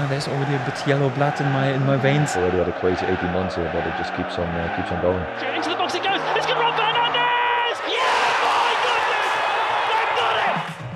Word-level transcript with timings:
uh, 0.00 0.06
there's 0.08 0.28
already 0.28 0.54
a 0.54 0.64
bit 0.64 0.86
yellow 0.86 1.10
blood 1.10 1.38
in 1.40 1.46
my 1.52 1.72
in 1.72 1.84
my 1.84 1.96
veins. 1.96 2.36
Already 2.36 2.58
had 2.58 2.68
a 2.68 2.72
crazy 2.80 3.04
18 3.06 3.32
months 3.32 3.54
here, 3.56 3.70
but 3.72 3.86
it 3.86 3.94
just 3.98 4.14
keeps 4.16 4.38
on 4.38 4.46
uh, 4.48 4.74
keeps 4.76 4.90
on 4.92 5.00
going. 5.02 5.22
Into 5.56 5.68
the 5.70 5.76
box 5.76 5.94
it 5.94 6.02
goes. 6.02 6.20
It's 6.36 6.46
got 6.46 6.58
Rob 6.58 6.74
Fernandez. 6.74 7.76
Yeah, 7.86 8.00
my 8.48 8.72
goodness, 8.86 9.30
they've 9.90 10.14
got 10.20 10.34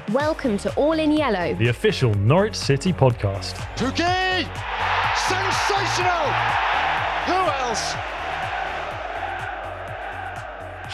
it. 0.09 0.13
Welcome 0.15 0.59
to 0.59 0.75
All 0.77 0.99
in 0.99 1.13
Yellow. 1.13 1.55
the 1.55 1.69
official 1.69 2.15
Norwich 2.15 2.55
City 2.57 2.93
podcast. 2.93 3.55
Touquet! 3.77 4.47
Sensational! 5.29 6.27
Who 7.29 7.39
else? 7.67 7.95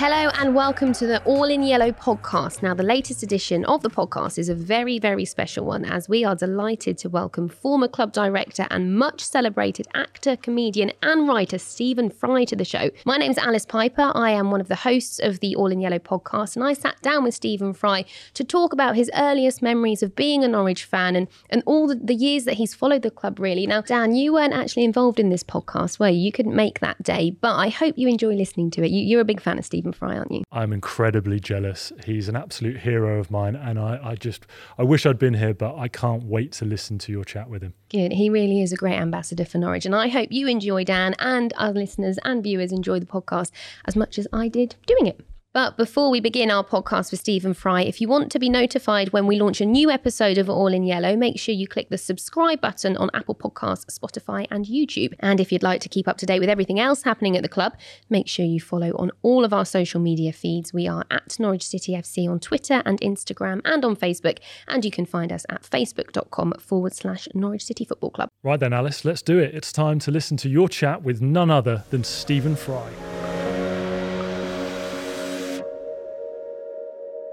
Hello 0.01 0.31
and 0.39 0.55
welcome 0.55 0.95
to 0.95 1.07
the 1.07 1.23
All 1.25 1.45
in 1.45 1.63
Yellow 1.63 1.93
podcast. 1.93 2.63
Now, 2.63 2.73
the 2.73 2.83
latest 2.83 3.23
edition 3.23 3.67
of 3.67 3.83
the 3.83 3.91
podcast 3.91 4.39
is 4.39 4.49
a 4.49 4.55
very, 4.55 4.99
very 4.99 5.27
special 5.27 5.67
one 5.67 5.85
as 5.85 6.09
we 6.09 6.25
are 6.25 6.35
delighted 6.35 6.97
to 7.01 7.11
welcome 7.11 7.51
former 7.51 7.87
club 7.87 8.15
director 8.15 8.67
and 8.71 8.97
much 8.97 9.23
celebrated 9.23 9.87
actor, 9.93 10.37
comedian, 10.37 10.91
and 11.03 11.29
writer 11.29 11.59
Stephen 11.59 12.09
Fry 12.09 12.47
to 12.47 12.57
the 12.57 12.65
show. 12.65 12.89
My 13.05 13.19
name's 13.19 13.37
Alice 13.37 13.67
Piper. 13.67 14.11
I 14.15 14.31
am 14.31 14.51
one 14.51 14.63
of 14.63 14.69
the 14.69 14.77
hosts 14.77 15.19
of 15.19 15.41
the 15.41 15.55
All 15.55 15.71
in 15.71 15.83
Yellow 15.83 15.99
podcast, 15.99 16.57
and 16.57 16.65
I 16.65 16.73
sat 16.73 16.99
down 17.03 17.23
with 17.23 17.35
Stephen 17.35 17.75
Fry 17.75 18.07
to 18.33 18.43
talk 18.43 18.73
about 18.73 18.97
his 18.97 19.11
earliest 19.15 19.61
memories 19.61 20.03
of 20.03 20.17
being 20.17 20.43
a 20.43 20.49
Norwich 20.49 20.85
fan 20.85 21.15
and, 21.15 21.29
and 21.51 21.63
all 21.67 21.87
the, 21.87 21.97
the 21.97 22.15
years 22.15 22.45
that 22.45 22.55
he's 22.55 22.75
followed 22.75 23.03
the 23.03 23.11
club, 23.11 23.39
really. 23.39 23.67
Now, 23.67 23.83
Dan, 23.83 24.15
you 24.15 24.33
weren't 24.33 24.55
actually 24.55 24.85
involved 24.85 25.21
in 25.21 25.29
this 25.29 25.45
podcast, 25.45 25.99
were 25.99 26.09
you? 26.09 26.21
You 26.21 26.33
couldn't 26.33 26.57
make 26.57 26.81
that 26.81 27.03
day, 27.03 27.33
but 27.33 27.55
I 27.55 27.69
hope 27.69 27.99
you 27.99 28.09
enjoy 28.09 28.33
listening 28.33 28.71
to 28.71 28.83
it. 28.83 28.91
You, 28.91 29.03
you're 29.03 29.21
a 29.21 29.27
big 29.27 29.43
fan 29.43 29.59
of 29.59 29.67
Stephen 29.67 29.90
Fry, 29.93 30.17
aren't 30.17 30.33
you? 30.33 30.43
I'm 30.53 30.73
incredibly 30.73 31.41
jealous. 31.41 31.93
He's 32.05 32.29
an 32.29 32.37
absolute 32.37 32.79
hero 32.79 33.19
of 33.19 33.31
mine, 33.31 33.57
and 33.57 33.79
I, 33.79 34.01
I 34.03 34.15
just 34.15 34.47
I 34.79 34.83
wish 34.83 35.07
I'd 35.07 35.19
been 35.19 35.35
here, 35.35 35.55
but 35.55 35.77
I 35.77 35.89
can't 35.89 36.25
wait 36.25 36.53
to 36.53 36.65
listen 36.65 36.99
to 36.99 37.13
your 37.13 37.25
chat 37.25 37.49
with 37.49 37.63
him. 37.63 37.75
Good. 37.89 38.13
He 38.13 38.31
really 38.31 38.63
is 38.63 38.73
a 38.73 38.77
great 38.77 38.99
ambassador 38.99 39.45
for 39.45 39.59
Norwich. 39.59 39.87
And 39.87 39.95
I 39.95 40.09
hope 40.09 40.29
you 40.31 40.47
enjoy, 40.47 40.85
Dan, 40.85 41.15
and 41.19 41.53
our 41.57 41.73
listeners 41.73 42.19
and 42.25 42.43
viewers 42.43 42.73
enjoy 42.73 43.01
the 43.01 43.07
podcast 43.07 43.51
as 43.87 43.97
much 43.97 44.19
as 44.19 44.27
I 44.33 44.49
did 44.49 44.77
doing 44.87 45.07
it. 45.07 45.21
But 45.53 45.77
before 45.77 46.11
we 46.11 46.21
begin 46.21 46.49
our 46.49 46.63
podcast 46.63 47.11
with 47.11 47.19
Stephen 47.19 47.55
Fry, 47.55 47.83
if 47.83 48.01
you 48.01 48.07
want 48.07 48.31
to 48.31 48.39
be 48.39 48.49
notified 48.49 49.13
when 49.13 49.27
we 49.27 49.41
launch 49.41 49.61
a 49.61 49.67
new 49.67 49.91
episode 49.91 50.39
of 50.39 50.49
All 50.49 50.69
in 50.69 50.85
Yellow, 50.85 51.17
make 51.17 51.41
sure 51.41 51.53
you 51.53 51.67
click 51.67 51.91
the 51.91 51.99
subscribe 51.99 52.61
button 52.61 52.97
on 52.97 53.11
Apple 53.15 53.35
Podcasts, 53.35 53.99
Spotify, 53.99 54.47
and 54.53 54.67
YouTube. 54.67 55.13
And 55.19 55.41
if 55.41 55.51
you'd 55.51 55.65
like 55.65 55.81
to 55.81 55.89
keep 55.89 56.07
up 56.07 56.19
to 56.19 56.27
date 56.27 56.39
with 56.39 56.49
everything 56.49 56.79
else 56.79 57.03
happening 57.03 57.37
at 57.37 57.43
the 57.43 57.49
club, 57.49 57.73
make 58.09 58.29
sure 58.29 58.45
you 58.45 58.61
follow 58.61 58.93
on 58.93 59.11
all 59.23 59.45
of 59.45 59.53
our 59.53 59.65
social 59.65 60.01
media 60.01 60.33
feeds. 60.33 60.73
We 60.73 60.87
are 60.87 61.05
at 61.11 61.37
Norwich 61.41 61.67
City 61.67 61.95
FC 61.95 62.31
on 62.31 62.39
Twitter 62.39 62.85
and 62.87 63.01
Instagram 63.01 63.61
and 63.65 63.85
on 63.85 63.97
Facebook. 63.97 64.39
And 64.69 64.85
you 64.85 64.93
can 64.93 65.05
find 65.05 65.33
us 65.33 65.45
at 65.49 65.63
facebook.com 65.63 66.55
forward 66.61 66.95
slash 66.95 67.27
Norwich 67.35 67.65
City 67.65 67.85
Football 67.85 68.11
Club. 68.11 68.29
Right 68.45 68.61
then, 68.61 68.73
Alice, 68.73 69.05
let's 69.05 69.23
do 69.23 69.41
it. 69.41 69.53
It's 69.53 69.73
time 69.73 69.99
to 69.99 70.13
listen 70.13 70.37
to 70.37 70.49
your 70.49 70.69
chat 70.69 71.03
with 71.03 71.21
none 71.21 71.51
other 71.51 71.83
than 71.91 72.05
Stephen 72.05 72.55
Fry. 72.55 73.20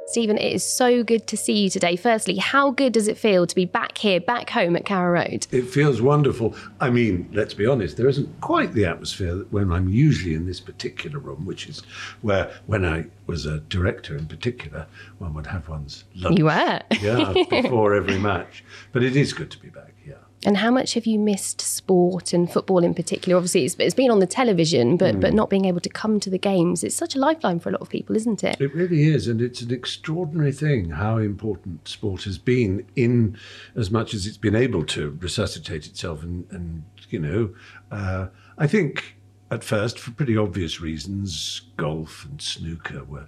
Stephen, 0.07 0.37
it 0.37 0.53
is 0.53 0.63
so 0.63 1.03
good 1.03 1.27
to 1.27 1.35
see 1.35 1.63
you 1.63 1.69
today. 1.69 1.97
Firstly, 1.97 2.37
how 2.37 2.71
good 2.71 2.93
does 2.93 3.09
it 3.09 3.17
feel 3.17 3.45
to 3.45 3.53
be 3.53 3.65
back 3.65 3.97
here, 3.97 4.21
back 4.21 4.49
home 4.49 4.77
at 4.77 4.85
Carrow 4.85 5.11
Road? 5.11 5.47
It 5.51 5.63
feels 5.63 6.01
wonderful. 6.01 6.55
I 6.79 6.89
mean, 6.89 7.29
let's 7.33 7.53
be 7.53 7.65
honest, 7.65 7.97
there 7.97 8.07
isn't 8.07 8.39
quite 8.39 8.71
the 8.71 8.85
atmosphere 8.85 9.35
that 9.35 9.51
when 9.51 9.69
I'm 9.69 9.89
usually 9.89 10.33
in 10.33 10.45
this 10.45 10.61
particular 10.61 11.19
room, 11.19 11.45
which 11.45 11.67
is 11.67 11.81
where, 12.21 12.49
when 12.67 12.85
I 12.85 13.07
was 13.25 13.45
a 13.45 13.59
director 13.59 14.15
in 14.15 14.27
particular, 14.27 14.87
one 15.17 15.33
would 15.33 15.47
have 15.47 15.67
one's 15.67 16.05
lunch. 16.15 16.37
You 16.37 16.45
were. 16.45 16.81
yeah, 17.01 17.33
before 17.49 17.93
every 17.93 18.17
match. 18.17 18.63
But 18.93 19.03
it 19.03 19.17
is 19.17 19.33
good 19.33 19.51
to 19.51 19.59
be 19.59 19.67
back, 19.69 19.93
yeah. 20.07 20.15
And 20.45 20.57
how 20.57 20.69
much 20.69 20.93
have 20.93 21.07
you 21.07 21.17
missed 21.17 21.61
sport 21.61 22.31
and 22.31 22.51
football 22.51 22.83
in 22.83 22.93
particular? 22.93 23.35
Obviously, 23.35 23.65
it's, 23.65 23.75
it's 23.79 23.95
been 23.95 24.11
on 24.11 24.19
the 24.19 24.27
television, 24.27 24.95
but 24.95 25.19
but 25.19 25.33
not 25.33 25.49
being 25.49 25.65
able 25.65 25.79
to 25.81 25.89
come 25.89 26.19
to 26.19 26.29
the 26.29 26.37
games, 26.37 26.83
it's 26.83 26.95
such 26.95 27.15
a 27.15 27.19
lifeline 27.19 27.59
for 27.59 27.69
a 27.69 27.71
lot 27.71 27.81
of 27.81 27.89
people, 27.89 28.15
isn't 28.15 28.43
it? 28.43 28.61
It 28.61 28.73
really 28.73 29.05
is, 29.05 29.27
and 29.27 29.41
it's 29.41 29.61
an 29.61 29.73
extraordinary 29.73 30.51
thing 30.51 30.91
how 30.91 31.17
important 31.17 31.87
sport 31.87 32.23
has 32.23 32.37
been 32.37 32.85
in 32.95 33.37
as 33.75 33.89
much 33.89 34.13
as 34.13 34.27
it's 34.27 34.37
been 34.37 34.55
able 34.55 34.83
to 34.85 35.17
resuscitate 35.19 35.87
itself. 35.87 36.21
And, 36.21 36.45
and 36.51 36.83
you 37.09 37.19
know, 37.19 37.55
uh, 37.91 38.27
I 38.57 38.67
think 38.67 39.17
at 39.49 39.63
first, 39.63 39.97
for 39.97 40.11
pretty 40.11 40.37
obvious 40.37 40.81
reasons, 40.81 41.61
golf 41.77 42.25
and 42.25 42.41
snooker 42.41 43.03
were 43.03 43.27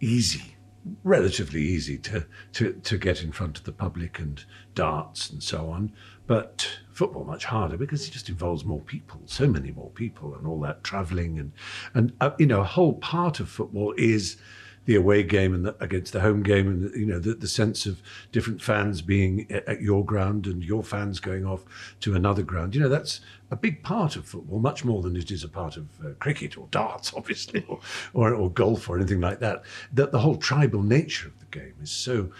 easy, 0.00 0.56
relatively 1.04 1.62
easy 1.62 1.98
to, 1.98 2.26
to, 2.54 2.72
to 2.72 2.98
get 2.98 3.22
in 3.22 3.30
front 3.30 3.58
of 3.58 3.64
the 3.64 3.72
public, 3.72 4.18
and 4.18 4.44
darts 4.74 5.28
and 5.30 5.42
so 5.42 5.70
on. 5.70 5.92
But 6.30 6.78
football 6.92 7.24
much 7.24 7.46
harder 7.46 7.76
because 7.76 8.06
it 8.06 8.12
just 8.12 8.28
involves 8.28 8.64
more 8.64 8.78
people, 8.82 9.20
so 9.26 9.48
many 9.48 9.72
more 9.72 9.90
people, 9.90 10.32
and 10.36 10.46
all 10.46 10.60
that 10.60 10.84
travelling 10.84 11.40
and 11.40 11.50
and 11.92 12.12
uh, 12.20 12.30
you 12.38 12.46
know 12.46 12.60
a 12.60 12.64
whole 12.64 12.92
part 12.92 13.40
of 13.40 13.48
football 13.48 13.94
is 13.98 14.36
the 14.84 14.94
away 14.94 15.24
game 15.24 15.52
and 15.52 15.64
the, 15.64 15.74
against 15.80 16.12
the 16.12 16.20
home 16.20 16.44
game, 16.44 16.68
and 16.68 16.94
you 16.94 17.04
know 17.04 17.18
the, 17.18 17.34
the 17.34 17.48
sense 17.48 17.84
of 17.84 18.00
different 18.30 18.62
fans 18.62 19.02
being 19.02 19.50
at 19.50 19.82
your 19.82 20.04
ground 20.04 20.46
and 20.46 20.62
your 20.62 20.84
fans 20.84 21.18
going 21.18 21.44
off 21.44 21.64
to 21.98 22.14
another 22.14 22.44
ground. 22.44 22.76
You 22.76 22.82
know 22.82 22.88
that's 22.88 23.20
a 23.50 23.56
big 23.56 23.82
part 23.82 24.14
of 24.14 24.24
football, 24.24 24.60
much 24.60 24.84
more 24.84 25.02
than 25.02 25.16
it 25.16 25.32
is 25.32 25.42
a 25.42 25.48
part 25.48 25.76
of 25.76 25.88
uh, 26.04 26.10
cricket 26.20 26.56
or 26.56 26.68
darts, 26.70 27.12
obviously, 27.16 27.64
or, 27.66 27.80
or 28.14 28.34
or 28.34 28.50
golf 28.52 28.88
or 28.88 28.96
anything 28.96 29.20
like 29.20 29.40
that. 29.40 29.64
That 29.92 30.12
the 30.12 30.20
whole 30.20 30.36
tribal 30.36 30.84
nature 30.84 31.26
of 31.26 31.40
the 31.40 31.46
game 31.46 31.74
is 31.82 31.90
so 31.90 32.30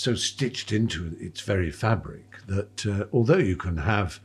so 0.00 0.14
stitched 0.14 0.72
into 0.72 1.14
its 1.20 1.42
very 1.42 1.70
fabric 1.70 2.38
that 2.46 2.86
uh, 2.86 3.04
although 3.12 3.36
you 3.36 3.54
can 3.54 3.76
have, 3.76 4.18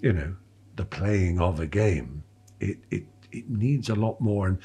you 0.00 0.12
know, 0.12 0.34
the 0.74 0.84
playing 0.84 1.40
of 1.40 1.60
a 1.60 1.66
game, 1.66 2.24
it 2.58 2.78
it 2.90 3.04
it 3.30 3.48
needs 3.48 3.88
a 3.88 3.94
lot 3.94 4.20
more. 4.20 4.48
And 4.48 4.58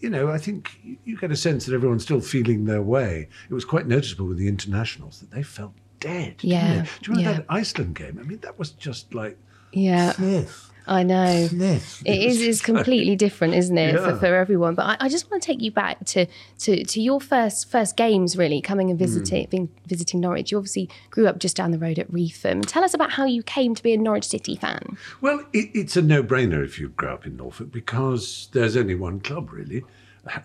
you 0.00 0.10
know, 0.10 0.28
I 0.28 0.38
think 0.38 0.78
you- 1.04 1.16
get 1.16 1.30
a 1.30 1.36
sense 1.36 1.64
that 1.66 1.74
everyone's 1.74 2.02
still 2.02 2.20
feeling 2.20 2.64
their 2.64 2.82
way. 2.82 3.28
It 3.48 3.54
was 3.54 3.64
quite 3.64 3.86
noticeable 3.86 4.26
with 4.26 4.38
the 4.38 4.48
internationals 4.48 5.20
that 5.20 5.30
they 5.30 5.44
felt 5.44 5.74
dead. 6.00 6.34
Yeah? 6.40 6.82
Do 6.82 7.12
you 7.12 7.16
remember 7.16 7.30
yeah. 7.30 7.36
that 7.38 7.46
Iceland 7.48 7.94
game? 7.94 8.18
I 8.20 8.24
mean, 8.24 8.40
that 8.40 8.58
was 8.58 8.70
just 8.72 9.14
like 9.14 9.38
Yeah, 9.72 10.12
Smith. 10.12 10.70
I 10.86 11.02
know. 11.02 11.48
It 11.50 11.82
is 12.06 12.40
is 12.42 12.60
completely 12.72 13.16
different, 13.16 13.54
isn't 13.54 13.76
it, 13.78 13.96
for, 13.98 14.10
Yeah. 14.10 14.18
for 14.18 14.26
everyone? 14.26 14.74
But 14.74 14.84
I, 14.86 14.96
I 15.06 15.08
just 15.08 15.30
want 15.30 15.42
to 15.42 15.46
take 15.46 15.62
you 15.62 15.70
back 15.70 16.04
to, 16.06 16.26
to 16.60 16.84
to 16.84 17.00
your 17.00 17.20
first 17.20 17.70
first 17.70 17.96
games, 17.96 18.36
really, 18.36 18.60
coming 18.60 18.90
and 18.90 18.98
visiting 18.98 19.46
being, 19.50 19.68
visiting 19.86 20.20
Norwich. 20.20 20.50
You 20.52 20.58
obviously 20.58 20.90
grew 21.10 21.26
up 21.26 21.38
just 21.38 21.56
down 21.56 21.70
the 21.70 21.78
road 21.78 21.98
at 21.98 22.10
Reepham. 22.12 22.64
Tell 22.66 22.84
us 22.84 22.92
about 22.94 23.12
how 23.12 23.24
you 23.24 23.42
came 23.42 23.74
to 23.74 23.82
be 23.82 23.94
a 23.94 23.96
Norwich 23.96 24.28
City 24.28 24.56
fan. 24.56 24.96
Well, 25.20 25.40
it, 25.52 25.70
it's 25.74 25.96
a 25.96 26.02
no-brainer 26.02 26.62
if 26.64 26.78
you 26.78 26.90
grow 26.90 27.14
up 27.14 27.26
in 27.26 27.36
Norfolk 27.36 27.72
because 27.72 28.48
there's 28.52 28.76
only 28.76 28.94
one 28.94 29.20
club, 29.20 29.52
really. 29.52 29.84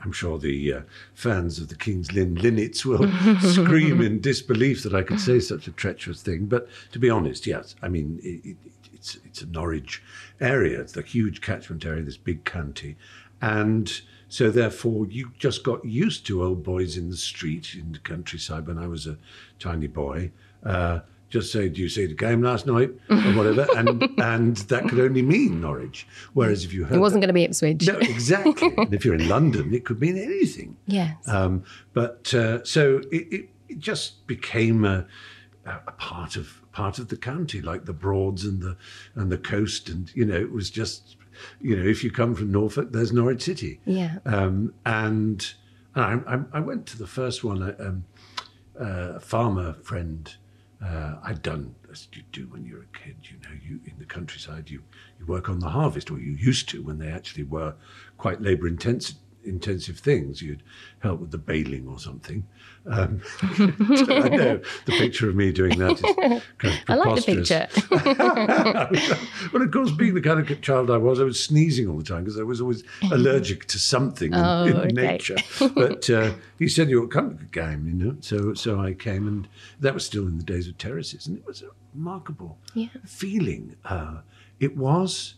I'm 0.03 0.11
sure 0.11 0.37
the 0.37 0.73
uh, 0.73 0.81
fans 1.13 1.57
of 1.57 1.69
the 1.69 1.75
King's 1.75 2.11
Lynn 2.11 2.35
Linnets 2.35 2.83
will 2.85 3.09
scream 3.39 4.01
in 4.01 4.19
disbelief 4.19 4.83
that 4.83 4.93
I 4.93 5.03
could 5.03 5.21
say 5.21 5.39
such 5.39 5.67
a 5.67 5.71
treacherous 5.71 6.21
thing. 6.21 6.47
But 6.47 6.67
to 6.91 6.99
be 6.99 7.09
honest, 7.09 7.47
yes, 7.47 7.75
I 7.81 7.87
mean 7.87 8.19
it, 8.21 8.45
it, 8.49 8.57
it's 8.93 9.15
it's 9.23 9.41
a 9.41 9.45
Norwich 9.45 10.03
area. 10.41 10.79
It's 10.81 10.95
a 10.97 11.01
huge 11.01 11.41
catchment 11.41 11.85
area, 11.85 12.03
this 12.03 12.17
big 12.17 12.43
county, 12.45 12.95
and 13.41 13.91
so 14.27 14.49
therefore 14.51 15.07
you 15.07 15.31
just 15.39 15.63
got 15.63 15.83
used 15.83 16.25
to 16.27 16.43
old 16.43 16.63
boys 16.63 16.97
in 16.97 17.09
the 17.09 17.17
street 17.17 17.75
in 17.75 17.91
the 17.93 17.99
countryside 17.99 18.67
when 18.67 18.77
I 18.77 18.87
was 18.87 19.07
a 19.07 19.17
tiny 19.59 19.87
boy. 19.87 20.31
Uh, 20.63 20.99
just 21.29 21.51
say, 21.51 21.69
do 21.69 21.79
you 21.79 21.89
see 21.89 22.07
the 22.07 22.15
game 22.15 22.41
last 22.41 22.65
night 22.65 22.89
or 23.09 23.17
whatever, 23.33 23.67
and 23.77 24.03
and 24.19 24.57
that 24.57 24.87
could 24.89 24.99
only 24.99 25.21
mean 25.21 25.61
Norwich. 25.61 26.07
Whereas 26.33 26.63
if 26.65 26.73
you 26.73 26.85
heard 26.85 26.95
It 26.95 26.99
wasn't 26.99 27.21
that- 27.21 27.27
going 27.27 27.29
to 27.29 27.33
be 27.33 27.43
Ipswich. 27.43 27.87
no, 27.87 27.97
exactly. 27.99 28.73
and 28.77 28.93
if 28.93 29.05
you're 29.05 29.13
in 29.15 29.27
London, 29.27 29.71
it 29.73 29.85
could 29.85 30.01
mean 30.01 30.17
anything. 30.17 30.75
Yes. 30.87 31.15
Um, 31.27 31.63
but 31.93 32.33
uh, 32.33 32.63
so 32.63 32.97
it, 33.11 33.27
it, 33.31 33.49
it 33.69 33.77
just 33.79 34.25
became 34.25 34.83
a, 34.85 35.05
a 35.65 35.91
part 35.97 36.35
of 36.35 36.58
part 36.71 36.99
of 36.99 37.07
the 37.07 37.17
county, 37.17 37.61
like 37.61 37.85
the 37.85 37.93
Broads 37.93 38.45
and 38.45 38.61
the 38.61 38.77
and 39.15 39.31
the 39.31 39.37
coast, 39.37 39.89
and 39.89 40.11
you 40.15 40.25
know, 40.25 40.35
it 40.35 40.51
was 40.51 40.69
just, 40.69 41.17
you 41.61 41.75
know, 41.75 41.85
if 41.85 42.03
you 42.03 42.11
come 42.11 42.35
from 42.35 42.51
Norfolk, 42.51 42.91
there's 42.91 43.11
Norwich 43.11 43.41
City. 43.43 43.79
Yeah. 43.85 44.17
Um, 44.25 44.73
and 44.85 45.53
I, 45.95 46.19
I, 46.27 46.39
I 46.53 46.59
went 46.59 46.85
to 46.87 46.97
the 46.97 47.07
first 47.07 47.43
one. 47.43 47.61
uh, 47.63 47.75
Um, 47.79 48.05
uh, 48.79 49.15
a 49.15 49.19
farmer 49.19 49.73
friend. 49.83 50.33
Uh, 50.81 51.15
I'd 51.21 51.41
done 51.41 51.75
as 51.91 52.07
you 52.13 52.23
do 52.31 52.47
when 52.47 52.63
you're 52.65 52.83
a 52.83 52.97
kid. 52.97 53.17
You 53.23 53.37
know, 53.43 53.55
you 53.61 53.81
in 53.83 53.95
the 53.99 54.05
countryside, 54.05 54.69
you 54.69 54.81
you 55.19 55.25
work 55.25 55.49
on 55.49 55.59
the 55.59 55.69
harvest, 55.69 56.09
or 56.09 56.17
you 56.19 56.31
used 56.31 56.69
to 56.69 56.81
when 56.81 56.99
they 56.99 57.09
actually 57.11 57.43
were 57.43 57.73
quite 58.17 58.41
labour 58.41 58.67
intensive 58.67 59.17
intensive 59.43 59.99
things. 59.99 60.41
You'd 60.41 60.63
help 60.99 61.19
with 61.19 61.31
the 61.31 61.37
baling 61.37 61.87
or 61.89 61.99
something. 61.99 62.47
Um, 62.85 63.21
I 63.41 64.29
know 64.29 64.61
the 64.85 64.93
picture 64.97 65.29
of 65.29 65.35
me 65.35 65.51
doing 65.51 65.77
that 65.79 66.01
is 66.01 66.15
kind 66.57 66.73
of 66.73 66.79
I 66.87 66.95
like 66.95 67.15
the 67.15 67.35
picture. 67.35 67.67
but 69.51 69.61
of 69.61 69.71
course, 69.71 69.91
being 69.91 70.13
the 70.13 70.21
kind 70.21 70.39
of 70.39 70.61
child 70.61 70.89
I 70.89 70.97
was, 70.97 71.19
I 71.19 71.23
was 71.23 71.43
sneezing 71.43 71.87
all 71.87 71.97
the 71.97 72.03
time 72.03 72.23
because 72.23 72.39
I 72.39 72.43
was 72.43 72.61
always 72.61 72.83
allergic 73.11 73.65
to 73.67 73.79
something 73.79 74.33
in, 74.33 74.39
Oh, 74.39 74.63
in 74.65 74.77
okay. 74.77 74.91
nature. 74.93 75.43
But 75.75 76.09
uh, 76.09 76.33
he 76.57 76.67
said 76.67 76.89
you 76.89 76.99
ought 77.03 77.11
to 77.11 77.19
come 77.19 77.31
to 77.31 77.35
the 77.43 77.49
game, 77.49 77.87
you 77.87 77.93
know. 77.93 78.15
So 78.21 78.53
so 78.53 78.79
I 78.79 78.93
came, 78.93 79.27
and 79.27 79.47
that 79.79 79.93
was 79.93 80.05
still 80.05 80.25
in 80.27 80.37
the 80.37 80.43
days 80.43 80.67
of 80.67 80.77
terraces, 80.77 81.27
and 81.27 81.37
it 81.37 81.45
was 81.45 81.61
a 81.61 81.67
remarkable 81.93 82.59
Yeah. 82.73 82.87
feeling. 83.05 83.75
Uh, 83.85 84.21
it 84.59 84.77
was 84.77 85.35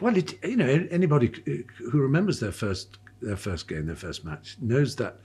well, 0.00 0.16
it, 0.16 0.42
you 0.44 0.56
know, 0.56 0.86
anybody 0.90 1.32
who 1.90 1.98
remembers 2.00 2.40
their 2.40 2.52
first 2.52 2.98
their 3.22 3.36
first 3.36 3.68
game, 3.68 3.86
their 3.86 3.96
first 3.96 4.24
match, 4.24 4.56
knows 4.60 4.96
that 4.96 5.20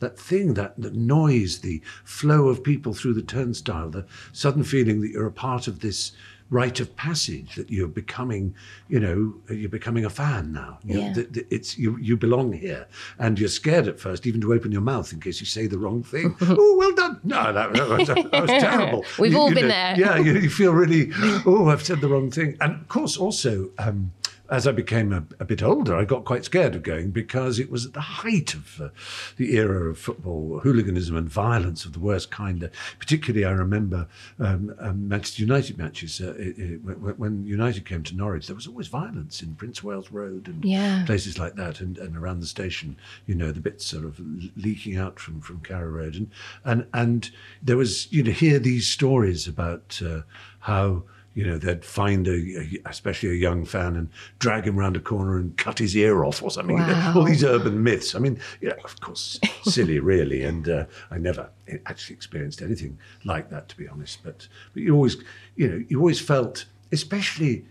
that 0.00 0.18
thing, 0.18 0.54
that, 0.54 0.74
that 0.80 0.94
noise, 0.94 1.60
the 1.60 1.80
flow 2.04 2.48
of 2.48 2.62
people 2.62 2.92
through 2.94 3.14
the 3.14 3.22
turnstile, 3.22 3.88
the 3.90 4.04
sudden 4.32 4.64
feeling 4.64 5.00
that 5.00 5.10
you're 5.10 5.26
a 5.26 5.32
part 5.32 5.66
of 5.68 5.80
this 5.80 6.12
rite 6.50 6.78
of 6.78 6.94
passage, 6.94 7.54
that 7.54 7.70
you're 7.70 7.88
becoming, 7.88 8.54
you 8.88 9.00
know, 9.00 9.34
you're 9.52 9.68
becoming 9.68 10.04
a 10.04 10.10
fan 10.10 10.52
now. 10.52 10.78
You 10.84 10.98
Yeah. 11.00 11.14
it's 11.50 11.78
you, 11.78 11.96
you 11.98 12.16
belong 12.18 12.52
here, 12.52 12.86
and 13.18 13.38
you're 13.40 13.48
scared 13.48 13.88
at 13.88 13.98
first 13.98 14.26
even 14.26 14.40
to 14.42 14.52
open 14.52 14.70
your 14.70 14.82
mouth 14.82 15.12
in 15.12 15.20
case 15.20 15.40
you 15.40 15.46
say 15.46 15.66
the 15.66 15.78
wrong 15.78 16.02
thing. 16.02 16.36
oh, 16.42 16.76
well 16.76 16.94
done. 16.94 17.18
No, 17.24 17.50
that, 17.52 17.72
that 17.72 17.88
was, 17.88 18.08
that 18.08 18.30
was 18.42 18.50
terrible. 18.50 19.04
We've 19.18 19.32
You- 19.32 19.38
all 19.38 19.48
you 19.48 19.54
been 19.54 19.64
know, 19.64 19.68
there. 19.70 19.98
Yeah, 19.98 20.18
you, 20.18 20.34
you 20.34 20.50
feel 20.50 20.72
really, 20.72 21.10
oh, 21.46 21.68
I've 21.70 21.82
said 21.82 22.00
the 22.02 22.08
wrong 22.08 22.30
thing. 22.30 22.56
And 22.60 22.74
of 22.74 22.88
course, 22.88 23.16
also, 23.16 23.70
um, 23.78 24.12
as 24.50 24.66
I 24.66 24.72
became 24.72 25.12
a, 25.12 25.24
a 25.40 25.44
bit 25.44 25.62
older, 25.62 25.96
I 25.96 26.04
got 26.04 26.24
quite 26.24 26.44
scared 26.44 26.74
of 26.74 26.82
going 26.82 27.10
because 27.10 27.58
it 27.58 27.70
was 27.70 27.86
at 27.86 27.94
the 27.94 28.00
height 28.00 28.52
of 28.54 28.80
uh, 28.80 28.88
the 29.36 29.56
era 29.56 29.88
of 29.90 29.98
football 29.98 30.60
hooliganism 30.60 31.16
and 31.16 31.28
violence 31.28 31.84
of 31.84 31.94
the 31.94 31.98
worst 31.98 32.30
kind. 32.30 32.62
Uh, 32.64 32.68
particularly, 32.98 33.44
I 33.46 33.52
remember 33.52 34.06
um, 34.38 34.74
um, 34.78 35.08
Manchester 35.08 35.42
United 35.42 35.78
matches. 35.78 36.20
Uh, 36.20 36.34
it, 36.38 36.58
it, 36.58 36.84
when, 36.84 37.16
when 37.16 37.46
United 37.46 37.86
came 37.86 38.02
to 38.02 38.14
Norwich, 38.14 38.46
there 38.46 38.56
was 38.56 38.66
always 38.66 38.88
violence 38.88 39.42
in 39.42 39.54
Prince 39.54 39.82
Wales 39.82 40.10
Road 40.12 40.46
and 40.46 40.64
Yeah. 40.64 41.04
places 41.06 41.38
like 41.38 41.54
that, 41.54 41.80
and, 41.80 41.96
and 41.96 42.16
around 42.16 42.40
the 42.40 42.46
station. 42.46 42.96
You 43.26 43.34
know, 43.36 43.50
the 43.50 43.60
bits 43.60 43.86
sort 43.86 44.04
of 44.04 44.20
leaking 44.56 44.96
out 44.98 45.18
from 45.18 45.40
from 45.40 45.60
Carrow 45.60 45.88
Road, 45.90 46.14
and 46.16 46.30
and 46.64 46.86
and 46.92 47.30
there 47.62 47.76
was 47.78 48.12
you 48.12 48.22
know 48.22 48.30
hear 48.32 48.58
these 48.58 48.86
stories 48.86 49.48
about 49.48 50.00
uh, 50.04 50.20
how 50.60 51.04
you 51.34 51.44
know 51.44 51.58
they'd 51.58 51.84
find 51.84 52.26
a, 52.28 52.32
a 52.32 52.80
especially 52.86 53.30
a 53.30 53.34
young 53.34 53.64
fan 53.64 53.96
and 53.96 54.08
drag 54.38 54.66
him 54.66 54.76
round 54.76 54.96
a 54.96 55.00
corner 55.00 55.36
and 55.36 55.56
cut 55.56 55.78
his 55.78 55.96
ear 55.96 56.24
off 56.24 56.42
or 56.42 56.50
something. 56.50 56.78
You 56.78 56.86
know, 56.86 57.12
all 57.16 57.24
these 57.24 57.44
urban 57.44 57.82
myths. 57.82 58.14
I 58.14 58.20
mean, 58.20 58.38
you 58.60 58.68
know, 58.68 58.76
of 58.84 59.00
course, 59.00 59.40
silly, 59.62 59.98
really. 59.98 60.44
And 60.44 60.68
uh, 60.68 60.84
I 61.10 61.18
never 61.18 61.50
actually 61.86 62.14
experienced 62.14 62.62
anything 62.62 62.98
like 63.24 63.50
that, 63.50 63.68
to 63.70 63.76
be 63.76 63.88
honest. 63.88 64.22
But 64.22 64.48
but 64.72 64.82
you 64.82 64.94
always, 64.94 65.16
you 65.56 65.68
know, 65.68 65.84
you 65.88 65.98
always 65.98 66.20
felt, 66.20 66.66
especially. 66.92 67.66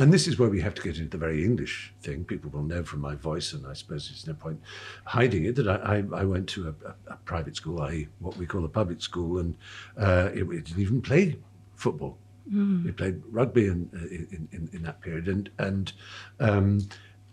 And 0.00 0.12
this 0.12 0.26
is 0.26 0.40
where 0.40 0.48
we 0.48 0.60
have 0.60 0.74
to 0.74 0.82
get 0.82 0.96
into 0.96 1.10
the 1.10 1.18
very 1.18 1.44
English 1.44 1.92
thing. 2.02 2.24
People 2.24 2.50
will 2.50 2.64
know 2.64 2.82
from 2.82 2.98
my 2.98 3.14
voice, 3.14 3.52
and 3.52 3.64
I 3.64 3.74
suppose 3.74 4.08
there's 4.08 4.26
no 4.26 4.34
point 4.34 4.60
hiding 5.04 5.44
it, 5.44 5.54
that 5.54 5.68
I, 5.68 5.98
I, 5.98 6.22
I 6.22 6.24
went 6.24 6.48
to 6.48 6.66
a, 6.66 6.88
a, 6.88 7.12
a 7.12 7.16
private 7.18 7.54
school, 7.54 7.80
i.e., 7.82 8.08
what 8.18 8.36
we 8.36 8.44
call 8.44 8.64
a 8.64 8.68
public 8.68 9.00
school, 9.00 9.38
and 9.38 9.56
uh, 9.96 10.30
it, 10.34 10.42
it 10.50 10.64
didn't 10.64 10.82
even 10.82 11.00
play 11.00 11.36
football. 11.76 12.18
We 12.52 12.92
played 12.92 13.22
rugby 13.30 13.66
in, 13.66 13.88
uh, 13.94 14.06
in, 14.06 14.48
in, 14.52 14.70
in 14.72 14.82
that 14.82 15.00
period, 15.00 15.28
and 15.28 15.50
and 15.58 15.92
um, 16.40 16.88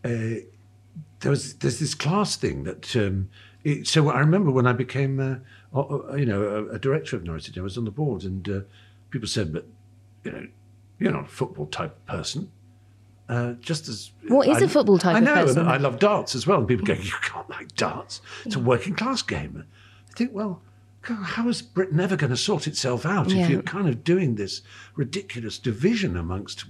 uh, 0.05 0.39
there 1.19 1.29
was 1.31 1.55
there's 1.55 1.79
this 1.79 1.93
class 1.93 2.35
thing 2.35 2.63
that. 2.63 2.95
Um, 2.95 3.29
it, 3.63 3.85
so 3.87 4.09
I 4.09 4.19
remember 4.21 4.49
when 4.49 4.65
I 4.65 4.73
became, 4.73 5.19
uh, 5.19 6.15
you 6.15 6.25
know, 6.25 6.41
a, 6.71 6.75
a 6.75 6.79
director 6.79 7.15
of 7.15 7.23
Norwich 7.23 7.43
City, 7.43 7.59
I 7.59 7.63
was 7.63 7.77
on 7.77 7.85
the 7.85 7.91
board, 7.91 8.23
and 8.23 8.49
uh, 8.49 8.61
people 9.11 9.27
said, 9.27 9.53
"But 9.53 9.67
you 10.23 10.31
know, 10.31 10.47
you're 10.97 11.11
not 11.11 11.25
a 11.25 11.27
football 11.27 11.67
type 11.67 12.03
person." 12.07 12.49
Uh, 13.29 13.53
just 13.61 13.87
as 13.87 14.11
What 14.27 14.47
is 14.47 14.61
a 14.61 14.65
a 14.65 14.67
football 14.67 14.97
type 14.97 15.15
I 15.15 15.19
of 15.19 15.23
know, 15.25 15.35
person? 15.45 15.59
and 15.61 15.69
I 15.69 15.77
love 15.77 15.99
darts 15.99 16.33
as 16.33 16.47
well. 16.47 16.57
And 16.59 16.67
people 16.67 16.85
go, 16.85 16.93
"You 16.93 17.13
can't 17.21 17.49
like 17.51 17.75
darts. 17.75 18.21
It's 18.45 18.55
a 18.55 18.59
working 18.59 18.95
class 18.95 19.21
game." 19.21 19.63
I 20.09 20.13
think, 20.17 20.31
well, 20.33 20.61
how 21.03 21.47
is 21.49 21.61
Britain 21.61 21.99
ever 21.99 22.15
going 22.15 22.29
to 22.29 22.37
sort 22.37 22.67
itself 22.67 23.05
out 23.05 23.29
Yeah. 23.31 23.43
if 23.43 23.49
you're 23.49 23.61
kind 23.63 23.87
of 23.89 24.03
doing 24.03 24.35
this 24.35 24.61
ridiculous 24.95 25.57
division 25.57 26.15
amongst 26.15 26.65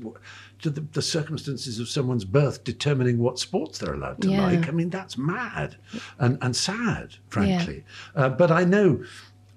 to 0.62 0.69
the, 0.69 0.81
the 0.81 1.01
circumstances 1.01 1.80
of 1.80 1.89
someone's 1.89 2.24
birth 2.25 2.63
determining 2.63 3.18
what 3.18 3.39
sports 3.39 3.80
they're 3.80 3.94
allowed 3.94 4.22
to 4.22 4.30
Yeah. 4.30 4.45
like? 4.45 4.68
I 4.68 4.72
mean, 4.72 4.89
that's 4.89 5.18
mad 5.18 5.75
and, 6.18 6.38
and 6.42 6.56
sad, 6.56 7.16
frankly. 7.30 7.83
Uh, 8.16 8.30
but 8.30 8.51
I 8.51 8.63
know, 8.63 9.04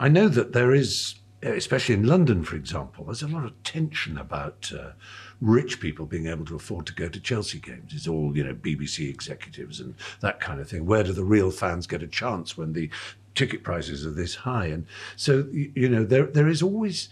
I 0.01 0.09
know 0.09 0.29
that 0.29 0.53
there 0.53 0.75
is, 0.75 1.17
especially 1.43 1.95
in 1.95 2.07
London, 2.07 2.43
for 2.43 2.57
example, 2.57 3.05
there's 3.05 3.23
a 3.23 3.29
lot 3.29 3.45
of 3.45 3.63
tension 3.63 4.19
about. 4.19 4.73
Uh, 4.77 4.91
Rich 5.41 5.81
people 5.81 6.07
being 6.07 6.27
able 6.29 6.47
to 6.47 6.55
afford 6.57 6.87
to 6.87 6.95
go 6.95 7.07
to 7.09 7.21
Chelsea 7.21 7.59
games. 7.59 7.93
It's 7.93 8.09
all, 8.09 8.35
you 8.35 8.45
know, 8.45 8.55
BBC 8.55 9.11
executives 9.11 9.79
and 9.79 9.95
that 10.21 10.41
kind 10.41 10.59
of 10.59 10.71
thing. 10.71 10.87
Where 10.87 11.03
do 11.03 11.13
the 11.13 11.25
real 11.25 11.51
fans 11.51 11.87
get 11.87 12.03
a 12.03 12.07
chance 12.07 12.57
when 12.57 12.73
the 12.73 12.89
ticket 13.35 13.63
prices 13.63 14.07
are 14.07 14.11
this 14.11 14.37
high? 14.37 14.67
And 14.67 14.87
so, 15.17 15.47
you 15.53 15.89
know, 15.89 16.05
there 16.05 16.27
there 16.27 16.49
is 16.49 16.63
always 16.63 17.09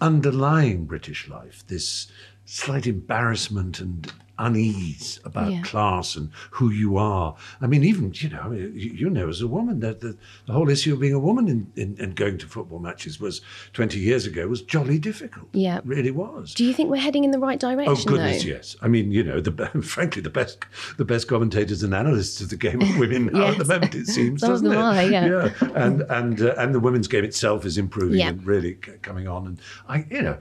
underlying 0.00 0.84
British 0.84 1.28
life 1.28 1.64
this 1.68 2.10
slight 2.52 2.86
embarrassment 2.86 3.80
and 3.80 4.12
unease 4.38 5.20
about 5.24 5.50
Yeah. 5.52 5.62
class 5.62 6.16
and 6.16 6.28
who 6.50 6.70
you 6.70 6.96
are. 6.98 7.34
I 7.62 7.66
mean, 7.66 7.82
even 7.84 8.12
you 8.14 8.28
know, 8.28 8.50
you, 8.52 8.90
you 9.02 9.08
know, 9.10 9.28
as 9.30 9.40
a 9.40 9.46
woman, 9.46 9.80
that 9.80 10.00
the, 10.00 10.16
the 10.46 10.52
whole 10.52 10.68
issue 10.68 10.92
of 10.92 11.00
being 11.00 11.14
a 11.14 11.18
woman 11.18 11.48
in, 11.48 11.72
in, 11.76 11.96
in 11.98 12.10
going 12.12 12.36
to 12.38 12.46
football 12.46 12.78
matches 12.78 13.18
was 13.20 13.40
twenty 13.72 14.00
years 14.00 14.26
ago 14.26 14.48
was 14.48 14.60
jolly 14.60 14.98
difficult. 14.98 15.48
Yeah. 15.52 15.78
It 15.78 15.86
really 15.86 16.10
was. 16.10 16.52
Do 16.52 16.64
you 16.64 16.74
think 16.74 16.90
we're 16.90 16.96
heading 17.00 17.24
in 17.24 17.30
the 17.30 17.38
right 17.38 17.58
direction? 17.58 17.94
Oh 17.96 18.04
goodness, 18.04 18.42
though? 18.42 18.50
yes. 18.50 18.76
I 18.82 18.88
mean, 18.88 19.12
you 19.12 19.22
know, 19.24 19.40
the 19.40 19.52
frankly, 19.82 20.20
the 20.20 20.30
best, 20.30 20.58
the 20.98 21.04
best 21.06 21.28
commentators 21.28 21.82
and 21.82 21.94
analysts 21.94 22.40
of 22.42 22.50
the 22.50 22.56
game 22.56 22.82
are 22.82 22.98
women 22.98 23.26
now 23.32 23.46
at 23.52 23.58
the 23.58 23.64
moment. 23.64 23.94
It 23.94 24.08
seems, 24.08 24.42
doesn't 24.42 24.70
it? 24.70 24.76
are, 24.76 25.02
yeah. 25.04 25.52
and 25.74 26.02
and 26.02 26.42
uh, 26.42 26.54
and 26.58 26.74
the 26.74 26.80
women's 26.80 27.08
game 27.08 27.24
itself 27.24 27.64
is 27.64 27.78
improving 27.78 28.18
Yeah. 28.18 28.28
and 28.30 28.44
really 28.44 28.76
c- 28.84 28.92
coming 29.00 29.26
on. 29.26 29.46
And 29.46 29.60
I, 29.88 30.04
you 30.10 30.20
know, 30.22 30.38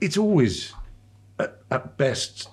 it's 0.00 0.16
always 0.18 0.72
at, 1.38 1.58
at 1.70 1.96
best 1.96 2.48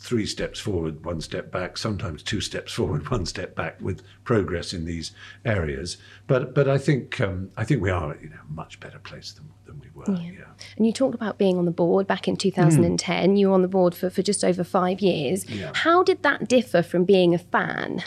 three 0.00 0.24
steps 0.24 0.58
forward, 0.58 1.04
one 1.04 1.20
step 1.20 1.52
back, 1.52 1.76
sometimes 1.76 2.22
two 2.22 2.40
steps 2.40 2.72
forward, 2.72 3.08
one 3.10 3.26
step 3.26 3.54
back 3.54 3.80
with 3.80 4.02
progress 4.24 4.72
in 4.72 4.86
these 4.86 5.12
areas. 5.44 5.98
But 6.26 6.54
but 6.54 6.68
I 6.68 6.78
think 6.78 7.20
um, 7.20 7.50
I 7.56 7.64
think 7.64 7.82
we 7.82 7.90
are 7.90 8.14
in 8.14 8.32
a 8.32 8.52
much 8.52 8.80
better 8.80 8.98
place 8.98 9.32
than, 9.32 9.48
than 9.66 9.80
we 9.80 9.88
were. 9.94 10.20
Yeah. 10.20 10.46
And 10.76 10.86
you 10.86 10.92
talked 10.92 11.14
about 11.14 11.38
being 11.38 11.58
on 11.58 11.66
the 11.66 11.70
board 11.70 12.06
back 12.06 12.26
in 12.26 12.36
2010. 12.36 13.36
You 13.36 13.48
were 13.48 13.54
on 13.54 13.62
the 13.62 13.68
board 13.68 13.94
for, 13.94 14.08
for 14.10 14.22
just 14.22 14.42
over 14.42 14.64
five 14.64 15.00
years. 15.00 15.48
Yeah. 15.48 15.72
How 15.74 16.02
did 16.02 16.22
that 16.22 16.48
differ 16.48 16.82
from 16.82 17.04
being 17.04 17.34
a 17.34 17.38
fan? 17.38 18.02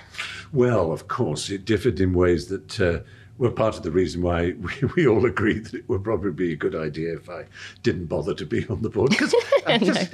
Well, 0.52 0.92
of 0.92 1.08
course, 1.08 1.50
it 1.50 1.64
differed 1.64 2.00
in 2.00 2.14
ways 2.14 2.48
that 2.48 2.80
uh, 2.80 3.00
were 3.38 3.52
part 3.52 3.76
of 3.76 3.84
the 3.84 3.92
reason 3.92 4.22
why 4.22 4.52
we, 4.60 4.72
we 4.96 5.08
all 5.08 5.26
agreed 5.26 5.66
that 5.66 5.74
it 5.76 5.90
would 5.90 6.04
probably 6.04 6.32
be 6.32 6.54
a 6.54 6.56
good 6.56 6.76
idea 6.76 7.16
if 7.16 7.30
I 7.30 7.46
didn't 7.82 8.06
bother 8.06 8.34
to 8.34 8.46
be 8.46 8.66
on 8.68 8.82
the 8.82 8.90
board. 8.90 9.12
Because 9.12 9.34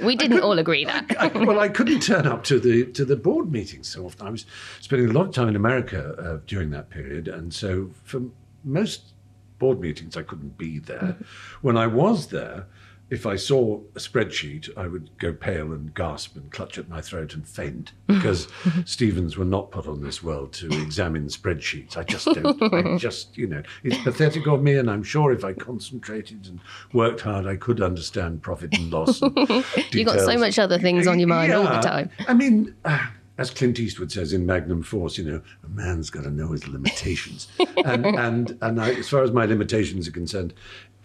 we 0.00 0.16
didn't 0.16 0.40
all 0.40 0.58
agree 0.58 0.84
that. 0.84 1.06
I, 1.18 1.28
well, 1.44 1.60
I 1.60 1.68
couldn't 1.68 2.00
turn 2.00 2.26
up 2.26 2.44
to 2.44 2.58
the 2.58 2.86
to 2.92 3.04
the 3.04 3.16
board 3.16 3.52
meetings 3.52 3.88
so 3.88 4.06
often. 4.06 4.26
I 4.26 4.30
was 4.30 4.46
spending 4.80 5.10
a 5.10 5.12
lot 5.12 5.28
of 5.28 5.34
time 5.34 5.48
in 5.48 5.56
America 5.56 6.14
uh, 6.18 6.40
during 6.46 6.70
that 6.70 6.90
period, 6.90 7.28
and 7.28 7.52
so 7.52 7.90
for 8.04 8.22
most 8.64 9.12
board 9.58 9.80
meetings, 9.80 10.16
I 10.16 10.22
couldn't 10.22 10.58
be 10.58 10.78
there. 10.78 11.16
When 11.60 11.76
I 11.76 11.86
was 11.86 12.28
there, 12.28 12.66
if 13.10 13.26
I 13.26 13.34
saw 13.34 13.80
a 13.96 13.98
spreadsheet, 13.98 14.70
I 14.76 14.86
would 14.86 15.10
go 15.18 15.32
pale 15.32 15.72
and 15.72 15.92
gasp 15.94 16.36
and 16.36 16.50
clutch 16.50 16.78
at 16.78 16.88
my 16.88 17.00
throat 17.00 17.34
and 17.34 17.46
faint 17.46 17.92
because 18.06 18.46
Stephens 18.84 19.36
were 19.36 19.44
not 19.44 19.72
put 19.72 19.86
on 19.86 20.00
this 20.00 20.22
world 20.22 20.52
to 20.54 20.68
examine 20.80 21.26
spreadsheets. 21.26 21.96
I 21.96 22.04
just 22.04 22.26
don't. 22.26 22.62
I 22.72 22.96
just, 22.98 23.36
you 23.36 23.48
know, 23.48 23.62
it's 23.82 23.98
pathetic 23.98 24.46
of 24.46 24.62
me, 24.62 24.76
and 24.76 24.88
I'm 24.88 25.02
sure 25.02 25.32
if 25.32 25.44
I 25.44 25.52
concentrated 25.52 26.46
and 26.46 26.60
worked 26.92 27.22
hard, 27.22 27.46
I 27.46 27.56
could 27.56 27.82
understand 27.82 28.42
profit 28.42 28.78
and 28.78 28.92
loss. 28.92 29.20
And 29.20 29.36
You 29.92 30.04
got 30.04 30.20
so 30.20 30.38
much 30.38 30.58
other 30.58 30.78
things 30.78 31.06
on 31.06 31.18
your 31.18 31.28
mind 31.28 31.52
all 31.52 31.64
the 31.64 31.80
time. 31.80 32.10
I 32.28 32.34
mean, 32.34 32.74
uh, 32.84 33.06
as 33.38 33.50
Clint 33.50 33.80
Eastwood 33.80 34.12
says 34.12 34.32
in 34.32 34.46
Magnum 34.46 34.82
Force, 34.82 35.18
you 35.18 35.24
know, 35.24 35.42
a 35.64 35.68
man's 35.68 36.10
got 36.10 36.24
to 36.24 36.30
know 36.30 36.52
his 36.52 36.68
limitations. 36.68 37.48
and 37.84 38.06
and 38.06 38.56
and 38.62 38.80
I, 38.80 38.90
as 38.94 39.08
far 39.08 39.24
as 39.24 39.32
my 39.32 39.46
limitations 39.46 40.06
are 40.06 40.12
concerned, 40.12 40.54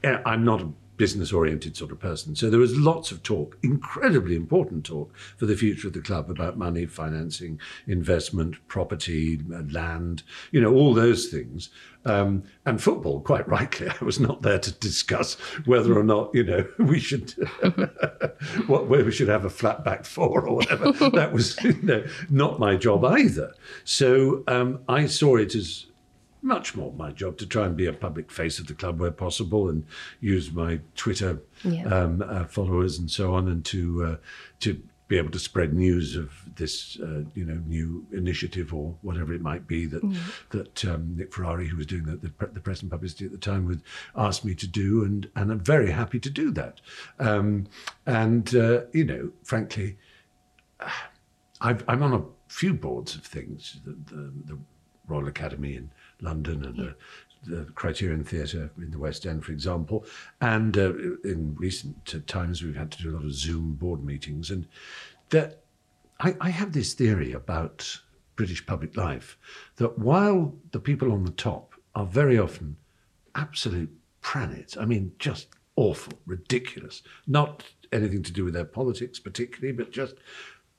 I'm 0.03 0.43
not 0.43 0.61
a 0.61 0.71
business 0.97 1.33
oriented 1.33 1.75
sort 1.75 1.91
of 1.91 1.99
person. 1.99 2.35
So 2.35 2.49
there 2.49 2.59
was 2.59 2.77
lots 2.77 3.11
of 3.11 3.23
talk, 3.23 3.57
incredibly 3.63 4.35
important 4.35 4.85
talk 4.85 5.13
for 5.37 5.45
the 5.45 5.55
future 5.55 5.87
of 5.87 5.93
the 5.93 6.01
club 6.01 6.29
about 6.29 6.57
money, 6.57 6.85
financing, 6.85 7.59
investment, 7.87 8.55
property, 8.67 9.39
uh, 9.53 9.63
land, 9.71 10.23
you 10.51 10.61
know, 10.61 10.73
all 10.73 10.93
those 10.93 11.27
things. 11.27 11.69
Um, 12.05 12.43
and 12.65 12.81
football, 12.81 13.19
quite 13.19 13.47
rightly, 13.47 13.89
I 14.01 14.03
was 14.03 14.19
not 14.19 14.41
there 14.41 14.59
to 14.59 14.71
discuss 14.71 15.35
whether 15.65 15.97
or 15.97 16.03
not, 16.03 16.33
you 16.33 16.43
know, 16.43 16.67
we 16.79 16.99
should, 16.99 17.31
what, 18.67 18.87
where 18.87 19.03
we 19.03 19.11
should 19.11 19.27
have 19.27 19.45
a 19.45 19.49
flat 19.49 19.83
back 19.83 20.05
four 20.05 20.47
or 20.47 20.55
whatever. 20.55 20.91
that 21.11 21.33
was, 21.33 21.61
you 21.63 21.81
know, 21.81 22.05
not 22.29 22.59
my 22.59 22.75
job 22.75 23.03
either. 23.05 23.53
So 23.83 24.43
um, 24.47 24.79
I 24.87 25.07
saw 25.07 25.37
it 25.37 25.55
as 25.55 25.87
much 26.45 26.75
more 26.75 26.93
my 26.93 27.11
job 27.11 27.37
to 27.39 27.45
try 27.47 27.65
and 27.65 27.75
be 27.75 27.87
a 27.87 27.93
public 27.93 28.31
face 28.31 28.59
of 28.59 28.67
the 28.67 28.73
club 28.75 28.99
where 28.99 29.11
possible 29.11 29.67
and 29.67 29.83
use 30.21 30.51
my 30.51 30.79
Twitter 30.95 31.41
Yeah. 31.63 31.85
um, 31.87 32.21
uh, 32.21 32.45
followers 32.45 32.99
and 32.99 33.09
so 33.09 33.33
on, 33.33 33.47
and 33.47 33.65
to 33.65 34.05
uh, 34.05 34.15
to 34.59 34.81
be 35.07 35.17
able 35.19 35.29
to 35.29 35.37
spread 35.39 35.71
news 35.71 36.15
of 36.15 36.31
this, 36.55 36.99
uh, 36.99 37.21
you 37.35 37.45
know, 37.45 37.61
new 37.67 38.03
initiative 38.11 38.73
or 38.73 38.95
whatever 39.03 39.33
it 39.33 39.41
might 39.41 39.67
be 39.67 39.85
that 39.85 40.01
that 40.49 40.85
um, 40.85 41.15
Nick 41.17 41.31
Ferrari, 41.33 41.67
who 41.67 41.77
was 41.77 41.85
doing 41.85 42.05
the, 42.05 42.15
the, 42.15 42.31
the 42.53 42.59
press 42.59 42.81
and 42.81 42.89
publicity 42.89 43.25
at 43.25 43.31
the 43.31 43.37
time, 43.37 43.65
would 43.67 43.83
ask 44.15 44.43
me 44.43 44.53
to 44.55 44.67
do, 44.67 45.03
and 45.03 45.29
and 45.35 45.51
I'm 45.51 45.59
very 45.59 45.91
happy 45.91 46.19
to 46.19 46.29
do 46.29 46.51
that. 46.51 46.81
Um, 47.19 47.67
and 48.05 48.55
uh, 48.55 48.81
you 48.93 49.03
know, 49.05 49.31
frankly, 49.43 49.97
I've, 51.61 51.83
I'm 51.87 52.03
on 52.03 52.13
a 52.13 52.23
few 52.47 52.73
boards 52.73 53.15
of 53.15 53.23
things, 53.23 53.79
the, 53.85 53.91
the 54.45 54.57
Royal 55.07 55.27
Academy 55.27 55.75
in 55.75 55.89
London 56.21 56.65
and 56.65 56.77
the, 56.77 56.95
the 57.45 57.65
Criterion 57.73 58.23
Theatre 58.23 58.69
in 58.77 58.91
the 58.91 58.99
West 58.99 59.25
End, 59.25 59.45
for 59.45 59.51
example. 59.51 60.05
And 60.41 60.77
uh, 60.77 60.93
in 61.23 61.55
recent 61.57 62.27
times, 62.27 62.63
we've 62.63 62.75
had 62.75 62.91
to 62.91 63.03
do 63.03 63.11
a 63.11 63.15
lot 63.15 63.25
of 63.25 63.33
Zoom 63.33 63.73
board 63.73 64.03
meetings. 64.03 64.51
And 64.51 64.67
that 65.29 65.63
I, 66.19 66.35
I 66.39 66.49
have 66.49 66.71
this 66.71 66.93
theory 66.93 67.33
about 67.33 67.99
British 68.35 68.65
public 68.65 68.97
life 68.97 69.37
that 69.77 69.97
while 69.97 70.53
the 70.71 70.79
people 70.79 71.11
on 71.11 71.23
the 71.23 71.31
top 71.31 71.73
are 71.93 72.05
very 72.05 72.37
often 72.37 72.75
absolute 73.35 73.91
pranets, 74.21 74.77
I 74.77 74.85
mean, 74.85 75.13
just 75.19 75.47
awful, 75.75 76.13
ridiculous, 76.25 77.03
not 77.27 77.63
anything 77.91 78.23
to 78.23 78.31
do 78.31 78.45
with 78.45 78.53
their 78.53 78.65
politics 78.65 79.19
particularly, 79.19 79.73
but 79.73 79.91
just 79.91 80.15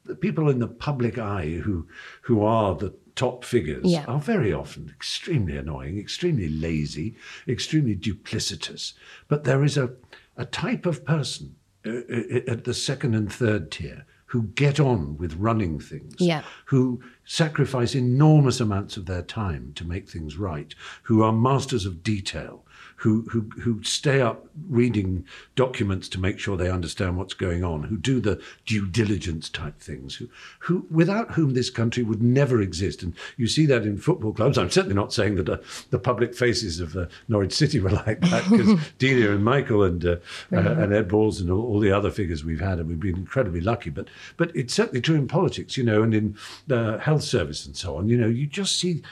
the 0.04 0.14
people 0.14 0.48
in 0.48 0.58
the 0.58 0.68
public 0.68 1.18
eye 1.18 1.48
who 1.48 1.86
who 2.22 2.44
are 2.44 2.74
the 2.74 2.94
top 3.16 3.44
figures 3.44 3.86
Yeah. 3.90 4.04
are 4.06 4.20
very 4.20 4.52
often 4.52 4.88
extremely 4.88 5.56
annoying, 5.56 5.98
extremely 5.98 6.48
lazy, 6.48 7.16
extremely 7.48 7.96
duplicitous. 7.96 8.92
But 9.26 9.44
there 9.44 9.64
is 9.64 9.76
a 9.76 9.90
a 10.38 10.44
type 10.44 10.84
of 10.84 11.02
person 11.04 11.56
uh, 11.86 11.90
uh, 11.90 12.40
at 12.46 12.64
the 12.64 12.74
second 12.74 13.14
and 13.14 13.32
third 13.32 13.70
tier 13.70 14.04
who 14.26 14.42
get 14.54 14.78
on 14.78 15.16
with 15.16 15.34
running 15.36 15.78
things, 15.80 16.16
Yeah. 16.18 16.42
who 16.66 17.00
sacrifice 17.24 17.94
enormous 17.94 18.60
amounts 18.60 18.96
of 18.98 19.06
their 19.06 19.22
time 19.22 19.72
to 19.76 19.84
make 19.86 20.10
things 20.10 20.36
right, 20.36 20.74
who 21.04 21.22
are 21.22 21.32
masters 21.32 21.86
of 21.86 22.02
detail, 22.02 22.65
who, 22.96 23.22
who, 23.30 23.42
who 23.60 23.82
stay 23.82 24.20
up 24.20 24.46
reading 24.68 25.24
documents 25.54 26.08
to 26.08 26.18
make 26.20 26.38
sure 26.38 26.56
they 26.56 26.70
understand 26.70 27.16
what's 27.16 27.34
going 27.34 27.62
on, 27.62 27.82
who 27.84 27.96
do 27.96 28.20
the 28.20 28.40
due 28.64 28.86
diligence 28.86 29.48
type 29.50 29.78
things, 29.80 30.16
who, 30.16 30.28
who 30.60 30.86
without 30.90 31.32
whom 31.32 31.52
this 31.54 31.68
country 31.68 32.02
would 32.02 32.22
never 32.22 32.60
exist. 32.60 33.02
And 33.02 33.14
you 33.36 33.46
see 33.48 33.66
that 33.66 33.82
in 33.82 33.98
football 33.98 34.32
clubs. 34.32 34.56
I'm 34.56 34.70
certainly 34.70 34.94
not 34.94 35.12
saying 35.12 35.34
that 35.36 35.48
uh, 35.48 35.58
the 35.90 35.98
public 35.98 36.34
faces 36.34 36.80
of 36.80 36.96
uh, 36.96 37.06
Norwich 37.28 37.52
City 37.52 37.80
were 37.80 37.90
like 38.06 38.20
that, 38.20 38.48
because 38.50 38.80
Delia 38.98 39.32
and 39.32 39.44
Michael 39.44 39.82
and 39.82 40.04
uh, 40.04 40.16
uh, 40.52 40.56
and 40.56 40.92
Ed 40.92 41.08
Balls 41.08 41.40
and 41.40 41.50
all, 41.50 41.62
all 41.66 41.80
the 41.80 41.92
other 41.92 42.10
figures 42.10 42.44
we've 42.44 42.60
had, 42.60 42.78
and 42.78 42.88
we've 42.88 43.00
been 43.00 43.16
incredibly 43.16 43.60
lucky. 43.60 43.90
But 43.90 44.08
but 44.36 44.54
it's 44.56 44.72
certainly 44.72 45.00
true 45.02 45.16
in 45.16 45.28
politics, 45.28 45.76
you 45.76 45.84
know, 45.84 46.02
and 46.02 46.14
in 46.14 46.36
the 46.66 46.98
health 47.02 47.22
service 47.24 47.66
and 47.66 47.76
so 47.76 47.96
on. 47.96 48.08
You 48.08 48.16
know, 48.16 48.26
you 48.28 48.46
just 48.46 48.78
see 48.78 49.02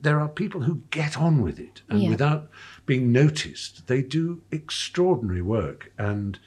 there 0.00 0.20
are 0.20 0.28
people 0.28 0.62
who 0.62 0.82
get 0.90 1.16
on 1.16 1.42
with 1.42 1.58
it, 1.58 1.82
and 1.88 2.02
Yeah. 2.02 2.10
without 2.10 2.50
being 2.88 3.12
noticed, 3.12 3.86
they 3.86 4.00
do 4.00 4.40
extraordinary 4.50 5.42
work. 5.42 5.92
And 5.98 6.38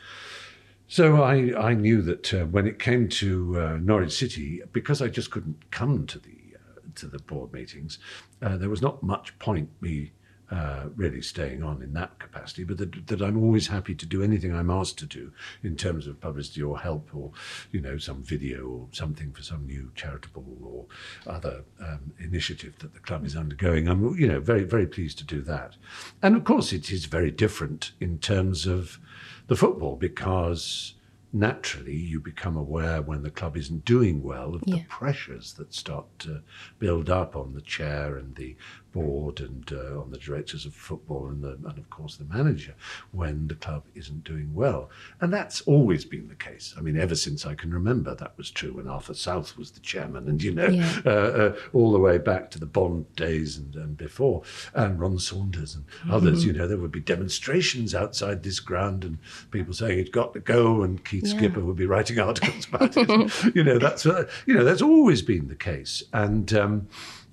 so 0.88 1.22
I, 1.22 1.54
I 1.70 1.74
knew 1.76 2.02
that 2.02 2.34
uh, 2.34 2.46
when 2.46 2.66
it 2.66 2.80
came 2.80 3.08
to 3.10 3.60
uh, 3.62 3.78
Norwich 3.80 4.18
City, 4.18 4.62
because 4.74 5.04
I 5.04 5.08
just 5.08 5.30
couldn't 5.30 5.70
come 5.70 6.08
to 6.08 6.18
the 6.18 6.40
uh, 6.56 6.82
to 6.96 7.06
the 7.06 7.20
board 7.20 7.54
meetings, 7.54 8.00
uh, 8.42 8.58
there 8.58 8.72
was 8.72 8.82
not 8.82 9.04
much 9.04 9.38
point 9.38 9.70
me 9.82 10.14
uh, 10.52 10.90
really 10.98 11.22
staying 11.22 11.64
on 11.64 11.82
in 11.82 11.94
that 11.94 12.20
capacity. 12.20 12.64
But 12.66 12.78
that, 12.78 13.08
that 13.08 13.22
I'm 13.22 13.42
always 13.42 13.68
happy 13.68 13.96
to 13.96 14.06
do 14.06 14.22
anything 14.22 14.54
I'm 14.54 14.70
asked 14.70 15.00
to 15.00 15.06
do 15.06 15.32
in 15.64 15.78
terms 15.78 16.08
of 16.08 16.20
publicity 16.20 16.62
or 16.62 16.78
help, 16.80 17.10
or 17.16 17.32
you 17.72 17.80
know 17.82 17.98
some 17.98 18.22
video 18.22 18.68
or 18.68 18.88
something 18.92 19.32
for 19.32 19.42
some 19.44 19.66
new 19.66 19.92
charitable 19.96 20.46
or 20.62 20.86
other 21.32 21.64
um, 21.80 22.12
initiative 22.20 22.78
that 22.80 22.94
the 22.94 23.00
club 23.00 23.26
is 23.26 23.36
undergoing. 23.36 23.88
I'm 23.88 24.16
you 24.18 24.28
know 24.28 24.40
very 24.42 24.64
very 24.66 24.88
pleased 24.88 25.18
to 25.20 25.24
do 25.24 25.42
that, 25.44 25.76
and 26.22 26.36
of 26.36 26.44
course 26.44 26.74
it 26.74 26.92
is 26.92 27.06
very 27.06 27.32
different 27.32 27.92
in 28.02 28.20
terms 28.20 28.68
of 28.68 29.00
the 29.48 29.56
football 29.56 29.96
because 29.96 30.96
naturally 31.34 31.96
you 31.96 32.20
become 32.20 32.58
aware 32.58 33.02
when 33.02 33.24
the 33.24 33.30
club 33.32 33.56
isn't 33.56 33.86
doing 33.86 34.22
well 34.22 34.54
of 34.54 34.64
Yeah. 34.66 34.76
the 34.76 34.84
pressures 34.90 35.54
that 35.54 35.74
start 35.74 36.06
to 36.20 36.42
build 36.78 37.10
up 37.10 37.38
on 37.38 37.54
the 37.54 37.62
chair 37.62 38.18
and 38.18 38.36
the 38.36 38.58
board 38.92 39.40
and 39.40 39.72
uh, 39.74 40.00
on 40.02 40.12
the 40.12 40.18
directors 40.18 40.66
of 40.66 40.74
football 40.74 41.28
and, 41.28 41.42
the, 41.44 41.52
and 41.70 41.78
of 41.78 41.90
course 41.90 42.18
the 42.18 42.26
manager 42.26 42.74
when 43.12 43.48
the 43.48 43.56
club 43.56 43.84
isn't 43.96 44.24
doing 44.24 44.54
well 44.54 44.90
and 45.22 45.34
that's 45.34 45.62
always 45.62 46.04
been 46.06 46.28
the 46.28 46.36
case 46.36 46.74
i 46.78 46.82
mean 46.82 46.98
ever 47.00 47.16
since 47.16 47.46
i 47.46 47.56
can 47.56 47.74
remember 47.74 48.14
that 48.16 48.38
was 48.38 48.52
true 48.52 48.74
when 48.74 48.88
arthur 48.88 49.14
south 49.14 49.58
was 49.58 49.72
the 49.72 49.80
chairman 49.80 50.28
and 50.28 50.44
you 50.44 50.52
know 50.54 50.68
Yeah. 50.68 51.00
uh, 51.06 51.10
uh, 51.10 51.56
all 51.74 51.92
the 51.92 52.00
way 52.00 52.18
back 52.18 52.52
to 52.52 52.60
the 52.60 52.66
Bond 52.66 53.14
days 53.16 53.58
and, 53.58 53.76
and 53.76 53.98
before, 53.98 54.44
and 54.74 55.00
Ron 55.00 55.20
Saunders 55.20 55.76
and 55.76 55.86
others. 56.10 56.46
You 56.46 56.54
know, 56.54 56.68
there 56.68 56.78
would 56.78 56.92
be 56.92 57.00
demonstrations 57.00 57.94
outside 57.96 58.44
this 58.44 58.60
ground, 58.60 59.04
and 59.04 59.18
people 59.52 59.74
saying 59.74 60.00
it's 60.00 60.10
got 60.10 60.34
to 60.34 60.40
go, 60.40 60.84
and 60.84 61.04
Keith 61.04 61.26
Yeah. 61.28 61.38
Skipper 61.38 61.60
would 61.62 61.76
be 61.76 61.86
writing 61.86 62.20
articles 62.30 62.68
about 62.68 62.94
it. 62.96 63.56
you 63.56 63.64
know, 63.64 63.78
that's 63.78 64.06
uh, 64.06 64.28
you 64.46 64.54
know 64.54 64.64
that's 64.64 64.82
always 64.82 65.22
been 65.22 65.48
the 65.48 65.56
case, 65.56 66.04
and 66.14 66.54
um, 66.54 66.88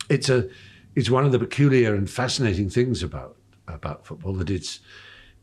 it's 0.08 0.28
a 0.28 0.48
it's 0.95 1.11
one 1.11 1.25
of 1.25 1.33
the 1.33 1.38
peculiar 1.38 1.95
and 1.95 2.09
fascinating 2.09 2.68
things 2.71 3.02
about 3.02 3.37
about 3.66 4.07
football 4.07 4.35
that 4.35 4.50
it's 4.50 4.80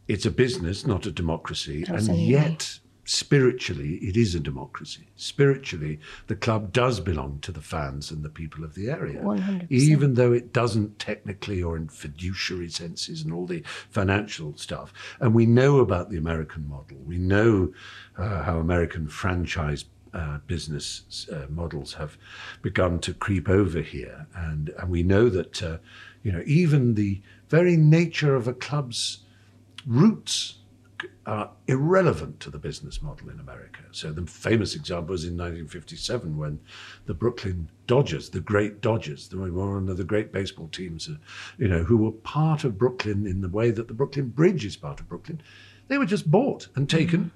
it's 0.08 0.26
a 0.26 0.32
business, 0.32 0.86
not 0.86 1.06
a 1.06 1.12
democracy, 1.12 1.84
Absolutely. 1.88 2.24
and 2.24 2.32
yet 2.32 2.80
spiritually 3.06 3.96
it 3.98 4.18
is 4.18 4.36
a 4.36 4.40
democracy. 4.40 5.08
Spiritually, 5.16 6.00
the 6.28 6.36
club 6.36 6.74
does 6.74 7.00
belong 7.00 7.40
to 7.42 7.52
the 7.52 7.62
fans 7.62 8.12
and 8.12 8.24
the 8.24 8.30
people 8.30 8.64
of 8.64 8.74
the 8.76 8.90
area, 8.90 9.22
100%. 9.22 9.68
even 9.70 10.16
though 10.16 10.32
it 10.34 10.52
doesn't 10.54 10.98
technically 11.00 11.62
or 11.62 11.78
in 11.78 11.88
fiduciary 11.88 12.70
senses 12.70 13.24
and 13.24 13.32
all 13.32 13.46
the 13.46 13.64
financial 13.90 14.56
stuff. 14.58 14.92
And 15.20 15.34
we 15.34 15.46
know 15.46 15.80
about 15.80 16.10
the 16.10 16.18
American 16.18 16.68
model. 16.68 16.98
We 17.06 17.18
know 17.18 17.74
uh, 18.18 18.44
how 18.44 18.58
American 18.58 19.08
franchise 19.08 19.86
uh, 20.16 20.40
business 20.48 21.28
uh, 21.32 21.46
models 21.50 21.94
have 21.94 22.18
begun 22.62 23.00
to 23.00 23.14
creep 23.14 23.50
over 23.50 23.82
here, 23.82 24.26
and 24.34 24.70
and 24.80 24.90
we 24.90 25.04
know 25.04 25.30
that 25.30 25.62
uh, 25.62 25.78
you 26.24 26.32
know 26.32 26.44
even 26.46 26.96
the 26.96 27.22
very 27.50 27.76
nature 27.76 28.36
of 28.36 28.48
a 28.48 28.54
club's 28.54 29.20
roots 29.86 30.56
are 31.26 31.50
irrelevant 31.68 32.40
to 32.40 32.50
the 32.50 32.60
business 32.60 33.02
model 33.02 33.30
in 33.30 33.40
America. 33.40 33.82
So 33.92 34.12
the 34.12 34.26
famous 34.26 34.76
example 34.76 35.12
was 35.12 35.24
in 35.24 35.34
1957 35.34 36.38
when 36.38 36.60
the 37.06 37.14
Brooklyn 37.14 37.70
Dodgers, 37.88 38.30
the 38.30 38.40
great 38.40 38.82
Dodgers, 38.82 39.30
were 39.34 39.52
one 39.52 39.90
of 39.90 39.98
the 39.98 40.04
great 40.04 40.32
baseball 40.32 40.68
teams, 40.68 41.10
uh, 41.10 41.16
you 41.58 41.68
know, 41.68 41.84
who 41.84 41.98
were 41.98 42.12
part 42.12 42.64
of 42.64 42.78
Brooklyn 42.78 43.26
in 43.26 43.42
the 43.42 43.50
way 43.50 43.72
that 43.72 43.88
the 43.88 43.94
Brooklyn 43.94 44.30
Bridge 44.30 44.66
is 44.66 44.78
part 44.78 45.00
of 45.00 45.10
Brooklyn. 45.10 45.42
They 45.88 45.98
were 45.98 46.06
just 46.06 46.30
bought 46.30 46.68
and 46.76 46.90
taken, 46.90 47.32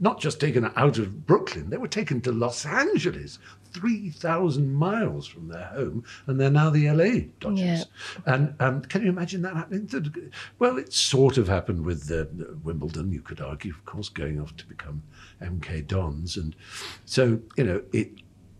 not 0.00 0.18
just 0.20 0.40
taken 0.40 0.70
out 0.76 0.98
of 0.98 1.26
Brooklyn, 1.26 1.68
they 1.70 1.76
were 1.76 1.86
taken 1.88 2.20
to 2.22 2.32
Los 2.32 2.64
Angeles, 2.64 3.38
3,000 3.72 4.72
miles 4.72 5.26
from 5.26 5.48
their 5.48 5.66
home, 5.66 6.04
and 6.26 6.40
they're 6.40 6.50
now 6.50 6.70
the 6.70 6.90
LA 6.90 7.26
Dodgers. 7.38 7.58
Yeah. 7.60 7.84
And 8.26 8.54
um, 8.60 8.82
can 8.82 9.02
you 9.02 9.08
imagine 9.10 9.42
that 9.42 9.54
happening? 9.54 9.86
to- 9.88 10.30
Well, 10.58 10.78
it 10.78 10.92
sort 10.92 11.38
of 11.38 11.48
happened 11.48 11.84
with 11.84 12.10
uh, 12.10 12.24
Wimbledon, 12.64 13.12
you 13.12 13.20
could 13.20 13.40
argue, 13.40 13.72
of 13.72 13.84
course, 13.84 14.08
going 14.08 14.40
off 14.40 14.56
to 14.56 14.66
become 14.66 15.02
MK 15.42 15.86
Dons. 15.86 16.36
And 16.36 16.56
so, 17.04 17.40
you 17.56 17.64
know, 17.64 17.82
it 17.92 18.10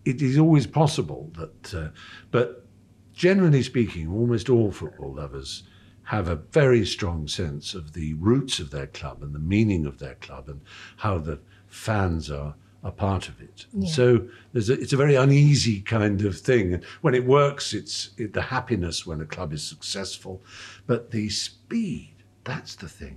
it 0.03 0.21
is 0.21 0.37
always 0.39 0.65
possible 0.65 1.29
that, 1.37 1.73
uh, 1.75 1.89
but 2.31 2.65
generally 3.13 3.61
speaking, 3.61 4.07
almost 4.11 4.49
all 4.49 4.71
football 4.71 5.13
lovers 5.13 5.63
have 6.11 6.27
a 6.27 6.35
very 6.35 6.85
strong 6.85 7.25
sense 7.25 7.73
of 7.73 7.93
the 7.93 8.13
roots 8.15 8.59
of 8.59 8.69
their 8.69 8.87
club 8.87 9.23
and 9.23 9.33
the 9.33 9.39
meaning 9.55 9.85
of 9.85 9.97
their 9.97 10.15
club 10.15 10.49
and 10.49 10.59
how 10.97 11.17
the 11.17 11.39
fans 11.67 12.29
are 12.29 12.53
a 12.83 12.91
part 12.91 13.29
of 13.29 13.39
it. 13.39 13.65
And 13.71 13.87
So 13.87 14.27
there's 14.51 14.69
a, 14.69 14.73
it's 14.73 14.91
a 14.91 14.97
very 14.97 15.15
uneasy 15.15 15.79
kind 15.79 16.21
of 16.25 16.37
thing. 16.37 16.73
And 16.73 16.83
when 16.99 17.15
it 17.15 17.25
works, 17.25 17.73
it's 17.73 18.09
it, 18.17 18.33
the 18.33 18.41
happiness 18.41 19.05
when 19.05 19.21
a 19.21 19.25
club 19.25 19.53
is 19.53 19.63
successful, 19.63 20.41
but 20.85 21.11
the 21.11 21.29
speed, 21.29 22.15
that's 22.43 22.75
the 22.75 22.89
thing. 22.89 23.15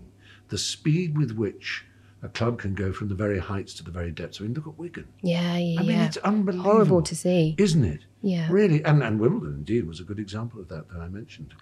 the 0.48 0.58
speed 0.58 1.18
with 1.18 1.32
which 1.32 1.84
a 2.22 2.28
club 2.28 2.58
can 2.58 2.74
go 2.74 2.92
from 2.92 3.08
the 3.08 3.14
very 3.14 3.38
heights 3.38 3.74
to 3.74 3.82
the 3.82 3.90
very 3.90 4.10
depths. 4.10 4.40
I 4.40 4.44
mean, 4.44 4.54
look 4.54 4.68
at 4.68 4.78
Wigan. 4.78 5.08
Yeah, 5.22 5.56
yeah, 5.56 5.80
I 5.80 5.82
mean, 5.82 5.96
yeah. 5.98 6.06
it's 6.06 6.16
unbelievable. 6.18 6.70
Horrible 6.70 7.02
to 7.02 7.16
see. 7.16 7.54
Isn't 7.58 7.84
it? 7.84 8.02
Yeah. 8.24 8.48
Really. 8.50 8.82
And, 8.84 9.02
and 9.02 9.20
Wimbledon, 9.20 9.54
indeed, 9.58 9.86
was 9.86 10.00
a 10.00 10.02
good 10.04 10.18
example 10.18 10.58
of 10.60 10.68
that 10.68 10.88
that 10.90 10.98
I 11.00 11.08
mentioned. 11.08 11.52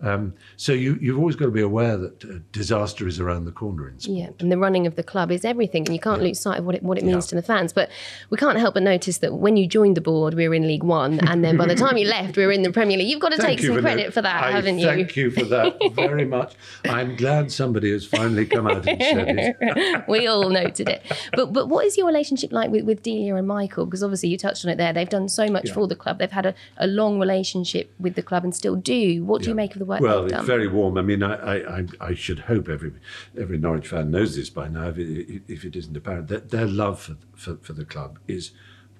Um, 0.00 0.34
so 0.56 0.72
you, 0.72 0.98
you've 1.00 1.18
always 1.18 1.36
got 1.36 1.44
to 1.46 1.50
be 1.50 1.60
aware 1.60 1.96
that 1.98 2.24
uh, 2.24 2.38
disaster 2.50 3.06
is 3.06 3.20
around 3.20 3.44
the 3.44 3.52
corner 3.52 3.88
in 3.88 3.98
sport. 4.00 4.18
Yeah, 4.18 4.30
and 4.40 4.50
the 4.50 4.56
running 4.58 4.86
of 4.86 4.96
the 4.96 5.02
club 5.02 5.30
is 5.30 5.44
everything, 5.44 5.84
and 5.86 5.94
you 5.94 6.00
can't 6.00 6.22
lose 6.22 6.40
sight 6.40 6.58
of 6.58 6.64
what 6.64 6.74
it 6.74 6.82
what 6.82 6.96
it 6.98 7.04
means 7.04 7.26
Yeah. 7.26 7.30
to 7.30 7.34
the 7.36 7.42
fans. 7.42 7.72
But 7.72 7.90
we 8.30 8.38
can't 8.38 8.58
help 8.58 8.74
but 8.74 8.82
notice 8.82 9.18
that 9.18 9.34
when 9.34 9.56
you 9.56 9.66
joined 9.66 9.96
the 9.96 10.00
board, 10.00 10.34
we 10.34 10.48
were 10.48 10.54
in 10.54 10.66
League 10.66 10.82
One, 10.82 11.20
and 11.28 11.44
then 11.44 11.56
by 11.56 11.66
the 11.66 11.74
time 11.74 11.96
you 11.98 12.06
left, 12.16 12.36
we 12.36 12.46
were 12.46 12.52
in 12.52 12.62
the 12.62 12.72
Premier 12.72 12.96
League. 12.96 13.08
You've 13.08 13.20
got 13.20 13.32
to 13.32 13.36
Thank 13.36 13.58
take 13.58 13.66
some 13.66 13.76
for 13.76 13.82
credit 13.82 14.06
that. 14.06 14.14
for 14.14 14.22
that, 14.22 14.44
I 14.44 14.50
haven't 14.52 14.78
you? 14.78 14.86
Thank 14.86 15.14
you 15.16 15.30
for 15.30 15.44
that 15.44 15.76
very 15.94 16.24
much. 16.24 16.54
I'm 16.84 17.16
glad 17.16 17.52
somebody 17.52 17.92
has 17.92 18.06
finally 18.06 18.46
come 18.46 18.66
out 18.66 18.86
and 18.88 19.02
said 19.02 19.56
it. 19.60 20.04
we 20.08 20.26
all 20.26 20.48
noted 20.48 20.88
it. 20.88 21.02
But 21.34 21.52
but 21.52 21.68
what 21.68 21.84
is 21.84 21.96
your 21.98 22.06
relationship 22.06 22.52
like 22.52 22.70
with, 22.70 22.84
with 22.84 23.02
Delia 23.02 23.34
and 23.36 23.46
Michael? 23.46 23.84
Because 23.84 24.02
obviously 24.02 24.30
you 24.30 24.38
touched 24.38 24.64
on 24.64 24.70
it 24.70 24.76
there. 24.76 24.92
They've 24.94 25.08
done 25.08 25.28
so 25.28 25.48
much 25.48 25.66
Yeah. 25.68 25.74
for 25.74 25.86
the 25.86 25.96
club. 25.98 26.18
They've 26.18 26.30
had 26.30 26.46
a, 26.46 26.54
a 26.78 26.86
long 26.86 27.18
relationship 27.20 27.92
with 27.98 28.14
the 28.14 28.22
club 28.22 28.44
and 28.44 28.54
still 28.54 28.76
do. 28.76 29.24
What 29.24 29.42
do 29.42 29.48
you 29.50 29.54
make 29.54 29.74
of 29.74 29.78
the 29.78 29.84
work 29.84 30.00
Well, 30.00 30.24
it's 30.24 30.32
done? 30.32 30.46
very 30.46 30.68
warm. 30.68 30.96
I 30.96 31.02
mean, 31.02 31.22
I, 31.22 31.34
I, 31.34 31.78
I, 31.78 31.86
I 32.00 32.14
should 32.14 32.40
hope 32.40 32.68
every 32.68 32.92
every 33.38 33.58
Norwich 33.58 33.88
fan 33.88 34.10
knows 34.10 34.36
this 34.36 34.50
by 34.50 34.68
now, 34.68 34.88
if 34.88 34.98
it, 34.98 35.42
if 35.48 35.64
it 35.64 35.76
isn't 35.76 35.96
apparent, 35.96 36.28
that 36.28 36.50
their 36.50 36.66
love 36.66 37.00
for, 37.00 37.16
for, 37.34 37.56
for 37.56 37.72
the 37.74 37.84
club 37.84 38.18
is 38.26 38.52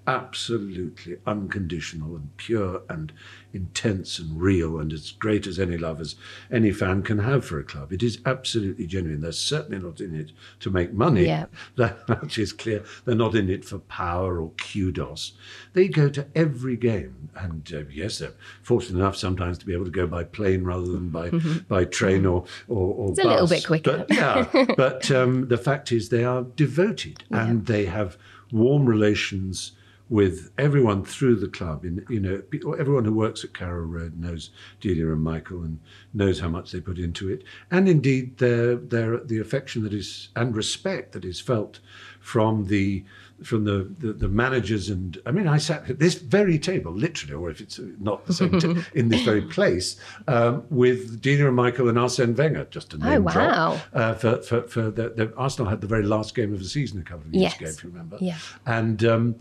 absolutely 0.09 1.19
unconditional 1.27 2.17
and 2.17 2.35
pure 2.38 2.81
and 2.88 3.12
intense 3.53 4.19
and 4.19 4.41
real 4.41 4.81
and 4.81 4.91
as 4.93 5.11
great 5.12 5.47
as 5.47 5.59
any 5.59 5.77
love 5.77 6.00
as 6.00 6.17
any 6.50 6.73
fan 6.73 7.03
can 7.03 7.19
have 7.19 7.45
for 7.45 7.59
a 7.59 7.65
club. 7.65 7.93
It 7.93 8.03
is 8.03 8.19
absolutely 8.25 8.87
genuine. 8.87 9.21
They're 9.21 9.33
certainly 9.33 9.79
not 9.79 10.00
in 10.00 10.15
it 10.15 10.33
to 10.61 10.71
make 10.71 10.93
money. 10.93 11.27
Yeah. 11.27 11.47
That 11.77 12.09
much 12.09 12.38
is 12.38 12.53
clear. 12.53 12.85
They're 13.05 13.15
not 13.15 13.35
in 13.35 13.49
it 13.49 13.65
for 13.65 13.79
power 13.79 14.41
or 14.41 14.50
kudos. 14.53 15.33
They 15.75 15.87
go 15.87 16.09
to 16.09 16.27
every 16.35 16.77
game, 16.77 17.29
and 17.37 17.71
uh, 17.73 17.83
yes, 17.91 18.19
they're 18.19 18.33
fortunate 18.62 18.99
enough 18.99 19.17
sometimes 19.17 19.59
to 19.59 19.67
be 19.67 19.75
able 19.75 19.85
to 19.85 19.91
go 19.91 20.07
by 20.07 20.25
plane 20.25 20.65
rather 20.65 20.87
than 20.87 21.11
by 21.11 21.31
by 21.69 21.85
train 21.85 22.27
or 22.27 22.47
or, 22.67 22.95
or 22.95 23.11
It's 23.11 23.21
a 23.21 23.29
little 23.29 23.47
bit 23.47 23.67
quicker. 23.67 24.07
But, 24.09 24.17
yeah, 24.17 24.65
but 24.77 25.11
um, 25.11 25.49
the 25.49 25.59
fact 25.59 25.93
is 25.93 26.09
they 26.09 26.25
are 26.25 26.43
devoted 26.43 27.23
and 27.31 27.67
they 27.67 27.85
have 27.85 28.17
warm 28.50 28.87
relations 28.87 29.73
with 30.11 30.50
everyone 30.59 31.05
through 31.05 31.37
the 31.37 31.49
club. 31.49 31.85
In 31.85 32.05
you 32.09 32.21
know, 32.21 32.43
everyone 32.79 33.05
who 33.05 33.12
works 33.12 33.45
at 33.45 33.55
Carrow 33.55 33.83
Road 33.85 34.19
knows 34.19 34.50
Delia 34.81 35.12
and 35.12 35.23
Michael 35.23 35.62
and 35.62 35.79
knows 36.15 36.41
how 36.41 36.49
much 36.49 36.73
they 36.73 36.81
put 36.81 36.99
into 36.99 37.29
it, 37.31 37.45
and 37.71 37.88
indeed 37.88 38.38
their 38.38 38.77
their 38.77 39.19
the 39.19 39.38
affection 39.38 39.83
that 39.85 39.93
is 39.93 40.29
and 40.37 40.57
respect 40.57 41.12
that 41.12 41.25
is 41.25 41.41
felt 41.41 41.81
from 42.21 42.67
the 42.67 43.05
from 43.45 43.62
the, 43.65 43.88
the, 44.00 44.12
the 44.12 44.27
managers 44.29 44.91
and 44.91 45.17
I 45.25 45.31
mean 45.31 45.47
I 45.47 45.59
sat 45.59 45.88
at 45.88 46.00
this 46.00 46.15
very 46.15 46.59
table 46.59 46.91
literally 46.93 47.35
or 47.35 47.49
if 47.50 47.61
it's 47.61 47.79
not 48.00 48.27
the 48.27 48.35
same 48.35 48.59
ta- 48.59 48.75
in 48.95 49.11
this 49.11 49.23
very 49.23 49.43
place 49.43 49.95
um, 50.27 50.65
with 50.71 51.21
Delia 51.23 51.47
and 51.47 51.55
Michael 51.55 51.88
and 51.88 51.97
Arsene 51.97 52.35
Wenger 52.35 52.67
just 52.69 52.91
to 52.91 52.99
name 52.99 53.19
Oh, 53.19 53.21
wow. 53.21 53.33
drop 53.33 53.81
uh, 53.95 54.15
for 54.15 54.43
for, 54.43 54.62
for 54.62 54.91
the, 54.91 55.11
the 55.11 55.33
Arsenal 55.37 55.71
had 55.71 55.81
the 55.81 55.87
very 55.87 56.03
last 56.03 56.35
game 56.35 56.53
of 56.53 56.59
the 56.59 56.65
season 56.69 56.99
a 57.00 57.05
couple 57.05 57.29
of 57.29 57.35
years 57.35 57.53
Yes. 57.53 57.61
ago 57.61 57.71
if 57.71 57.85
you 57.85 57.91
remember 57.91 58.19
Yeah. 58.21 58.38
and 58.67 59.05
um, 59.05 59.37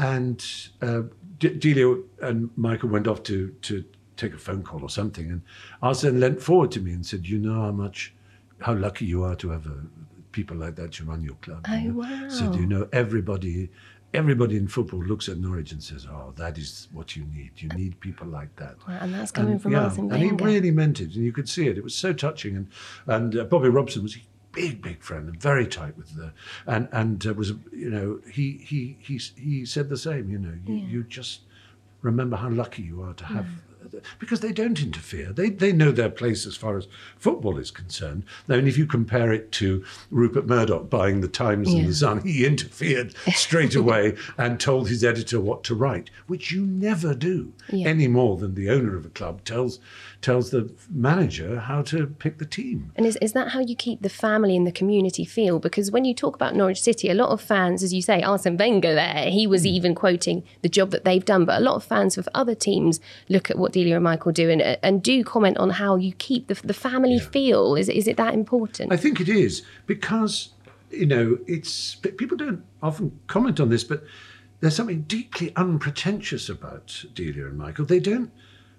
and 0.00 0.44
uh, 0.80 1.02
D- 1.38 1.54
Delia 1.54 1.96
and 2.22 2.50
Michael 2.56 2.88
went 2.88 3.06
off 3.06 3.22
to 3.24 3.50
to 3.62 3.84
take 4.16 4.34
a 4.34 4.38
phone 4.38 4.62
call 4.62 4.82
or 4.82 4.90
something, 4.90 5.26
and 5.30 5.42
Arsene 5.82 6.18
leant 6.18 6.40
forward 6.42 6.70
to 6.72 6.80
me 6.80 6.92
and 6.92 7.04
said, 7.04 7.26
"You 7.26 7.38
know 7.38 7.60
how 7.62 7.70
much, 7.72 8.14
how 8.60 8.74
lucky 8.74 9.04
you 9.04 9.22
are 9.24 9.36
to 9.36 9.50
have 9.50 9.66
uh 9.66 9.70
people 10.32 10.56
like 10.56 10.76
that 10.76 10.92
to 10.92 11.04
run 11.04 11.22
your 11.22 11.36
club." 11.36 11.66
Oh, 11.68 11.74
you 11.76 11.92
know? 11.92 11.98
wow. 12.00 12.28
Said, 12.28 12.54
"You 12.56 12.66
know, 12.66 12.88
everybody." 12.92 13.70
Everybody 14.12 14.56
in 14.56 14.66
football 14.66 15.04
looks 15.04 15.28
at 15.28 15.38
Norwich 15.38 15.70
and 15.70 15.80
says, 15.80 16.04
"Oh, 16.10 16.32
that 16.34 16.58
is 16.58 16.88
what 16.92 17.14
you 17.14 17.24
need. 17.32 17.52
You 17.58 17.68
need 17.76 18.00
people 18.00 18.26
like 18.26 18.52
that." 18.56 18.74
and 18.88 19.14
that's 19.14 19.30
coming 19.30 19.52
And, 19.52 19.62
from 19.62 19.70
yeah, 19.70 19.84
Arsene 19.84 20.10
and 20.10 20.20
he 20.20 20.30
really 20.32 20.72
meant 20.72 20.98
it, 20.98 21.14
and 21.14 21.24
you 21.24 21.30
could 21.32 21.48
see 21.48 21.68
it. 21.68 21.78
It 21.78 21.84
was 21.84 21.94
so 21.94 22.12
touching, 22.12 22.56
and 22.56 22.66
and 23.06 23.36
uh, 23.36 23.44
Bobby 23.44 23.68
Robson 23.68 24.02
was 24.02 24.16
a 24.16 24.18
big, 24.52 24.82
big 24.82 25.02
friend 25.02 25.28
and 25.28 25.40
very 25.40 25.66
tight 25.66 25.96
with 25.96 26.16
the, 26.16 26.32
and 26.66 26.88
and 26.92 27.26
uh, 27.26 27.34
was 27.34 27.52
you 27.72 27.90
know 27.90 28.20
he 28.30 28.58
he 28.58 28.96
he 29.00 29.18
he 29.36 29.64
said 29.64 29.88
the 29.88 29.96
same. 29.96 30.30
You 30.30 30.38
know, 30.38 30.54
you, 30.66 30.74
you 30.74 31.02
just 31.04 31.42
remember 32.02 32.36
how 32.36 32.48
lucky 32.48 32.82
you 32.82 33.02
are 33.02 33.14
to 33.14 33.24
have. 33.24 33.46
Because 34.18 34.40
they 34.40 34.52
don't 34.52 34.82
interfere. 34.82 35.32
They, 35.32 35.50
they 35.50 35.72
know 35.72 35.92
their 35.92 36.10
place 36.10 36.46
as 36.46 36.56
far 36.56 36.76
as 36.76 36.86
football 37.16 37.58
is 37.58 37.70
concerned. 37.70 38.24
I 38.48 38.56
mean, 38.56 38.66
if 38.66 38.78
you 38.78 38.86
compare 38.86 39.32
it 39.32 39.52
to 39.52 39.84
Rupert 40.10 40.46
Murdoch 40.46 40.90
buying 40.90 41.20
the 41.20 41.28
Times 41.28 41.72
and 41.72 41.86
the 41.86 41.94
Sun, 41.94 42.22
he 42.22 42.46
interfered 42.46 43.14
straight 43.34 43.74
away 43.74 44.16
and 44.36 44.58
told 44.58 44.88
his 44.88 45.04
editor 45.04 45.40
what 45.40 45.64
to 45.64 45.74
write, 45.74 46.10
which 46.26 46.50
you 46.52 46.64
never 46.66 47.14
do 47.14 47.52
Yeah. 47.68 47.88
any 47.88 48.08
more 48.08 48.36
than 48.36 48.54
the 48.54 48.70
owner 48.70 48.96
of 48.96 49.04
a 49.06 49.10
club 49.10 49.44
tells 49.44 49.80
tells 50.20 50.50
the 50.50 50.70
manager 50.90 51.60
how 51.60 51.82
to 51.82 52.06
pick 52.06 52.38
the 52.38 52.44
team. 52.44 52.92
And 52.94 53.06
is, 53.06 53.16
is 53.22 53.32
that 53.32 53.48
how 53.48 53.60
you 53.60 53.74
keep 53.74 54.02
the 54.02 54.10
family 54.10 54.56
and 54.56 54.66
the 54.66 54.72
community 54.72 55.24
feel? 55.24 55.58
Because 55.58 55.90
when 55.90 56.04
you 56.04 56.14
talk 56.14 56.34
about 56.34 56.54
Norwich 56.54 56.82
City, 56.82 57.08
a 57.08 57.14
lot 57.14 57.30
of 57.30 57.40
fans, 57.40 57.82
as 57.82 57.94
you 57.94 58.02
say, 58.02 58.22
Arsene 58.22 58.56
Wenger 58.56 58.94
there, 58.94 59.30
he 59.30 59.46
was 59.46 59.62
hmm. 59.62 59.68
even 59.68 59.94
quoting 59.94 60.42
the 60.62 60.68
job 60.68 60.90
that 60.90 61.04
they've 61.04 61.24
done. 61.24 61.44
But 61.44 61.58
a 61.58 61.64
lot 61.64 61.76
of 61.76 61.84
fans 61.84 62.18
of 62.18 62.28
other 62.34 62.54
teams 62.54 63.00
look 63.28 63.50
at 63.50 63.58
what 63.58 63.72
Delia 63.80 63.96
and 63.96 64.04
Michael 64.04 64.32
do 64.32 64.50
and, 64.50 64.60
and 64.82 65.02
do 65.02 65.24
comment 65.24 65.56
on 65.58 65.70
how 65.70 65.96
you 65.96 66.12
keep 66.18 66.48
the, 66.48 66.54
the 66.66 66.74
family 66.74 67.18
feel. 67.18 67.74
Is, 67.76 67.88
it- 67.88 67.96
is 67.96 68.06
it 68.06 68.16
that 68.18 68.34
important? 68.34 68.92
I 68.92 68.96
think 68.96 69.20
it 69.20 69.28
is 69.28 69.62
because 69.86 70.50
you 70.90 71.06
know 71.06 71.38
it's 71.46 71.94
people 71.94 72.36
don't 72.36 72.62
often 72.82 73.18
comment 73.26 73.58
on 73.60 73.68
this, 73.70 73.84
but 73.84 74.04
there's 74.60 74.76
something 74.76 75.02
deeply 75.02 75.52
unpretentious 75.56 76.48
about 76.50 77.04
Delia 77.14 77.46
and 77.46 77.56
Michael. 77.56 77.86
They 77.86 78.00
don't 78.00 78.30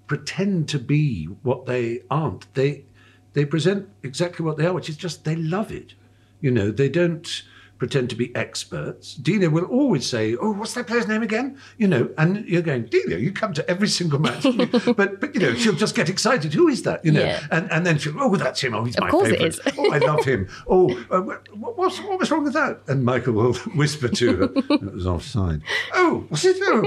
pretend 0.07 0.69
to 0.69 0.77
be 0.79 1.25
what 1.41 1.65
they 1.65 2.01
aren't. 2.11 2.53
They 2.53 2.85
they 3.33 3.45
present 3.45 3.89
exactly 4.03 4.45
what 4.45 4.57
they 4.57 4.65
are, 4.67 4.73
which 4.73 4.89
is 4.89 4.97
just 4.97 5.23
they 5.23 5.35
love 5.35 5.71
it. 5.71 5.93
You 6.41 6.51
know, 6.51 6.69
they 6.71 6.89
don't 6.89 7.43
pretend 7.81 8.11
to 8.11 8.15
be 8.15 8.27
experts. 8.35 9.15
Delia 9.15 9.49
will 9.49 9.65
always 9.65 10.05
say, 10.05 10.35
"Oh, 10.35 10.51
what's 10.53 10.75
that 10.75 10.85
player's 10.85 11.07
name 11.07 11.23
again?" 11.23 11.57
You 11.79 11.87
know, 11.87 12.03
and 12.15 12.45
you're 12.47 12.61
going, 12.61 12.83
"Delia, 12.85 13.17
you 13.17 13.31
come 13.31 13.53
to 13.53 13.63
every 13.67 13.87
single 13.87 14.19
match," 14.19 14.43
but 14.99 15.19
but 15.19 15.33
you 15.33 15.41
know, 15.41 15.55
she'll 15.55 15.73
just 15.85 15.95
get 15.95 16.07
excited. 16.07 16.53
Who 16.53 16.67
is 16.67 16.83
that? 16.83 17.03
You 17.03 17.11
know, 17.13 17.23
Yeah. 17.23 17.41
and 17.49 17.71
and 17.71 17.83
then 17.87 17.97
she'll, 17.97 18.13
"Oh, 18.21 18.35
that's 18.35 18.61
him. 18.61 18.75
Oh, 18.75 18.83
he's 18.83 18.95
Of 18.97 19.05
my 19.05 19.09
course 19.09 19.29
favourite. 19.29 19.47
is. 19.47 19.59
oh, 19.79 19.91
I 19.91 19.97
love 19.97 20.23
him. 20.23 20.47
Oh, 20.67 20.91
uh, 21.09 21.21
what, 21.21 21.77
what's, 21.79 21.97
what 22.01 22.19
was 22.19 22.29
wrong 22.29 22.43
with 22.43 22.53
that? 22.53 22.81
And 22.87 23.03
Michael 23.03 23.33
will 23.33 23.53
whisper 23.81 24.09
to 24.09 24.35
her, 24.37 24.43
it 24.55 24.93
was 24.93 25.07
offside. 25.07 25.61
Oh, 25.95 26.23
was 26.29 26.45
it? 26.45 26.57
Oh, 26.61 26.83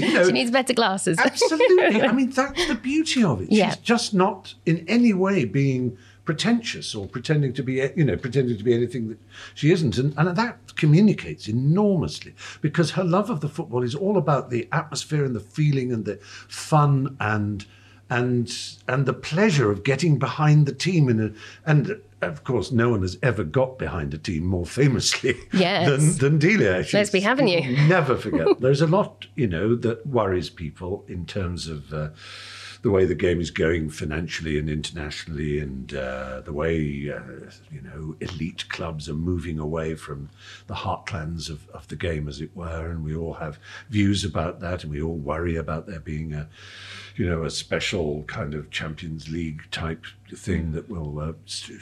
you 0.00 0.14
know, 0.14 0.24
she 0.24 0.32
needs 0.32 0.50
better 0.50 0.72
glasses. 0.72 1.18
absolutely. 1.18 2.00
I 2.00 2.12
mean, 2.12 2.30
that's 2.30 2.66
the 2.66 2.74
beauty 2.76 3.22
of 3.22 3.42
it. 3.42 3.52
Yeah. 3.52 3.68
She's 3.74 3.76
just 3.94 4.14
not 4.14 4.54
in 4.64 4.84
any 4.88 5.12
way 5.12 5.44
being 5.44 5.98
pretentious 6.24 6.94
or 6.94 7.06
pretending 7.06 7.52
to 7.54 7.62
be, 7.62 7.74
you 7.96 8.04
know, 8.04 8.16
pretending 8.16 8.56
to 8.56 8.64
be 8.64 8.74
anything 8.74 9.08
that 9.08 9.18
she 9.54 9.72
isn't. 9.72 9.98
And, 9.98 10.14
and 10.16 10.36
that 10.36 10.76
communicates 10.76 11.48
enormously 11.48 12.34
because 12.60 12.92
her 12.92 13.04
love 13.04 13.30
of 13.30 13.40
the 13.40 13.48
football 13.48 13.82
is 13.82 13.94
all 13.94 14.16
about 14.16 14.50
the 14.50 14.68
atmosphere 14.72 15.24
and 15.24 15.34
the 15.34 15.40
feeling 15.40 15.92
and 15.92 16.04
the 16.04 16.16
fun 16.48 17.16
and 17.20 17.64
and 18.12 18.52
and 18.88 19.06
the 19.06 19.12
pleasure 19.12 19.70
of 19.70 19.84
getting 19.84 20.18
behind 20.18 20.66
the 20.66 20.74
team 20.74 21.08
in 21.08 21.20
a 21.22 21.30
and 21.64 22.00
of 22.20 22.42
course 22.42 22.72
no 22.72 22.90
one 22.90 23.02
has 23.02 23.16
ever 23.22 23.44
got 23.44 23.78
behind 23.78 24.12
a 24.12 24.18
team 24.18 24.44
more 24.44 24.66
famously 24.66 25.34
Yes. 25.52 25.88
than, 25.88 26.18
than 26.18 26.38
Delia. 26.38 26.84
Let's 26.92 27.10
be 27.10 27.20
having 27.20 27.46
you. 27.46 27.60
Never 27.86 28.16
forget. 28.16 28.60
There's 28.60 28.80
a 28.82 28.86
lot, 28.88 29.26
you 29.36 29.46
know, 29.46 29.76
that 29.76 30.06
worries 30.06 30.50
people 30.50 31.04
in 31.08 31.24
terms 31.24 31.68
of 31.68 31.94
uh, 31.94 32.08
the 32.82 32.90
way 32.90 33.04
the 33.04 33.14
game 33.14 33.40
is 33.40 33.50
going 33.50 33.90
financially 33.90 34.58
and 34.58 34.70
internationally, 34.70 35.58
and 35.58 35.94
uh, 35.94 36.40
the 36.40 36.52
way 36.52 36.76
uh, 37.10 37.50
you 37.70 37.80
know 37.82 38.16
elite 38.20 38.68
clubs 38.68 39.08
are 39.08 39.14
moving 39.14 39.58
away 39.58 39.94
from 39.94 40.30
the 40.66 40.74
heartlands 40.74 41.50
of, 41.50 41.68
of 41.70 41.86
the 41.88 41.96
game, 41.96 42.28
as 42.28 42.40
it 42.40 42.54
were. 42.56 42.90
And 42.90 43.04
we 43.04 43.14
all 43.14 43.34
have 43.34 43.58
views 43.90 44.24
about 44.24 44.60
that, 44.60 44.82
and 44.82 44.92
we 44.92 45.02
all 45.02 45.16
worry 45.16 45.56
about 45.56 45.86
there 45.86 46.00
being 46.00 46.32
a, 46.32 46.48
you 47.16 47.28
know, 47.28 47.44
a 47.44 47.50
special 47.50 48.22
kind 48.24 48.54
of 48.54 48.70
Champions 48.70 49.28
League 49.28 49.62
type 49.70 50.06
thing 50.36 50.72
that 50.72 50.88
will 50.88 51.18
uh, 51.20 51.32
sh- 51.46 51.72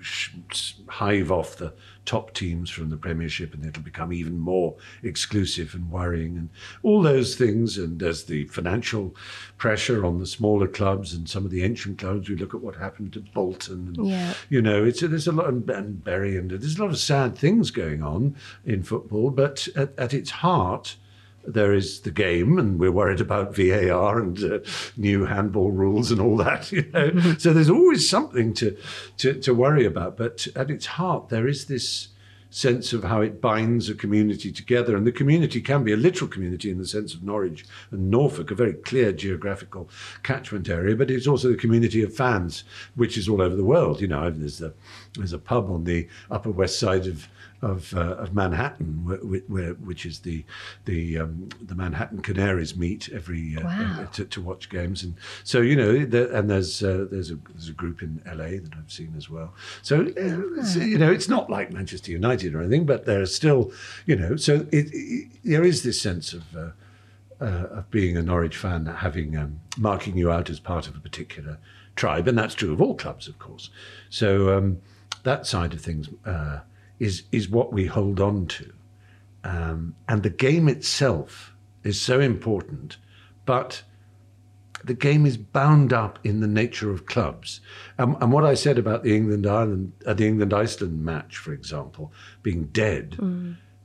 sh- 0.00 0.30
sh- 0.52 0.72
hive 0.88 1.30
off 1.30 1.56
the 1.56 1.72
top 2.04 2.34
teams 2.34 2.68
from 2.68 2.90
the 2.90 2.96
Premiership, 2.96 3.54
and 3.54 3.64
it'll 3.64 3.82
become 3.82 4.12
even 4.12 4.38
more 4.38 4.74
exclusive 5.02 5.74
and 5.74 5.90
worrying, 5.90 6.36
and 6.36 6.48
all 6.82 7.02
those 7.02 7.36
things. 7.36 7.78
And 7.78 8.00
there's 8.00 8.24
the 8.24 8.46
financial 8.46 9.14
pressure 9.56 10.04
on 10.04 10.18
the 10.18 10.26
smaller 10.26 10.66
clubs 10.68 11.14
and 11.14 11.28
some 11.28 11.44
of 11.44 11.50
the 11.50 11.62
ancient 11.62 11.98
clubs. 11.98 12.28
We 12.28 12.36
look 12.36 12.54
at 12.54 12.60
what 12.62 12.76
happened 12.76 13.12
to 13.14 13.20
Bolton, 13.20 13.94
and, 13.96 14.06
Yeah. 14.08 14.34
you 14.48 14.60
know, 14.62 14.84
it's 14.84 15.00
there's 15.00 15.26
a 15.28 15.32
lot 15.32 15.48
and, 15.48 15.68
and 15.70 16.02
Bury, 16.02 16.36
and 16.36 16.50
there's 16.50 16.78
a 16.78 16.82
lot 16.82 16.90
of 16.90 16.98
sad 16.98 17.36
things 17.38 17.70
going 17.70 18.02
on 18.02 18.36
in 18.64 18.82
football. 18.82 19.30
But 19.30 19.68
at, 19.76 19.96
at 19.98 20.12
its 20.12 20.30
heart, 20.30 20.96
there 21.44 21.72
is 21.72 22.00
the 22.00 22.10
game, 22.10 22.58
and 22.58 22.78
we're 22.78 22.92
worried 22.92 23.20
about 23.20 23.54
VAR 23.54 24.18
and 24.18 24.42
uh, 24.42 24.58
new 24.96 25.24
handball 25.24 25.70
rules 25.70 26.10
and 26.10 26.20
all 26.20 26.36
that. 26.38 26.70
You 26.72 26.90
know, 26.92 27.34
so 27.38 27.52
there's 27.52 27.68
always 27.68 28.08
something 28.08 28.54
to, 28.54 28.76
to 29.18 29.34
to 29.40 29.54
worry 29.54 29.84
about. 29.84 30.16
But 30.16 30.46
at 30.56 30.70
its 30.70 30.86
heart, 30.86 31.28
there 31.28 31.46
is 31.46 31.66
this 31.66 32.08
sense 32.52 32.92
of 32.92 33.02
how 33.04 33.22
it 33.22 33.40
binds 33.40 33.88
a 33.88 33.94
community 33.94 34.52
together. 34.52 34.94
And 34.94 35.06
the 35.06 35.12
community 35.12 35.60
can 35.60 35.84
be 35.84 35.92
a 35.92 35.96
literal 35.96 36.30
community 36.30 36.70
in 36.70 36.78
the 36.78 36.86
sense 36.86 37.14
of 37.14 37.22
Norwich 37.22 37.64
and 37.90 38.10
Norfolk, 38.10 38.50
a 38.50 38.54
very 38.54 38.74
clear 38.74 39.10
geographical 39.10 39.88
catchment 40.22 40.68
area, 40.68 40.94
but 40.94 41.10
it's 41.10 41.26
also 41.26 41.48
the 41.48 41.56
community 41.56 42.02
of 42.02 42.14
fans, 42.14 42.64
which 42.94 43.16
is 43.16 43.28
all 43.28 43.40
over 43.40 43.56
the 43.56 43.64
world. 43.64 44.02
You 44.02 44.08
know, 44.08 44.30
there's 44.30 44.60
a, 44.60 44.74
there's 45.14 45.32
a 45.32 45.38
pub 45.38 45.70
on 45.70 45.84
the 45.84 46.08
Upper 46.30 46.50
West 46.50 46.78
Side 46.78 47.06
of 47.06 47.26
of, 47.62 47.94
uh, 47.94 48.16
of 48.16 48.34
Manhattan, 48.34 49.04
where, 49.04 49.18
where, 49.46 49.74
which 49.74 50.04
is 50.04 50.20
the 50.20 50.44
the 50.84 51.18
um, 51.18 51.48
the 51.60 51.74
Manhattan 51.76 52.20
Canaries 52.20 52.76
meet 52.76 53.08
every 53.12 53.56
uh, 53.56 53.62
Wow. 53.64 54.08
to, 54.12 54.24
to 54.24 54.40
watch 54.40 54.68
games, 54.68 55.02
and 55.04 55.14
so 55.44 55.60
you 55.60 55.76
know, 55.76 56.04
the, 56.04 56.36
and 56.36 56.50
there's 56.50 56.82
uh, 56.82 57.06
there's 57.10 57.30
a 57.30 57.36
there's 57.54 57.68
a 57.68 57.72
group 57.72 58.02
in 58.02 58.20
LA 58.26 58.58
that 58.64 58.72
I've 58.76 58.90
seen 58.90 59.14
as 59.16 59.30
well. 59.30 59.54
So 59.82 60.00
uh, 60.00 60.78
you 60.80 60.98
know, 60.98 61.12
it's 61.12 61.28
not 61.28 61.48
like 61.48 61.72
Manchester 61.72 62.10
United 62.10 62.54
or 62.54 62.60
anything, 62.60 62.84
but 62.84 63.06
there 63.06 63.20
are 63.22 63.26
still, 63.26 63.70
you 64.06 64.16
know, 64.16 64.34
so 64.36 64.66
it, 64.72 64.88
it, 64.92 65.30
there 65.44 65.64
is 65.64 65.82
this 65.84 66.00
sense 66.00 66.32
of. 66.32 66.56
Uh, 66.56 66.70
uh, 67.40 67.66
of 67.72 67.90
being 67.90 68.16
a 68.16 68.22
Norwich 68.22 68.56
fan, 68.56 68.86
having 68.86 69.36
um, 69.36 69.58
marking 69.76 70.16
you 70.16 70.30
out 70.30 70.48
as 70.48 70.60
part 70.60 70.86
of 70.86 70.94
a 70.94 71.00
particular 71.00 71.58
tribe, 71.96 72.28
and 72.28 72.38
that's 72.38 72.54
true 72.54 72.72
of 72.72 72.80
all 72.80 72.94
clubs, 72.94 73.26
of 73.26 73.36
course. 73.40 73.68
So 74.10 74.56
um, 74.56 74.78
that 75.24 75.44
side 75.44 75.72
of 75.72 75.80
things 75.80 76.08
uh, 76.24 76.60
is 77.02 77.24
is 77.32 77.48
what 77.48 77.72
we 77.72 77.86
hold 77.86 78.20
on 78.20 78.46
to, 78.46 78.72
um, 79.44 79.94
and 80.08 80.22
the 80.22 80.30
game 80.30 80.68
itself 80.68 81.52
is 81.82 82.00
so 82.00 82.20
important, 82.20 82.96
but 83.44 83.82
the 84.84 84.94
game 84.94 85.26
is 85.26 85.36
bound 85.36 85.92
up 85.92 86.18
in 86.24 86.40
the 86.40 86.46
nature 86.46 86.90
of 86.90 87.06
clubs. 87.06 87.60
And, 87.98 88.16
and 88.20 88.32
what 88.32 88.44
I 88.44 88.54
said 88.54 88.78
about 88.78 89.02
the 89.02 89.14
England 89.14 89.46
Ireland, 89.46 89.92
uh, 90.06 90.14
the 90.14 90.26
England 90.26 90.52
Iceland 90.52 91.04
match, 91.04 91.36
for 91.36 91.52
example, 91.52 92.12
being 92.42 92.64
dead, 92.66 93.16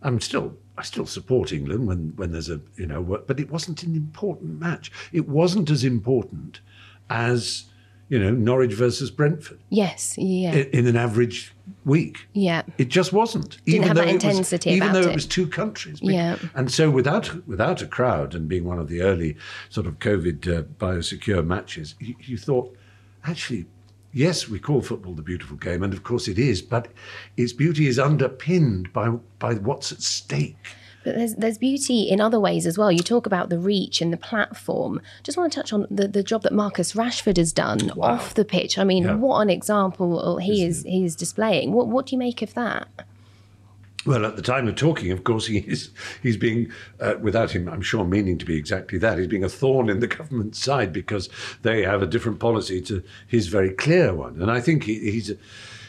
I'm 0.01 0.21
still 0.21 0.57
I 0.77 0.83
still 0.83 1.07
support 1.07 1.51
England 1.51 1.87
when 1.87 2.13
when 2.15 2.31
there's 2.31 2.49
a 2.49 2.61
you 2.75 2.85
know, 2.85 3.01
but 3.01 3.39
it 3.39 3.49
wasn't 3.49 3.83
an 3.83 3.95
important 3.95 4.59
match. 4.59 4.91
It 5.11 5.27
wasn't 5.27 5.69
as 5.69 5.83
important 5.83 6.61
as 7.09 7.65
you 8.09 8.19
know 8.19 8.31
Norwich 8.31 8.73
versus 8.73 9.09
Brentford 9.11 9.59
Yes, 9.69 10.17
yeah, 10.17 10.53
in, 10.53 10.69
in 10.79 10.87
an 10.87 10.95
average 10.95 11.53
week. 11.85 12.27
yeah. 12.33 12.61
It 12.77 12.89
just 12.89 13.13
wasn't. 13.13 13.63
Didn't 13.65 13.83
have 13.87 13.95
though 13.97 14.05
that 14.05 14.23
it 14.23 14.37
was- 14.37 14.65
even 14.65 14.93
though 14.93 15.01
it. 15.01 15.07
it 15.07 15.13
was 15.15 15.25
two 15.25 15.47
countries. 15.47 15.99
Yeah. 16.01 16.37
And 16.55 16.71
so 16.71 16.89
without 16.89 17.47
without 17.47 17.81
a 17.81 17.87
crowd 17.87 18.35
and 18.35 18.47
being 18.47 18.65
one 18.65 18.79
of 18.79 18.87
the 18.87 19.01
early 19.01 19.37
sort 19.69 19.87
of 19.87 19.99
COVID 19.99 20.47
uh, 20.59 20.63
biosecure 20.79 21.45
matches, 21.45 21.95
you, 21.99 22.15
you 22.19 22.37
thought, 22.37 22.75
actually, 23.25 23.65
yes, 24.13 24.47
we 24.49 24.59
call 24.59 24.81
football 24.81 25.13
the 25.13 25.21
beautiful 25.21 25.57
game, 25.57 25.83
and 25.83 25.93
of 25.93 26.03
course 26.03 26.27
it 26.27 26.39
is, 26.39 26.61
but 26.61 26.87
its 27.37 27.53
beauty 27.53 27.87
is 27.87 27.99
underpinned 27.99 28.91
by 28.93 29.09
by 29.39 29.53
what's 29.55 29.91
at 29.91 30.01
stake. 30.01 30.55
But 31.07 31.15
there's 31.15 31.35
there's 31.35 31.57
beauty 31.57 32.01
in 32.01 32.19
other 32.19 32.37
ways 32.37 32.65
as 32.65 32.77
well. 32.77 32.91
You 32.91 32.99
talk 32.99 33.25
about 33.25 33.47
the 33.47 33.57
reach 33.57 34.01
and 34.01 34.11
the 34.11 34.17
platform. 34.17 34.99
Just 35.23 35.37
want 35.37 35.53
to 35.53 35.57
touch 35.57 35.71
on 35.71 35.87
the, 35.89 36.05
the 36.05 36.21
job 36.21 36.43
that 36.43 36.51
Marcus 36.51 36.91
Rashford 36.95 37.37
has 37.37 37.53
done 37.53 37.91
off 37.91 38.33
the 38.33 38.43
pitch. 38.43 38.77
I 38.77 38.83
mean, 38.83 39.05
Yeah. 39.05 39.15
what 39.15 39.39
an 39.39 39.49
example 39.49 40.35
he 40.39 40.65
is 40.65 40.83
he 40.83 41.05
is 41.05 41.15
displaying. 41.15 41.71
What 41.71 41.87
what 41.87 42.07
do 42.07 42.11
you 42.15 42.19
make 42.19 42.41
of 42.41 42.53
that? 42.55 42.89
Well, 44.05 44.25
at 44.25 44.35
the 44.35 44.41
time 44.41 44.67
of 44.67 44.75
talking, 44.75 45.11
of 45.13 45.23
course, 45.23 45.47
he 45.47 45.59
is 45.59 45.91
he's 46.21 46.35
being, 46.35 46.71
uh, 46.99 47.15
without 47.21 47.51
him, 47.51 47.69
I'm 47.69 47.81
sure, 47.81 48.03
meaning 48.03 48.37
to 48.39 48.45
be 48.45 48.57
exactly 48.57 48.99
that. 48.99 49.17
He's 49.17 49.27
being 49.27 49.45
a 49.45 49.49
thorn 49.49 49.89
in 49.89 50.01
the 50.01 50.07
government's 50.17 50.59
side 50.59 50.91
because 50.91 51.29
they 51.61 51.83
have 51.83 52.01
a 52.01 52.05
different 52.05 52.39
policy 52.39 52.81
to 52.81 53.01
his 53.27 53.47
very 53.47 53.69
clear 53.69 54.13
one. 54.13 54.41
And 54.41 54.51
I 54.51 54.59
think 54.59 54.83
he, 54.83 54.99
he's 55.09 55.31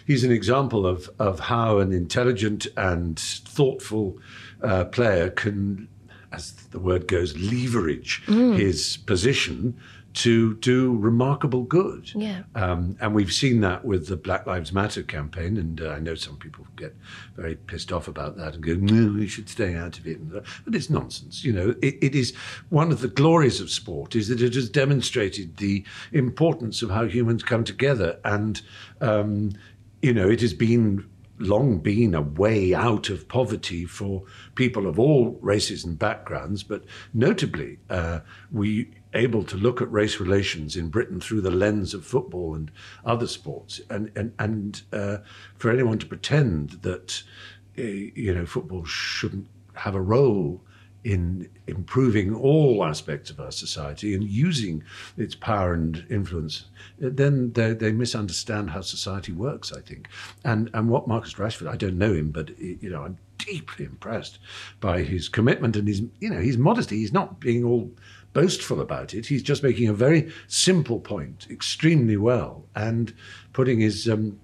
he's 0.06 0.22
an 0.22 0.30
example 0.30 0.86
of 0.86 1.10
of 1.18 1.40
how 1.40 1.78
an 1.78 1.92
intelligent 1.92 2.68
and 2.76 3.18
thoughtful 3.18 4.16
uh, 4.62 4.84
player 4.86 5.30
can, 5.30 5.88
as 6.32 6.52
the 6.52 6.78
word 6.78 7.06
goes, 7.08 7.36
leverage 7.36 8.22
his 8.26 8.98
position 9.06 9.78
to 10.14 10.54
do 10.56 10.96
remarkable 10.96 11.62
good. 11.62 12.10
Yeah. 12.14 12.42
Um, 12.56 12.96
and 13.00 13.14
we've 13.14 13.32
seen 13.32 13.60
that 13.60 13.84
with 13.84 14.08
the 14.08 14.16
Black 14.16 14.46
Lives 14.46 14.72
Matter 14.72 15.02
campaign, 15.02 15.56
and 15.56 15.80
uh, 15.80 15.90
I 15.90 16.00
know 16.00 16.16
some 16.16 16.36
people 16.36 16.66
get 16.76 16.96
very 17.36 17.54
pissed 17.54 17.92
off 17.92 18.08
about 18.08 18.36
that 18.36 18.54
and 18.54 18.62
go, 18.62 18.74
"No, 18.74 19.12
we 19.12 19.28
should 19.28 19.48
stay 19.48 19.76
out 19.76 19.98
of 19.98 20.06
it." 20.06 20.18
But 20.64 20.74
it's 20.74 20.90
nonsense. 20.90 21.44
You 21.44 21.52
know, 21.52 21.74
it, 21.82 21.98
it 22.02 22.14
is 22.16 22.34
one 22.70 22.90
of 22.90 23.00
the 23.00 23.08
glories 23.08 23.60
of 23.60 23.70
sport 23.70 24.16
is 24.16 24.26
that 24.28 24.42
it 24.42 24.54
has 24.54 24.68
demonstrated 24.68 25.58
the 25.58 25.84
importance 26.12 26.82
of 26.82 26.90
how 26.90 27.04
humans 27.04 27.44
come 27.44 27.62
together, 27.62 28.18
and 28.24 28.60
um, 29.00 29.52
you 30.02 30.12
know, 30.12 30.28
it 30.28 30.40
has 30.40 30.54
been 30.54 31.08
long 31.38 31.78
been 31.78 32.14
a 32.14 32.22
way 32.22 32.74
out 32.74 33.10
of 33.10 33.28
poverty 33.28 33.84
for 33.84 34.24
people 34.54 34.86
of 34.86 34.98
all 34.98 35.38
races 35.40 35.84
and 35.84 35.98
backgrounds, 35.98 36.62
but 36.62 36.84
notably, 37.14 37.78
uh, 37.90 38.20
we 38.50 38.90
able 39.14 39.42
to 39.42 39.56
look 39.56 39.80
at 39.80 39.90
race 39.90 40.20
relations 40.20 40.76
in 40.76 40.88
Britain 40.88 41.20
through 41.20 41.40
the 41.40 41.50
lens 41.50 41.94
of 41.94 42.04
football 42.04 42.54
and 42.54 42.70
other 43.04 43.26
sports, 43.26 43.80
and 43.88 44.10
and 44.14 44.32
and 44.38 44.82
uh, 44.92 45.18
for 45.56 45.70
anyone 45.70 45.98
to 45.98 46.06
pretend 46.06 46.70
that 46.82 47.22
uh, 47.78 47.82
you 47.82 48.34
know 48.34 48.46
football 48.46 48.84
shouldn't 48.84 49.46
have 49.74 49.94
a 49.94 50.00
role 50.00 50.62
in 51.04 51.48
improving 51.66 52.34
all 52.34 52.84
aspects 52.84 53.30
of 53.30 53.40
our 53.40 53.52
society 53.52 54.14
and 54.14 54.24
using 54.24 54.82
its 55.16 55.34
power 55.34 55.72
and 55.72 56.04
influence, 56.10 56.66
then 56.98 57.52
they, 57.52 57.72
they 57.72 57.92
misunderstand 57.92 58.70
how 58.70 58.80
society 58.80 59.32
works, 59.32 59.72
I 59.72 59.80
think. 59.80 60.08
And 60.44 60.70
and 60.74 60.88
what 60.88 61.08
Marcus 61.08 61.34
Rashford, 61.34 61.68
I 61.68 61.76
don't 61.76 61.98
know 61.98 62.12
him, 62.12 62.30
but 62.30 62.58
you 62.58 62.90
know, 62.90 63.02
I'm 63.02 63.18
deeply 63.38 63.84
impressed 63.84 64.38
by 64.80 65.02
his 65.02 65.28
commitment 65.28 65.76
and 65.76 65.86
his 65.86 66.02
you 66.20 66.30
know 66.30 66.40
his 66.40 66.58
modesty. 66.58 66.98
He's 66.98 67.12
not 67.12 67.40
being 67.40 67.64
all 67.64 67.90
boastful 68.32 68.80
about 68.80 69.14
it. 69.14 69.26
He's 69.26 69.42
just 69.42 69.62
making 69.62 69.88
a 69.88 69.94
very 69.94 70.30
simple 70.48 71.00
point 71.00 71.46
extremely 71.50 72.16
well 72.16 72.66
and 72.74 73.12
putting 73.52 73.80
his 73.80 74.08
um, 74.08 74.38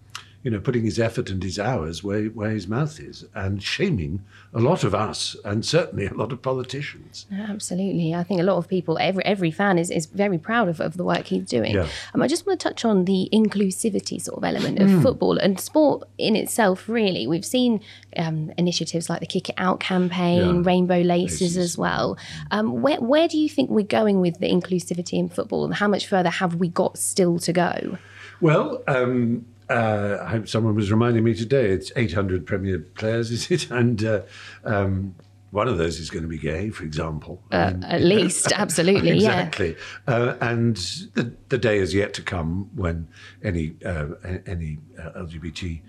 you 0.45 0.51
know, 0.51 0.61
putting 0.61 0.85
his 0.85 1.01
effort 1.01 1.31
and 1.31 1.43
his 1.43 1.59
hours 1.59 2.05
where, 2.05 2.27
where 2.27 2.51
his 2.51 2.69
mouth 2.69 3.01
is, 3.01 3.25
and 3.35 3.63
shaming 3.63 4.23
a 4.53 4.61
lot 4.61 4.85
of 4.85 4.95
us, 4.95 5.35
and 5.45 5.65
certainly 5.65 6.07
a 6.07 6.15
lot 6.15 6.31
of 6.33 6.41
politicians. 6.43 7.27
Absolutely. 7.33 8.15
I 8.15 8.23
think 8.23 8.41
a 8.41 8.45
lot 8.45 8.59
of 8.59 8.69
people, 8.69 8.99
every 9.01 9.25
every 9.25 9.51
fan 9.51 9.79
is, 9.79 9.91
is 9.91 10.05
very 10.07 10.39
proud 10.39 10.69
of, 10.69 10.81
of 10.81 10.97
the 10.97 11.05
work 11.05 11.25
he's 11.27 11.47
doing. 11.47 11.75
Yeah. 11.75 11.89
Um, 12.15 12.23
I 12.23 12.29
just 12.29 12.47
want 12.47 12.61
to 12.61 12.69
touch 12.69 12.85
on 12.85 13.07
the 13.07 13.29
inclusivity 13.33 14.21
sort 14.21 14.37
of 14.39 14.45
element 14.45 14.79
of 14.81 15.03
football 15.03 15.39
and 15.39 15.59
sport 15.59 16.07
in 16.19 16.37
itself, 16.37 16.89
really. 16.89 17.27
We've 17.27 17.45
seen 17.45 17.81
um, 18.17 18.53
initiatives 18.59 19.09
like 19.09 19.21
the 19.21 19.27
Kick 19.27 19.49
It 19.49 19.55
Out 19.59 19.81
campaign, 19.81 20.57
Yeah. 20.57 20.63
Rainbow 20.63 21.01
Laces, 21.01 21.41
Laces. 21.41 21.57
as 21.57 21.79
well. 21.79 22.19
Um, 22.51 22.83
where, 22.83 23.01
where 23.01 23.29
do 23.29 23.39
you 23.39 23.49
think 23.49 23.71
we're 23.71 23.83
going 23.85 24.21
with 24.21 24.39
the 24.41 24.49
inclusivity 24.51 25.15
in 25.15 25.31
football 25.31 25.65
and 25.65 25.75
how 25.75 25.89
much 25.89 26.07
further 26.07 26.31
have 26.31 26.57
we 26.57 26.69
got 26.69 26.99
still 26.99 27.39
to 27.39 27.53
go? 27.53 27.97
Well, 28.41 28.83
um, 28.87 29.47
uh, 29.75 30.23
I 30.25 30.31
hope 30.31 30.49
someone 30.49 30.75
was 30.75 30.91
reminding 30.91 31.25
me 31.25 31.35
today. 31.35 31.71
It's 31.71 31.91
800 31.97 32.47
Premier 32.47 32.79
players, 32.79 33.31
is 33.31 33.51
it? 33.51 33.71
And 33.75 34.05
uh, 34.05 34.23
um, 34.65 35.17
one 35.51 35.69
of 35.69 35.79
those 35.79 35.99
is 35.99 36.11
going 36.11 36.23
to 36.23 36.29
be 36.29 36.39
gay, 36.39 36.71
for 36.71 36.85
example. 36.85 37.43
I 37.51 37.71
mean, 37.71 37.85
At 37.85 38.03
least, 38.03 38.53
absolutely, 38.57 39.11
yeah. 39.11 39.15
exactly. 39.15 39.77
Uh, 40.07 40.35
and 40.41 40.77
the, 41.15 41.35
the 41.49 41.59
day 41.59 41.79
is 41.79 41.93
yet 41.93 42.15
to 42.15 42.23
come 42.23 42.71
when 42.75 43.09
any 43.43 43.77
uh, 43.85 44.09
any 44.47 44.79
uh, 44.99 45.11
LGBT 45.23 45.81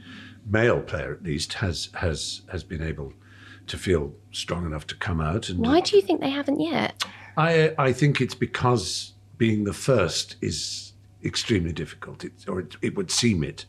male 0.47 0.81
player, 0.81 1.13
at 1.13 1.23
least, 1.23 1.53
has 1.53 1.89
has 1.95 2.41
has 2.51 2.63
been 2.63 2.81
able 2.81 3.13
to 3.67 3.77
feel 3.77 4.13
strong 4.31 4.65
enough 4.65 4.87
to 4.87 4.95
come 4.95 5.21
out. 5.21 5.49
And 5.49 5.59
Why 5.59 5.81
do 5.81 5.95
you 5.95 6.01
think 6.01 6.21
they 6.21 6.29
haven't 6.29 6.59
yet? 6.59 7.03
I 7.37 7.73
I 7.77 7.93
think 7.93 8.21
it's 8.21 8.35
because 8.35 9.13
being 9.37 9.63
the 9.65 9.73
first 9.73 10.37
is 10.41 10.93
extremely 11.25 11.73
difficult, 11.73 12.23
it, 12.23 12.33
or 12.47 12.59
it, 12.59 12.75
it 12.81 12.95
would 12.95 13.11
seem 13.11 13.43
it. 13.43 13.65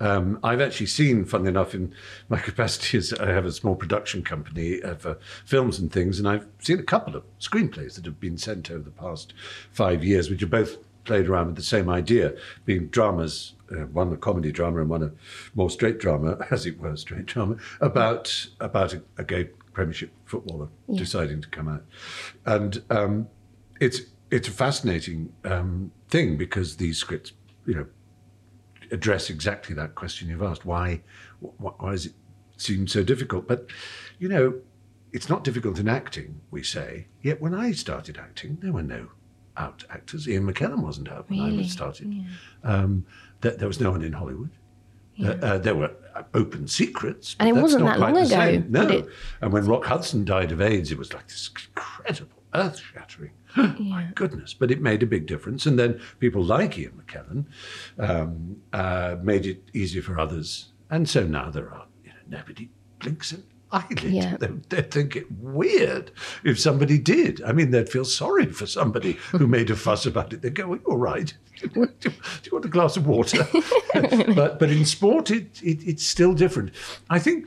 Um, 0.00 0.38
I've 0.44 0.60
actually 0.60 0.86
seen, 0.86 1.24
funnily 1.24 1.48
enough, 1.48 1.74
in 1.74 1.92
my 2.28 2.38
capacity 2.50 2.98
as 2.98 3.12
I 3.14 3.30
have 3.30 3.46
a 3.46 3.52
small 3.52 3.74
production 3.74 4.22
company 4.22 4.82
uh, 4.82 4.94
for 4.94 5.18
films 5.44 5.78
and 5.78 5.92
things, 5.92 6.18
and 6.18 6.28
I've 6.28 6.46
seen 6.60 6.78
a 6.78 6.84
couple 6.84 7.16
of 7.16 7.24
screenplays 7.40 7.94
that 7.94 8.04
have 8.04 8.20
been 8.20 8.38
sent 8.38 8.70
over 8.70 8.82
the 8.82 8.90
past 8.90 9.34
five 9.72 10.04
years, 10.04 10.30
which 10.30 10.42
are 10.42 10.46
both 10.46 10.76
played 11.04 11.26
around 11.26 11.46
with 11.46 11.56
the 11.56 11.62
same 11.62 11.88
idea, 11.88 12.34
being 12.66 12.86
dramas, 12.88 13.54
uh, 13.72 13.86
one 13.86 14.12
a 14.12 14.16
comedy 14.16 14.52
drama 14.52 14.80
and 14.80 14.90
one 14.90 15.02
a 15.02 15.10
more 15.54 15.70
straight 15.70 15.98
drama, 15.98 16.38
as 16.50 16.66
it 16.66 16.78
were, 16.78 16.96
straight 16.96 17.26
drama, 17.26 17.56
about 17.80 18.46
about 18.60 18.94
a, 18.94 19.02
a 19.16 19.24
gay 19.24 19.48
Premiership 19.72 20.10
footballer 20.24 20.66
deciding 20.92 21.40
to 21.40 21.48
come 21.48 21.68
out, 21.68 21.84
and 22.46 22.82
um, 22.90 23.28
it's 23.80 24.00
it's 24.30 24.48
a 24.48 24.50
fascinating 24.52 25.32
um, 25.44 25.90
thing 26.08 26.36
because 26.36 26.76
these 26.76 26.98
scripts, 26.98 27.32
you 27.66 27.74
know, 27.74 27.86
address 28.90 29.30
exactly 29.30 29.74
that 29.74 29.94
question 29.94 30.28
you've 30.28 30.42
asked. 30.42 30.64
Why, 30.64 31.00
why, 31.40 31.72
why 31.78 31.90
does 31.92 32.06
it 32.06 32.12
seem 32.56 32.86
so 32.86 33.02
difficult? 33.02 33.46
But, 33.48 33.68
you 34.18 34.28
know, 34.28 34.54
it's 35.12 35.28
not 35.28 35.44
difficult 35.44 35.78
in 35.78 35.88
acting, 35.88 36.40
we 36.50 36.62
say. 36.62 37.06
Yet 37.22 37.40
when 37.40 37.54
I 37.54 37.72
started 37.72 38.18
acting, 38.18 38.58
there 38.60 38.72
were 38.72 38.82
no 38.82 39.08
out 39.56 39.84
actors. 39.90 40.28
Ian 40.28 40.44
McKellen 40.52 40.82
wasn't 40.82 41.08
out 41.10 41.28
when 41.30 41.40
I 41.40 41.44
Really? 41.46 41.58
was 41.58 41.72
started. 41.72 42.24
Um, 42.64 43.06
there, 43.40 43.52
there 43.52 43.68
was 43.68 43.80
no 43.80 43.90
one 43.90 44.02
in 44.02 44.12
Hollywood. 44.12 44.50
Uh, 45.20 45.30
uh, 45.42 45.58
there 45.58 45.74
were 45.74 45.90
open 46.32 46.68
secrets. 46.68 47.34
And 47.40 47.48
it 47.48 47.54
that's 47.54 47.62
wasn't 47.62 47.84
not 47.84 47.94
that 47.94 48.00
long 48.00 48.16
ago, 48.16 48.24
same. 48.24 48.66
No. 48.70 48.86
it- 48.88 49.08
And 49.40 49.52
when 49.52 49.64
Rock 49.66 49.84
Hudson 49.86 50.24
died 50.24 50.52
of 50.52 50.60
AIDS, 50.60 50.92
it 50.92 50.98
was 50.98 51.12
like 51.12 51.26
this 51.26 51.50
incredible, 51.74 52.40
earth 52.54 52.78
shattering. 52.78 53.32
My 53.80 54.08
goodness. 54.14 54.54
But 54.54 54.70
it 54.70 54.80
made 54.80 55.02
a 55.02 55.06
big 55.06 55.26
difference. 55.26 55.66
And 55.66 55.78
then 55.78 56.00
people 56.20 56.42
like 56.42 56.78
Ian 56.78 57.02
McKellen 57.02 57.44
um, 57.98 58.56
uh, 58.72 59.16
made 59.22 59.46
it 59.46 59.62
easier 59.72 60.02
for 60.02 60.18
others. 60.18 60.72
And 60.90 61.08
so 61.08 61.24
now 61.24 61.50
there 61.50 61.70
are, 61.70 61.86
you 62.04 62.10
know, 62.10 62.38
nobody 62.38 62.70
blinks 62.98 63.32
an 63.32 63.44
eyelid. 63.70 64.02
Yeah. 64.02 64.36
They, 64.38 64.48
they'd 64.68 64.90
think 64.90 65.16
it 65.16 65.30
weird 65.32 66.10
if 66.44 66.58
somebody 66.58 66.98
did. 66.98 67.42
I 67.42 67.52
mean, 67.52 67.70
they'd 67.70 67.88
feel 67.88 68.04
sorry 68.04 68.46
for 68.46 68.66
somebody 68.66 69.12
who 69.32 69.46
made 69.58 69.70
a 69.70 69.76
fuss 69.76 70.06
about 70.06 70.32
it. 70.32 70.42
They'd 70.42 70.54
go, 70.54 70.68
well, 70.68 70.80
you're 70.86 70.96
right. 70.96 71.32
do, 71.74 71.86
do 71.98 72.10
you 72.10 72.52
want 72.52 72.64
a 72.64 72.68
glass 72.68 72.96
of 72.96 73.06
water? 73.06 73.46
but, 74.34 74.58
but 74.58 74.70
in 74.70 74.84
sport, 74.84 75.30
it, 75.30 75.60
it, 75.62 75.86
it's 75.86 76.06
still 76.06 76.32
different. 76.32 76.70
I 77.10 77.18
think 77.18 77.46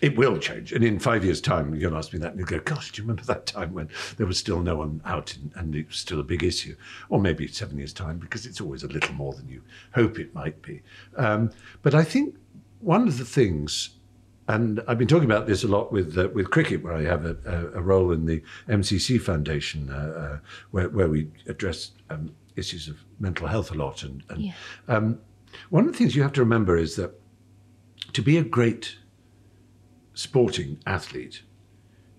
it 0.00 0.16
will 0.16 0.38
change. 0.38 0.72
And 0.72 0.82
in 0.82 0.98
five 0.98 1.24
years' 1.24 1.40
time, 1.40 1.74
you'll 1.74 1.96
ask 1.96 2.12
me 2.12 2.18
that 2.20 2.30
and 2.30 2.38
you'll 2.38 2.48
go, 2.48 2.60
gosh, 2.60 2.90
do 2.92 3.02
you 3.02 3.04
remember 3.06 3.22
that 3.24 3.46
time 3.46 3.74
when 3.74 3.88
there 4.16 4.26
was 4.26 4.38
still 4.38 4.60
no 4.60 4.76
one 4.76 5.02
out 5.04 5.34
and, 5.36 5.52
and 5.56 5.74
it 5.74 5.88
was 5.88 5.96
still 5.98 6.20
a 6.20 6.24
big 6.24 6.42
issue? 6.42 6.74
Or 7.10 7.20
maybe 7.20 7.46
seven 7.48 7.76
years' 7.78 7.92
time, 7.92 8.18
because 8.18 8.46
it's 8.46 8.60
always 8.60 8.82
a 8.82 8.88
little 8.88 9.14
more 9.14 9.34
than 9.34 9.48
you 9.48 9.62
hope 9.94 10.18
it 10.18 10.34
might 10.34 10.62
be. 10.62 10.82
Um, 11.16 11.50
but 11.82 11.94
I 11.94 12.02
think 12.04 12.34
one 12.80 13.06
of 13.08 13.18
the 13.18 13.24
things, 13.26 13.90
and 14.48 14.80
I've 14.88 14.98
been 14.98 15.06
talking 15.08 15.30
about 15.30 15.46
this 15.46 15.64
a 15.64 15.68
lot 15.68 15.92
with 15.92 16.16
uh, 16.16 16.28
with 16.32 16.50
cricket, 16.50 16.82
where 16.82 16.94
I 16.94 17.02
have 17.02 17.24
a, 17.26 17.36
a, 17.44 17.78
a 17.78 17.82
role 17.82 18.10
in 18.10 18.24
the 18.26 18.42
MCC 18.68 19.20
Foundation, 19.20 19.90
uh, 19.90 19.94
uh, 19.94 20.38
where, 20.70 20.88
where 20.88 21.08
we 21.08 21.28
address 21.46 21.92
um, 22.08 22.34
issues 22.56 22.88
of 22.88 22.96
mental 23.18 23.46
health 23.46 23.70
a 23.70 23.74
lot. 23.74 24.02
And, 24.02 24.24
and 24.30 24.40
Yeah. 24.40 24.52
um, 24.88 25.20
one 25.68 25.84
of 25.86 25.92
the 25.92 25.98
things 25.98 26.16
you 26.16 26.22
have 26.22 26.32
to 26.32 26.40
remember 26.40 26.76
is 26.76 26.96
that 26.96 27.12
to 28.14 28.22
be 28.22 28.38
a 28.38 28.42
great 28.42 28.96
sporting 30.14 30.78
athlete, 30.86 31.42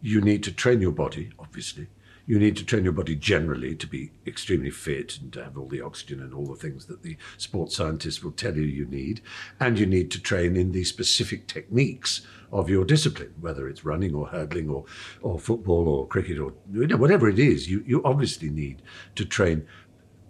you 0.02 0.22
need 0.22 0.44
to 0.44 0.52
train 0.52 0.82
your 0.82 0.92
body, 0.92 1.32
obviously. 1.40 1.88
You 2.26 2.40
need 2.40 2.56
to 2.58 2.66
train 2.66 2.84
your 2.84 2.94
body 2.94 3.16
generally 3.16 3.76
to 3.76 3.88
be 3.88 4.12
extremely 4.26 4.70
fit 4.70 5.18
and 5.20 5.34
to 5.34 5.44
have 5.44 5.58
all 5.58 5.68
the 5.68 5.82
oxygen 5.82 6.22
and 6.22 6.34
all 6.34 6.46
the 6.46 6.56
things 6.56 6.86
that 6.86 7.04
the 7.04 7.18
sports 7.38 7.76
scientists 7.76 8.24
will 8.24 8.32
tell 8.32 8.56
you 8.56 8.64
you 8.64 8.86
need. 8.86 9.22
And 9.60 9.78
you 9.78 9.86
need 9.86 10.12
to 10.12 10.22
train 10.22 10.56
in 10.56 10.72
the 10.72 10.84
specific 10.84 11.48
techniques 11.48 12.22
of 12.52 12.70
your 12.70 12.86
discipline, 12.86 13.34
whether 13.40 13.68
it's 13.68 13.84
running 13.84 14.14
or 14.14 14.28
hurdling 14.28 14.70
or, 14.70 14.86
or 15.22 15.40
football 15.40 15.88
or 15.88 16.08
cricket 16.08 16.38
or 16.40 16.54
you 16.72 16.88
know, 16.88 16.98
whatever 16.98 17.28
it 17.28 17.40
is. 17.40 17.70
You, 17.70 17.84
you 17.86 18.02
obviously 18.04 18.50
need 18.50 18.82
to 19.16 19.26
train 19.26 19.68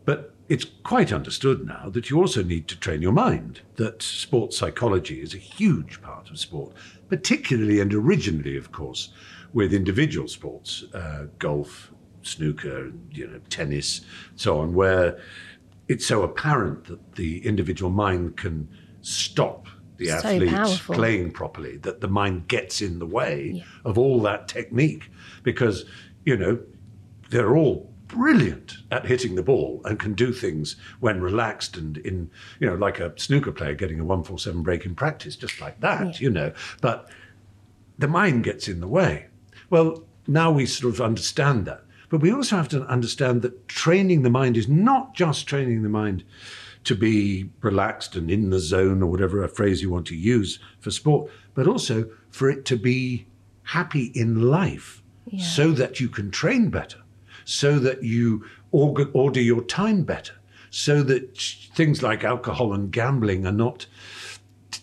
but 0.06 0.34
it's 0.51 0.65
quite 0.83 1.13
understood 1.13 1.65
now 1.65 1.89
that 1.89 2.09
you 2.09 2.17
also 2.19 2.43
need 2.43 2.67
to 2.67 2.77
train 2.77 3.01
your 3.01 3.13
mind, 3.13 3.61
that 3.77 4.01
sports 4.01 4.57
psychology 4.57 5.21
is 5.21 5.33
a 5.33 5.37
huge 5.37 6.01
part 6.01 6.29
of 6.29 6.37
sport, 6.37 6.73
particularly 7.07 7.79
and 7.79 7.93
originally, 7.93 8.57
of 8.57 8.71
course, 8.73 9.13
with 9.53 9.73
individual 9.73 10.27
sports, 10.27 10.83
uh, 10.93 11.27
golf, 11.39 11.91
snooker, 12.23 12.91
you 13.11 13.27
know, 13.27 13.39
tennis, 13.49 14.01
so 14.35 14.59
on, 14.59 14.73
where 14.73 15.17
it's 15.87 16.05
so 16.05 16.21
apparent 16.23 16.83
that 16.85 17.15
the 17.15 17.45
individual 17.45 17.89
mind 17.89 18.35
can 18.35 18.67
stop 19.01 19.67
the 19.97 20.07
So 20.07 20.13
athletes 20.15 20.51
powerful. 20.53 20.95
playing 20.95 21.31
properly, 21.31 21.77
that 21.77 22.01
the 22.01 22.07
mind 22.09 22.49
gets 22.49 22.81
in 22.81 22.99
the 22.99 23.05
way 23.07 23.53
Yeah. 23.55 23.63
of 23.85 23.97
all 23.97 24.21
that 24.23 24.47
technique 24.49 25.09
because, 25.43 25.85
you 26.25 26.35
know, 26.35 26.59
they're 27.29 27.55
all 27.55 27.90
brilliant 28.12 28.78
at 28.91 29.06
hitting 29.06 29.36
the 29.36 29.43
ball 29.43 29.82
and 29.86 30.00
can 30.00 30.13
do 30.13 30.34
things 30.34 30.76
when 31.00 31.21
relaxed 31.21 31.78
and 31.78 31.97
in, 31.97 32.30
you 32.60 32.67
know, 32.67 32.76
like 32.76 33.00
a 33.00 33.17
snooker 33.19 33.52
player 33.52 33.74
getting 33.74 34.00
a 34.00 34.06
147 34.06 34.62
break 34.62 34.86
in 34.86 34.95
practice, 34.95 35.36
just 35.36 35.62
like 35.62 35.80
that, 35.82 36.19
you 36.19 36.30
know. 36.30 36.54
But 36.82 37.10
the 37.97 38.08
mind 38.08 38.43
gets 38.43 38.67
in 38.67 38.80
the 38.80 38.88
way. 38.88 39.28
Well, 39.69 40.04
now 40.28 40.52
we 40.52 40.65
sort 40.65 40.93
of 40.93 41.02
understand 41.02 41.65
that. 41.65 41.84
But 42.10 42.21
we 42.21 42.32
also 42.32 42.58
have 42.58 42.67
to 42.69 42.86
understand 42.88 43.41
that 43.41 43.67
training 43.67 44.24
the 44.24 44.30
mind 44.30 44.58
is 44.58 44.67
not 44.67 45.15
just 45.15 45.47
training 45.47 45.82
the 45.82 45.89
mind 45.89 46.26
to 46.84 46.95
be 46.95 47.50
relaxed 47.62 48.15
and 48.15 48.30
in 48.30 48.50
the 48.50 48.60
zone 48.60 49.02
or 49.02 49.06
whatever 49.06 49.43
a 49.43 49.47
phrase 49.47 49.82
you 49.82 49.89
want 49.89 50.08
to 50.08 50.15
use 50.15 50.60
for 50.80 50.91
sport, 50.91 51.32
but 51.54 51.67
also 51.67 52.10
for 52.30 52.50
it 52.50 52.65
to 52.65 52.76
be 52.76 53.28
happy 53.63 54.12
in 54.15 54.41
life 54.41 55.02
so 55.38 55.71
that 55.71 56.00
you 56.02 56.10
can 56.10 56.30
train 56.30 56.69
better, 56.69 57.00
so 57.45 57.80
that 57.80 58.04
you 58.04 58.45
order 58.71 59.41
your 59.41 59.62
time 59.63 60.04
better, 60.04 60.34
so 60.69 61.04
that 61.04 61.38
things 61.75 62.01
like 62.01 62.23
alcohol 62.23 62.73
and 62.73 62.91
gambling 62.91 63.45
are 63.45 63.51
not 63.51 63.86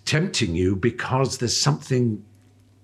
tempting 0.04 0.54
you 0.54 0.76
because 0.76 1.38
there's 1.38 1.56
something 1.56 2.24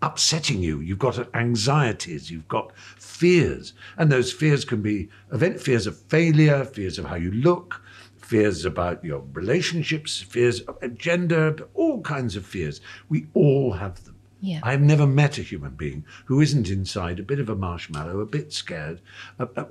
upsetting 0.00 0.62
you. 0.62 0.80
You've 0.80 0.98
got 0.98 1.34
anxieties, 1.34 2.30
you've 2.30 2.48
got 2.48 2.76
fears, 2.76 3.72
and 3.96 4.12
those 4.12 4.32
fears 4.32 4.64
can 4.64 4.82
be 4.82 5.08
event 5.32 5.60
fears 5.60 5.86
of 5.86 5.98
failure, 5.98 6.64
fears 6.64 6.98
of 6.98 7.06
how 7.06 7.16
you 7.16 7.30
look, 7.30 7.82
fears 8.16 8.64
about 8.64 9.04
your 9.04 9.24
relationships, 9.32 10.20
fears 10.20 10.60
of 10.60 10.98
gender, 10.98 11.56
all 11.74 12.00
kinds 12.02 12.36
of 12.36 12.44
fears. 12.44 12.80
We 13.08 13.26
all 13.34 13.72
have 13.72 14.04
them. 14.04 14.13
Yeah. 14.44 14.60
I've 14.62 14.82
never 14.82 15.06
met 15.06 15.38
a 15.38 15.42
human 15.42 15.70
being 15.70 16.04
who 16.26 16.38
isn't 16.42 16.68
inside 16.68 17.18
a 17.18 17.22
bit 17.22 17.40
of 17.40 17.48
a 17.48 17.56
marshmallow, 17.56 18.20
a 18.20 18.26
bit 18.26 18.52
scared, 18.52 19.00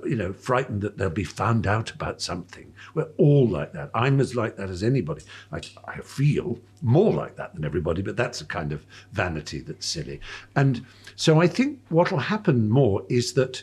you 0.04 0.16
know, 0.16 0.32
frightened 0.32 0.82
that 0.82 0.98
they'll 0.98 1.10
be 1.10 1.22
found 1.22 1.64
out 1.64 1.92
about 1.92 2.20
something. 2.20 2.74
We're 2.92 3.12
all 3.16 3.46
like 3.46 3.72
that. 3.74 3.90
I'm 3.94 4.18
as 4.18 4.34
like 4.34 4.56
that 4.56 4.70
as 4.70 4.82
anybody. 4.82 5.22
I, 5.52 5.60
I 5.86 6.00
feel 6.00 6.58
more 6.82 7.12
like 7.12 7.36
that 7.36 7.54
than 7.54 7.64
everybody, 7.64 8.02
but 8.02 8.16
that's 8.16 8.40
a 8.40 8.46
kind 8.46 8.72
of 8.72 8.84
vanity 9.12 9.60
that's 9.60 9.86
silly. 9.86 10.20
And 10.56 10.84
so 11.14 11.40
I 11.40 11.46
think 11.46 11.78
what 11.88 12.10
will 12.10 12.18
happen 12.18 12.68
more 12.68 13.04
is 13.08 13.34
that 13.34 13.62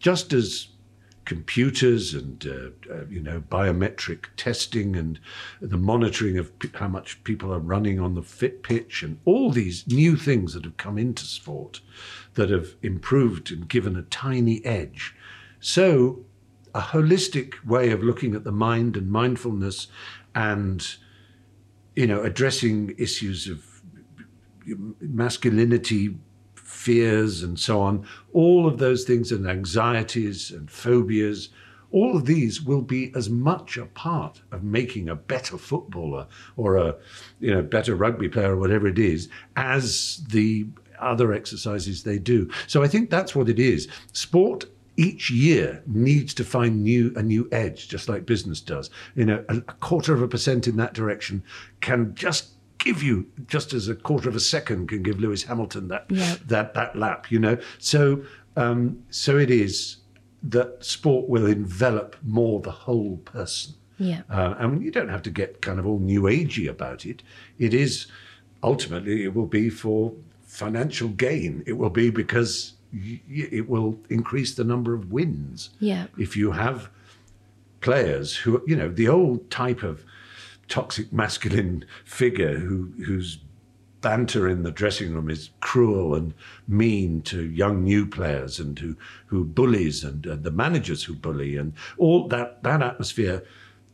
just 0.00 0.32
as 0.32 0.66
computers 1.26 2.14
and 2.14 2.46
uh, 2.46 2.94
uh, 2.94 3.04
you 3.10 3.20
know 3.20 3.40
biometric 3.40 4.24
testing 4.36 4.96
and 4.96 5.20
the 5.60 5.76
monitoring 5.76 6.38
of 6.38 6.58
p- 6.58 6.70
how 6.74 6.88
much 6.88 7.22
people 7.24 7.52
are 7.52 7.58
running 7.58 8.00
on 8.00 8.14
the 8.14 8.22
fit 8.22 8.62
pitch 8.62 9.02
and 9.02 9.18
all 9.26 9.50
these 9.50 9.86
new 9.86 10.16
things 10.16 10.54
that 10.54 10.64
have 10.64 10.76
come 10.78 10.96
into 10.96 11.24
sport 11.24 11.80
that 12.34 12.48
have 12.48 12.76
improved 12.82 13.50
and 13.50 13.68
given 13.68 13.96
a 13.96 14.02
tiny 14.02 14.64
edge. 14.64 15.14
So 15.60 16.24
a 16.74 16.80
holistic 16.80 17.64
way 17.64 17.90
of 17.90 18.02
looking 18.02 18.34
at 18.34 18.44
the 18.44 18.52
mind 18.52 18.96
and 18.96 19.10
mindfulness 19.10 19.88
and 20.34 20.96
you 21.94 22.06
know 22.06 22.22
addressing 22.22 22.94
issues 22.98 23.48
of 23.48 23.82
masculinity 25.00 26.16
fears 26.86 27.42
and 27.42 27.58
so 27.58 27.80
on, 27.80 28.06
all 28.32 28.64
of 28.68 28.78
those 28.78 29.02
things 29.02 29.32
and 29.32 29.44
anxieties 29.48 30.52
and 30.52 30.70
phobias, 30.70 31.48
all 31.90 32.16
of 32.16 32.26
these 32.26 32.62
will 32.62 32.80
be 32.80 33.12
as 33.16 33.28
much 33.28 33.76
a 33.76 33.86
part 33.86 34.40
of 34.52 34.62
making 34.62 35.08
a 35.08 35.16
better 35.16 35.58
footballer 35.58 36.28
or 36.56 36.76
a 36.76 36.94
you 37.40 37.52
know 37.52 37.60
better 37.60 37.96
rugby 37.96 38.28
player 38.28 38.52
or 38.52 38.56
whatever 38.56 38.86
it 38.86 39.00
is 39.00 39.28
as 39.56 40.22
the 40.30 40.64
other 41.00 41.32
exercises 41.32 42.04
they 42.04 42.20
do. 42.20 42.48
So 42.68 42.84
I 42.84 42.88
think 42.88 43.10
that's 43.10 43.34
what 43.34 43.48
it 43.48 43.58
is. 43.58 43.88
Sport 44.12 44.66
each 44.96 45.28
year 45.30 45.82
needs 45.86 46.32
to 46.34 46.44
find 46.44 46.84
new 46.84 47.12
a 47.16 47.22
new 47.22 47.48
edge, 47.50 47.88
just 47.88 48.08
like 48.08 48.26
business 48.26 48.60
does. 48.60 48.90
You 49.16 49.26
know, 49.26 49.44
a, 49.48 49.56
a 49.56 49.74
quarter 49.80 50.14
of 50.14 50.22
a 50.22 50.28
percent 50.28 50.68
in 50.68 50.76
that 50.76 50.94
direction 50.94 51.42
can 51.80 52.14
just 52.14 52.55
give 52.86 53.02
you 53.02 53.26
just 53.48 53.72
as 53.74 53.88
a 53.88 53.94
quarter 53.94 54.28
of 54.28 54.36
a 54.36 54.40
second 54.40 54.88
can 54.88 55.02
give 55.02 55.18
Lewis 55.20 55.42
Hamilton 55.44 55.88
that 55.88 56.04
Yeah. 56.08 56.36
that 56.46 56.74
that 56.74 56.96
lap. 56.96 57.30
You 57.32 57.40
know, 57.40 57.58
so 57.78 58.22
um, 58.56 59.02
so 59.10 59.36
it 59.38 59.50
is 59.50 59.96
that 60.42 60.84
sport 60.84 61.28
will 61.28 61.46
envelop 61.46 62.16
more 62.22 62.60
the 62.60 62.70
whole 62.86 63.16
person. 63.18 63.74
Yeah. 63.98 64.22
Uh, 64.30 64.54
and 64.58 64.82
you 64.82 64.90
don't 64.90 65.08
have 65.08 65.22
to 65.22 65.30
get 65.30 65.60
kind 65.62 65.78
of 65.80 65.86
all 65.86 65.98
new 65.98 66.22
agey 66.22 66.68
about 66.68 67.04
it. 67.06 67.22
It 67.58 67.72
is 67.74 68.06
ultimately 68.62 69.24
it 69.24 69.34
will 69.34 69.46
be 69.60 69.68
for 69.70 70.12
financial 70.44 71.08
gain. 71.08 71.62
It 71.66 71.72
will 71.80 71.90
be 71.90 72.10
because 72.10 72.74
y- 72.92 73.20
y- 73.28 73.48
it 73.50 73.68
will 73.68 73.98
increase 74.08 74.54
the 74.54 74.64
number 74.64 74.94
of 74.94 75.10
wins. 75.10 75.70
Yeah. 75.80 76.06
If 76.18 76.36
you 76.36 76.52
have 76.52 76.88
players 77.80 78.36
who 78.36 78.62
you 78.66 78.76
know 78.76 78.88
the 78.88 79.08
old 79.08 79.50
type 79.50 79.82
of 79.82 80.04
toxic 80.68 81.12
masculine 81.12 81.84
figure 82.04 82.58
who 82.58 82.92
whose 83.04 83.38
banter 84.00 84.48
in 84.48 84.62
the 84.62 84.70
dressing 84.70 85.14
room 85.14 85.30
is 85.30 85.50
cruel 85.60 86.14
and 86.14 86.34
mean 86.68 87.22
to 87.22 87.50
young 87.50 87.82
new 87.82 88.06
players 88.06 88.58
and 88.58 88.78
who 88.78 88.96
who 89.26 89.44
bullies 89.44 90.04
and, 90.04 90.26
and 90.26 90.44
the 90.44 90.50
managers 90.50 91.04
who 91.04 91.14
bully 91.14 91.56
and 91.56 91.72
all 91.98 92.28
that 92.28 92.62
that 92.62 92.82
atmosphere 92.82 93.42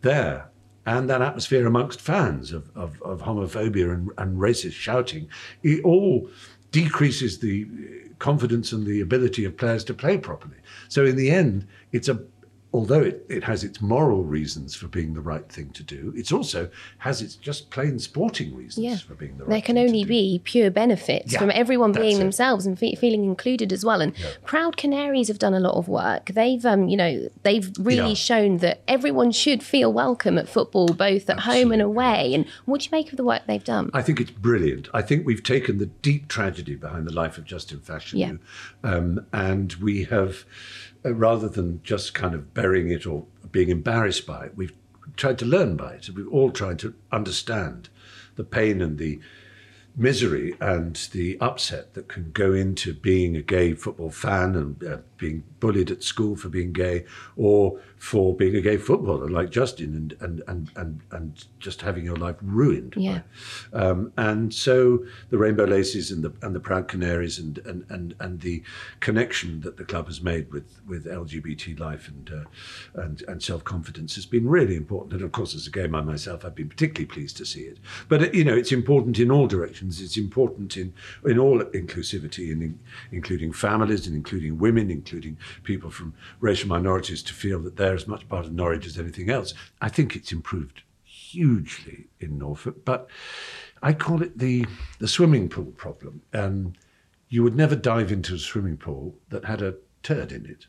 there 0.02 0.48
and 0.84 1.08
that 1.08 1.22
atmosphere 1.22 1.66
amongst 1.66 2.00
fans 2.00 2.52
of, 2.52 2.68
of, 2.74 3.00
of 3.02 3.22
homophobia 3.22 3.92
and, 3.92 4.10
and 4.18 4.38
racist 4.38 4.72
shouting 4.72 5.28
it 5.62 5.82
all 5.84 6.28
decreases 6.72 7.38
the 7.38 7.66
confidence 8.18 8.72
and 8.72 8.86
the 8.86 9.00
ability 9.00 9.44
of 9.44 9.56
players 9.56 9.84
to 9.84 9.92
play 9.92 10.16
properly. 10.16 10.56
So 10.88 11.04
in 11.04 11.16
the 11.16 11.30
end, 11.30 11.66
it's 11.92 12.08
a 12.08 12.22
although 12.74 13.00
it, 13.02 13.24
it 13.28 13.44
has 13.44 13.62
its 13.64 13.80
moral 13.82 14.24
reasons 14.24 14.74
for 14.74 14.88
being 14.88 15.12
the 15.14 15.20
right 15.20 15.48
thing 15.50 15.70
to 15.70 15.82
do, 15.82 16.12
it 16.16 16.32
also 16.32 16.70
has 16.98 17.20
its 17.20 17.34
just 17.36 17.70
plain 17.70 17.98
sporting 17.98 18.54
reasons 18.54 18.84
Yeah. 18.84 18.96
for 18.96 19.14
being 19.14 19.36
the 19.36 19.44
right 19.44 19.48
thing. 19.48 19.50
There 19.50 19.60
can 19.62 19.78
only 19.78 20.04
be 20.04 20.40
pure 20.42 20.70
benefits 20.70 21.32
Yeah, 21.34 21.38
from 21.40 21.50
everyone 21.50 21.92
being 21.92 22.16
it. 22.16 22.20
themselves 22.20 22.64
and 22.66 22.78
fe- 22.78 22.94
feeling 22.94 23.24
included 23.24 23.72
as 23.72 23.84
well. 23.84 24.00
And 24.00 24.14
Proud 24.44 24.76
Canaries 24.76 25.28
have 25.28 25.38
done 25.38 25.54
a 25.54 25.60
lot 25.60 25.74
of 25.74 25.86
work. 25.88 26.30
They've, 26.30 26.64
um, 26.64 26.88
you 26.88 26.96
know, 26.96 27.28
they've 27.42 27.70
really 27.78 28.08
Yeah. 28.10 28.14
shown 28.14 28.56
that 28.58 28.80
everyone 28.88 29.32
should 29.32 29.62
feel 29.62 29.92
welcome 29.92 30.38
at 30.38 30.48
football, 30.48 30.88
both 30.88 31.28
at 31.28 31.40
home 31.40 31.72
and 31.72 31.82
away. 31.82 32.32
And 32.34 32.46
what 32.64 32.80
do 32.80 32.84
you 32.86 32.90
make 32.92 33.10
of 33.10 33.16
the 33.18 33.24
work 33.24 33.42
they've 33.46 33.62
done? 33.62 33.90
I 33.92 34.00
think 34.02 34.20
it's 34.20 34.30
brilliant. 34.30 34.88
I 34.94 35.02
think 35.02 35.26
we've 35.26 35.42
taken 35.42 35.78
the 35.78 35.86
deep 35.86 36.28
tragedy 36.28 36.74
behind 36.74 37.06
the 37.06 37.12
life 37.12 37.36
of 37.36 37.44
Justin 37.44 37.80
Yeah. 38.12 38.32
um, 38.82 39.26
and 39.32 39.74
we 39.74 40.04
have, 40.04 40.44
rather 41.04 41.48
than 41.48 41.82
just 41.82 42.14
kind 42.14 42.34
of 42.34 42.54
burying 42.54 42.90
it 42.90 43.06
or 43.06 43.26
being 43.50 43.68
embarrassed 43.68 44.26
by 44.26 44.46
it, 44.46 44.56
we've 44.56 44.72
tried 45.16 45.38
to 45.38 45.44
learn 45.44 45.76
by 45.76 45.94
it. 45.94 46.08
We've 46.10 46.28
all 46.28 46.50
tried 46.50 46.78
to 46.80 46.94
understand 47.10 47.88
the 48.36 48.44
pain 48.44 48.80
and 48.80 48.98
the 48.98 49.20
misery 49.94 50.54
and 50.60 50.96
the 51.12 51.38
upset 51.40 51.94
that 51.94 52.08
can 52.08 52.30
go 52.32 52.52
into 52.52 52.94
being 52.94 53.36
a 53.36 53.42
gay 53.42 53.74
football 53.74 54.10
fan 54.10 54.54
and 54.54 54.82
uh, 54.84 54.98
being 55.18 55.44
bullied 55.60 55.90
at 55.90 56.02
school 56.02 56.34
for 56.34 56.48
being 56.48 56.72
gay 56.72 57.04
or 57.36 57.78
for 58.02 58.34
being 58.34 58.56
a 58.56 58.60
gay 58.60 58.76
footballer 58.76 59.30
like 59.30 59.48
Justin 59.48 59.94
and 59.94 60.16
and 60.20 60.42
and 60.48 60.70
and, 60.74 61.00
and 61.12 61.44
just 61.60 61.82
having 61.82 62.04
your 62.04 62.16
life 62.16 62.34
ruined. 62.42 62.94
Yeah. 62.96 63.20
um, 63.72 64.12
and 64.16 64.52
so 64.52 65.04
the 65.30 65.38
Rainbow 65.38 65.66
Laces 65.66 66.10
and 66.10 66.24
the 66.24 66.32
and 66.42 66.52
the 66.52 66.58
Proud 66.58 66.88
Canaries 66.88 67.38
and 67.38 67.58
and 67.58 67.86
and, 67.90 68.16
and 68.18 68.40
the 68.40 68.64
connection 68.98 69.60
that 69.60 69.76
the 69.76 69.84
club 69.84 70.06
has 70.06 70.20
made 70.20 70.52
with 70.52 70.80
with 70.84 71.06
LGBT 71.06 71.78
life 71.78 72.08
and 72.08 72.28
uh, 72.28 73.00
and 73.02 73.22
and 73.28 73.40
self 73.40 73.62
confidence 73.62 74.16
has 74.16 74.26
been 74.26 74.48
really 74.48 74.74
important. 74.74 75.12
And 75.12 75.22
of 75.22 75.30
course, 75.30 75.54
as 75.54 75.68
a 75.68 75.70
gay 75.70 75.86
man 75.86 76.04
myself, 76.06 76.44
I've 76.44 76.56
been 76.56 76.70
particularly 76.70 77.06
pleased 77.06 77.36
to 77.36 77.46
see 77.46 77.60
it. 77.60 77.78
But 78.08 78.20
uh, 78.20 78.30
you 78.32 78.42
know, 78.42 78.56
it's 78.56 78.72
important 78.72 79.20
in 79.20 79.30
all 79.30 79.46
directions. 79.46 80.00
It's 80.00 80.16
important 80.16 80.76
in 80.76 80.92
in 81.24 81.38
all 81.38 81.60
inclusivity, 81.60 82.50
and 82.50 82.64
in, 82.64 82.80
including 83.12 83.52
families, 83.52 84.08
and 84.08 84.16
including 84.16 84.58
women, 84.58 84.90
including 84.90 85.38
people 85.62 85.92
from 85.92 86.14
racial 86.40 86.68
minorities, 86.68 87.22
to 87.22 87.32
feel 87.32 87.60
that 87.60 87.76
they're 87.76 87.91
as 87.94 88.06
much 88.08 88.28
part 88.28 88.46
of 88.46 88.52
Norwich 88.52 88.86
as 88.86 88.98
anything 88.98 89.30
else. 89.30 89.54
I 89.80 89.88
think 89.88 90.14
it's 90.16 90.32
improved 90.32 90.82
hugely 91.04 92.06
in 92.20 92.38
Norfolk, 92.38 92.84
but 92.84 93.08
I 93.82 93.92
call 93.92 94.22
it 94.22 94.38
the 94.38 94.66
the 94.98 95.08
swimming 95.08 95.48
pool 95.48 95.72
problem. 95.76 96.22
Um, 96.34 96.74
you 97.28 97.42
would 97.42 97.56
never 97.56 97.74
dive 97.76 98.12
into 98.12 98.34
a 98.34 98.38
swimming 98.38 98.76
pool 98.76 99.14
that 99.30 99.44
had 99.44 99.62
a 99.62 99.74
turd 100.02 100.32
in 100.32 100.44
it, 100.46 100.66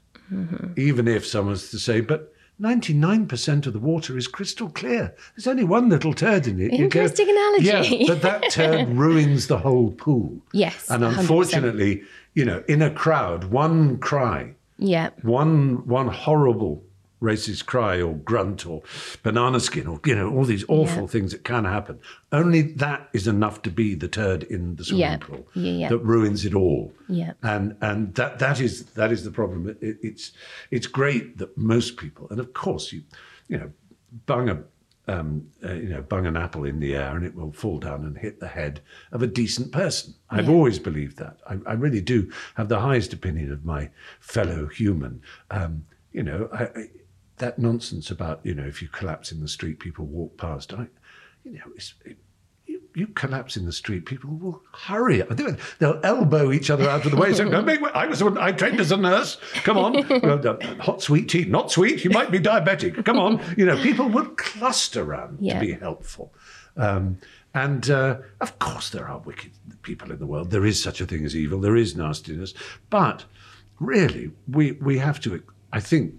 even 0.78 1.08
if 1.08 1.26
someone 1.26 1.52
was 1.52 1.70
to 1.72 1.80
say, 1.80 2.02
but. 2.02 2.30
99% 2.62 3.66
of 3.66 3.74
the 3.74 3.80
water 3.80 4.16
is 4.16 4.28
crystal 4.28 4.70
clear. 4.70 5.14
There's 5.36 5.48
only 5.48 5.64
one 5.64 5.90
little 5.90 6.14
turd 6.14 6.46
in 6.46 6.62
it. 6.62 6.72
You 6.72 6.88
go, 6.88 7.02
Interesting 7.02 7.28
analogy. 7.28 7.96
Yeah, 7.98 8.08
but 8.08 8.22
that 8.22 8.52
turd 8.52 8.90
ruins 8.96 9.48
the 9.48 9.58
whole 9.58 9.92
pool. 9.92 10.40
Yes, 10.54 10.88
And 10.92 11.02
100%. 11.04 11.18
unfortunately, 11.20 12.04
you 12.36 12.46
know, 12.46 12.64
in 12.68 12.84
a 12.84 12.92
crowd, 12.92 13.46
one 13.46 13.98
cry 13.98 14.54
Yeah. 14.78 15.10
one 15.24 15.86
one 15.88 16.08
horrible 16.10 16.84
racist 17.24 17.66
cry 17.66 18.02
or 18.02 18.14
grunt 18.16 18.66
or 18.66 18.82
banana 19.24 19.60
skin 19.60 19.88
or 19.88 20.00
you 20.06 20.14
know 20.16 20.30
all 20.36 20.44
these 20.44 20.66
awful 20.68 21.04
Yeah. 21.04 21.08
things 21.08 21.32
that 21.32 21.44
can 21.46 21.64
happen 21.66 22.00
only 22.32 22.62
that 22.86 23.10
is 23.14 23.28
enough 23.28 23.62
to 23.62 23.72
be 23.72 23.96
the 23.96 24.10
turd 24.10 24.44
in 24.44 24.76
the 24.76 24.84
swimming 24.84 25.02
Yeah. 25.02 25.18
pool 25.18 25.48
Yeah, 25.54 25.72
yeah. 25.72 25.90
that 25.90 26.00
ruins 26.00 26.44
it 26.46 26.54
all 26.54 26.94
Yeah. 27.08 27.34
and 27.42 27.76
and 27.82 28.14
that 28.16 28.40
that 28.40 28.60
is 28.60 28.84
that 29.00 29.12
is 29.12 29.24
the 29.24 29.32
problem 29.32 29.70
it, 29.70 29.78
it- 29.82 30.00
it's 30.04 30.32
it's 30.70 30.88
great 30.88 31.38
that 31.38 31.58
most 31.58 31.96
people 31.98 32.28
and 32.30 32.40
of 32.42 32.52
course 32.54 32.92
you 32.94 33.02
you 33.48 33.58
know 33.58 33.72
bung 34.26 34.50
a 34.50 34.58
um, 35.06 35.48
uh, 35.66 35.74
you 35.74 35.90
know, 35.90 36.02
bung 36.02 36.26
an 36.26 36.38
apple 36.38 36.64
in 36.64 36.80
the 36.80 36.96
air 36.96 37.14
and 37.18 37.26
it 37.26 37.36
will 37.36 37.52
fall 37.52 37.78
down 37.78 38.06
and 38.06 38.18
hit 38.18 38.40
the 38.40 38.48
head 38.48 38.80
of 39.12 39.22
a 39.22 39.28
decent 39.28 39.74
person. 39.74 40.14
I've 40.30 40.48
always 40.48 40.80
believed 40.80 41.18
that. 41.18 41.36
I, 41.46 41.58
I 41.72 41.74
really 41.74 42.00
do 42.00 42.32
have 42.56 42.70
the 42.70 42.80
highest 42.80 43.12
opinion 43.12 43.52
of 43.52 43.66
my 43.66 43.90
fellow 44.22 44.68
human. 44.68 45.22
Um, 45.52 45.84
you 46.14 46.24
know, 46.24 46.48
I, 46.54 46.70
that 47.44 47.60
nonsense 47.60 48.10
about 48.10 48.40
you 48.44 48.54
know 48.56 48.64
if 48.66 48.82
you 48.82 48.88
collapse 48.88 49.32
in 49.34 49.40
the 49.42 49.48
street, 49.48 49.80
people 49.80 50.06
walk 50.06 50.38
past. 50.38 50.74
I, 50.74 50.88
you 51.44 51.54
know, 51.60 51.72
it's, 51.76 51.94
it, 52.06 52.18
you, 52.66 52.82
you 52.96 53.08
collapse 53.08 53.58
in 53.58 53.66
the 53.66 53.74
street, 53.74 54.06
people 54.06 54.30
will 54.44 54.62
hurry. 54.72 55.22
They'll 55.30 55.58
they'll 55.80 56.00
elbow 56.04 56.52
each 56.54 56.70
other 56.70 56.90
out 56.90 57.04
of 57.06 57.12
the 57.12 57.18
way. 57.18 57.34
So, 57.34 57.44
no, 57.44 57.62
make 57.62 57.82
way. 57.82 57.92
I 57.94 58.06
was 58.08 58.22
I 58.22 58.54
trained 58.54 58.80
as 58.80 58.94
a 58.94 58.98
nurse. 58.98 59.38
Come 59.66 59.78
on, 59.78 59.94
Well, 60.24 60.58
hot 60.80 61.02
sweet 61.02 61.28
tea, 61.30 61.44
not 61.46 61.70
sweet. 61.70 62.04
You 62.06 62.12
might 62.12 62.32
be 62.32 62.40
diabetic. 62.40 63.04
Come 63.04 63.20
on, 63.20 63.42
you 63.58 63.66
know, 63.66 63.76
people 63.84 64.08
will 64.08 64.28
cluster 64.38 65.04
around 65.04 65.40
Yeah. 65.42 65.56
to 65.56 65.60
be 65.66 65.74
helpful. 65.74 66.34
Um, 66.78 67.18
and 67.54 67.90
uh, 67.90 68.20
of 68.40 68.58
course, 68.60 68.90
there 68.90 69.08
are 69.08 69.20
wicked 69.20 69.52
people 69.82 70.12
in 70.12 70.20
the 70.20 70.26
world. 70.26 70.50
There 70.50 70.66
is 70.66 70.82
such 70.82 71.02
a 71.02 71.06
thing 71.06 71.26
as 71.26 71.36
evil. 71.36 71.60
There 71.60 71.76
is 71.76 71.96
nastiness. 71.96 72.54
But 72.90 73.26
really, 73.82 74.32
we 74.48 74.72
we 74.88 74.98
have 75.00 75.20
to. 75.22 75.44
I 75.74 75.82
think 75.82 76.14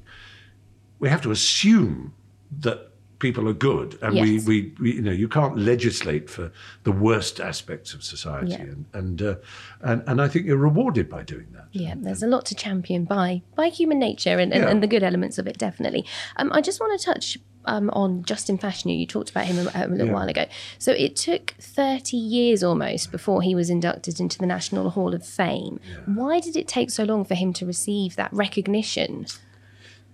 we 0.98 1.08
have 1.08 1.20
to 1.22 1.30
assume 1.30 2.14
that 2.60 2.90
people 3.20 3.48
are 3.48 3.54
good, 3.54 3.96
and 4.02 4.14
Yes. 4.14 4.24
we, 4.24 4.38
we, 4.40 4.74
we, 4.80 4.92
you 4.96 5.00
know, 5.02 5.12
you 5.12 5.28
can't 5.28 5.56
legislate 5.56 6.28
for 6.28 6.52
the 6.82 6.92
worst 6.92 7.40
aspects 7.40 7.94
of 7.94 8.02
society, 8.04 8.50
Yeah. 8.52 8.60
and 8.62 8.84
and, 8.92 9.22
uh, 9.22 9.34
and 9.80 10.02
and 10.06 10.20
I 10.20 10.28
think 10.28 10.44
you're 10.46 10.56
rewarded 10.58 11.08
by 11.08 11.22
doing 11.22 11.46
that. 11.52 11.66
Yeah, 11.72 11.94
there's 11.96 12.22
a 12.22 12.26
lot 12.26 12.44
to 12.46 12.54
champion 12.54 13.04
by 13.04 13.42
by 13.54 13.68
human 13.68 13.98
nature 13.98 14.38
and, 14.38 14.52
and, 14.52 14.62
Yeah. 14.64 14.70
and 14.70 14.82
the 14.82 14.86
good 14.86 15.02
elements 15.02 15.38
of 15.38 15.46
it, 15.46 15.56
definitely. 15.58 16.04
Um, 16.36 16.52
I 16.52 16.60
just 16.60 16.80
want 16.80 16.98
to 17.00 17.04
touch 17.12 17.38
um, 17.66 17.88
on 17.94 18.24
Justin 18.24 18.58
Fashanu. 18.58 18.98
You 18.98 19.06
talked 19.06 19.30
about 19.30 19.46
him 19.46 19.56
a, 19.58 19.70
a 19.74 19.88
little 19.88 20.08
Yeah. 20.08 20.12
while 20.12 20.28
ago. 20.28 20.44
So 20.78 20.92
it 20.92 21.16
took 21.16 21.54
30 21.58 22.14
years 22.18 22.62
almost 22.62 23.10
before 23.10 23.40
he 23.40 23.54
was 23.54 23.70
inducted 23.70 24.20
into 24.20 24.36
the 24.38 24.44
National 24.46 24.90
Hall 24.90 25.14
of 25.14 25.24
Fame. 25.26 25.80
Why 26.04 26.40
did 26.40 26.56
it 26.56 26.68
take 26.68 26.90
so 26.90 27.04
long 27.04 27.24
for 27.24 27.34
him 27.34 27.54
to 27.54 27.64
receive 27.64 28.16
that 28.16 28.30
recognition? 28.34 29.24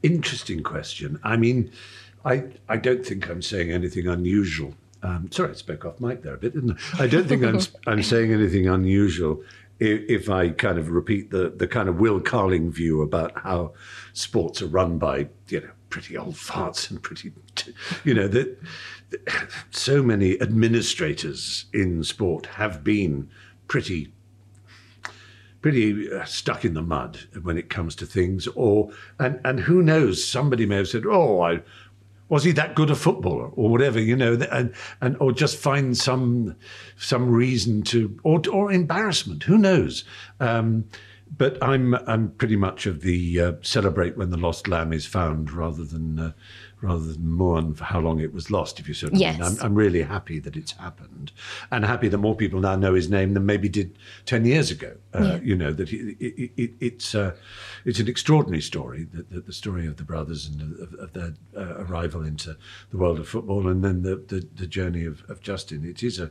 Interesting 0.02 0.62
question. 0.62 1.18
I 1.22 1.36
mean, 1.36 1.70
I 2.24 2.44
I 2.68 2.76
don't 2.76 3.04
think 3.04 3.28
I'm 3.28 3.42
saying 3.42 3.70
anything 3.70 4.06
unusual. 4.06 4.74
Um, 5.02 5.30
sorry, 5.30 5.50
I 5.50 5.54
spoke 5.54 5.84
off 5.84 6.00
mic 6.00 6.22
there 6.22 6.34
a 6.34 6.38
bit, 6.38 6.54
didn't 6.54 6.78
I? 6.94 7.04
I 7.04 7.06
don't 7.06 7.26
think 7.26 7.42
I'm 7.42 7.60
I'm 7.86 8.02
saying 8.02 8.32
anything 8.32 8.68
unusual 8.68 9.42
if, 9.78 10.22
if 10.24 10.30
I 10.30 10.50
kind 10.50 10.78
of 10.78 10.90
repeat 10.90 11.30
the 11.30 11.50
the 11.50 11.66
kind 11.66 11.88
of 11.88 11.98
Will 11.98 12.20
Carling 12.20 12.70
view 12.70 13.02
about 13.02 13.38
how 13.38 13.72
sports 14.12 14.62
are 14.62 14.66
run 14.66 14.98
by 14.98 15.28
you 15.48 15.60
know 15.60 15.70
pretty 15.88 16.16
old 16.16 16.34
farts 16.34 16.90
and 16.90 17.02
pretty 17.02 17.32
you 18.04 18.14
know 18.14 18.28
that 18.28 18.58
that 19.10 19.48
so 19.70 20.02
many 20.02 20.40
administrators 20.40 21.64
in 21.72 22.04
sport 22.04 22.46
have 22.46 22.84
been 22.84 23.28
pretty 23.66 24.12
pretty 25.60 26.10
uh, 26.12 26.24
stuck 26.24 26.64
in 26.64 26.74
the 26.74 26.82
mud 26.82 27.18
when 27.42 27.58
it 27.58 27.68
comes 27.68 27.94
to 27.94 28.06
things 28.06 28.46
or 28.54 28.90
and 29.18 29.40
and 29.44 29.60
who 29.60 29.82
knows 29.82 30.24
somebody 30.24 30.64
may 30.64 30.76
have 30.76 30.88
said 30.88 31.04
oh 31.06 31.40
i 31.40 31.60
was 32.30 32.44
he 32.44 32.52
that 32.52 32.76
good 32.76 32.90
a 32.90 32.94
footballer? 32.94 33.48
Or 33.48 33.68
whatever 33.68 34.00
you 34.00 34.16
know 34.16 34.34
and 34.50 34.72
and 35.02 35.16
or 35.20 35.32
just 35.32 35.58
find 35.58 35.98
some 35.98 36.56
some 36.96 37.28
reason 37.28 37.82
to 37.82 38.18
or 38.22 38.40
or 38.50 38.72
embarrassment 38.72 39.42
who 39.42 39.58
knows? 39.58 40.04
Um 40.38 40.84
but 41.36 41.62
I'm 41.62 41.94
I'm 41.94 42.30
pretty 42.30 42.56
much 42.56 42.86
of 42.86 43.02
the 43.02 43.40
uh, 43.40 43.52
celebrate 43.62 44.16
when 44.16 44.30
the 44.30 44.36
lost 44.36 44.66
lamb 44.66 44.92
is 44.92 45.06
found 45.06 45.52
rather 45.52 45.84
than 45.84 46.18
uh, 46.18 46.32
rather 46.82 47.12
than 47.12 47.28
mourn 47.28 47.74
for 47.74 47.84
how 47.84 48.00
long 48.00 48.20
it 48.20 48.32
was 48.32 48.50
lost. 48.50 48.80
If 48.80 48.88
you 48.88 48.94
sort 48.94 49.12
of 49.12 49.18
Yes. 49.18 49.38
mean. 49.38 49.46
I'm, 49.46 49.66
I'm 49.66 49.74
really 49.74 50.02
happy 50.02 50.38
that 50.40 50.56
it's 50.56 50.72
happened, 50.72 51.32
and 51.70 51.84
happy 51.84 52.08
that 52.08 52.18
more 52.18 52.34
people 52.34 52.60
now 52.60 52.76
know 52.76 52.94
his 52.94 53.10
name 53.10 53.34
than 53.34 53.44
maybe 53.46 53.68
did 53.68 53.98
ten 54.24 54.44
years 54.44 54.70
ago. 54.70 54.96
Uh, 55.14 55.18
Yeah. 55.22 55.40
You 55.42 55.56
know 55.56 55.72
that 55.72 55.88
he, 55.88 55.96
it, 56.20 56.52
it, 56.56 56.70
it's 56.80 57.14
uh, 57.14 57.34
it's 57.84 58.00
an 58.00 58.08
extraordinary 58.08 58.62
story, 58.62 59.04
the, 59.04 59.22
the, 59.22 59.40
the 59.40 59.52
story 59.52 59.86
of 59.86 59.96
the 59.96 60.04
brothers 60.04 60.46
and 60.46 60.78
of, 60.80 60.94
of 60.94 61.12
their 61.12 61.34
uh, 61.56 61.84
arrival 61.84 62.22
into 62.22 62.56
the 62.90 62.96
world 62.96 63.18
of 63.18 63.28
football, 63.28 63.68
and 63.68 63.84
then 63.84 64.02
the 64.02 64.16
the, 64.16 64.46
the 64.54 64.66
journey 64.66 65.04
of, 65.04 65.22
of 65.28 65.40
Justin. 65.40 65.84
It 65.84 66.02
is 66.02 66.18
a 66.18 66.30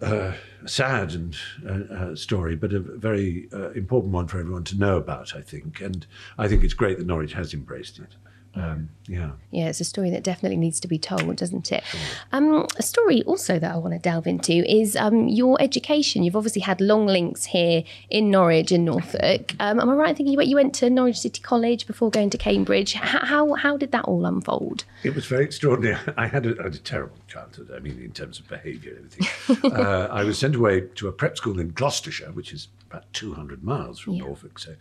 uh, 0.00 0.34
sad 0.66 1.12
and 1.14 1.36
uh, 1.66 1.94
uh, 1.94 2.14
story, 2.16 2.54
but 2.54 2.72
a 2.72 2.80
very 2.80 3.48
uh, 3.52 3.70
important 3.70 4.12
one 4.12 4.26
for 4.28 4.38
everyone 4.38 4.64
to 4.64 4.76
know 4.76 4.96
about. 4.98 5.34
I 5.34 5.40
think, 5.40 5.80
and 5.80 6.06
I 6.36 6.48
think 6.48 6.62
it's 6.64 6.74
great 6.74 6.98
that 6.98 7.06
Norwich 7.06 7.32
has 7.32 7.54
embraced 7.54 7.98
it. 7.98 8.14
Um, 8.56 8.88
yeah. 9.06 9.32
Yeah, 9.50 9.68
it's 9.68 9.80
a 9.80 9.84
story 9.84 10.10
that 10.10 10.22
definitely 10.22 10.56
needs 10.56 10.80
to 10.80 10.88
be 10.88 10.98
told, 10.98 11.36
doesn't 11.36 11.70
it? 11.70 11.84
Um, 12.32 12.66
a 12.76 12.82
story 12.82 13.22
also 13.24 13.58
that 13.58 13.72
I 13.72 13.76
want 13.76 13.92
to 13.92 13.98
delve 13.98 14.26
into 14.26 14.52
is 14.52 14.96
um, 14.96 15.28
your 15.28 15.60
education. 15.60 16.22
You've 16.22 16.36
obviously 16.36 16.62
had 16.62 16.80
long 16.80 17.06
links 17.06 17.44
here 17.44 17.84
in 18.08 18.30
Norwich 18.30 18.72
and 18.72 18.84
Norfolk. 18.84 19.54
Um, 19.60 19.78
am 19.78 19.90
I 19.90 19.94
right 19.94 20.10
in 20.10 20.16
thinking 20.16 20.32
you 20.32 20.38
went, 20.38 20.48
you 20.48 20.56
went 20.56 20.74
to 20.76 20.90
Norwich 20.90 21.20
City 21.20 21.42
College 21.42 21.86
before 21.86 22.10
going 22.10 22.30
to 22.30 22.38
Cambridge? 22.38 22.94
How, 22.94 23.24
how, 23.24 23.54
how 23.54 23.76
did 23.76 23.92
that 23.92 24.06
all 24.06 24.24
unfold? 24.24 24.84
It 25.02 25.14
was 25.14 25.26
very 25.26 25.44
extraordinary. 25.44 25.98
I 26.16 26.26
had 26.26 26.46
a, 26.46 26.58
I 26.58 26.64
had 26.64 26.74
a 26.74 26.78
terrible 26.78 27.18
childhood. 27.28 27.70
I 27.74 27.80
mean, 27.80 28.00
in 28.02 28.12
terms 28.12 28.40
of 28.40 28.48
behaviour 28.48 28.96
and 28.96 29.06
everything. 29.06 29.72
uh, 29.72 30.08
I 30.10 30.24
was 30.24 30.38
sent 30.38 30.54
away 30.54 30.80
to 30.96 31.08
a 31.08 31.12
prep 31.12 31.36
school 31.36 31.60
in 31.60 31.70
Gloucestershire, 31.70 32.32
which 32.32 32.52
is 32.52 32.68
about 32.90 33.12
200 33.12 33.64
miles 33.64 33.98
from 33.98 34.18
Norfolk. 34.18 34.58
So 34.58 34.76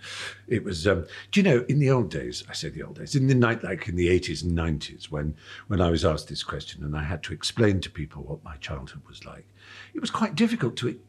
it 0.48 0.64
was, 0.64 0.88
um, 0.88 1.06
do 1.32 1.40
you 1.40 1.44
know, 1.44 1.66
in 1.68 1.80
the 1.80 1.90
old 1.90 2.10
days, 2.10 2.44
I 2.50 2.54
say 2.54 2.70
the 2.70 2.84
old 2.84 2.98
days, 3.00 3.16
in 3.16 3.28
the 3.28 3.36
night, 3.36 3.65
like 3.66 3.88
in 3.88 3.96
the 3.96 4.08
80s 4.08 4.44
and 4.44 4.58
90s, 4.58 5.06
when, 5.06 5.36
when 5.68 5.82
I 5.82 5.90
was 5.90 6.06
asked 6.06 6.30
this 6.30 6.44
question 6.44 6.84
and 6.84 6.96
I 6.96 7.04
had 7.04 7.24
to 7.24 7.34
explain 7.34 7.82
to 7.82 7.90
people 7.90 8.24
what 8.24 8.44
my 8.44 8.56
childhood 8.58 9.02
was 9.08 9.26
like, 9.26 9.46
it 9.94 10.02
was 10.02 10.12
quite 10.12 10.36
difficult 10.36 10.78
to, 10.78 11.00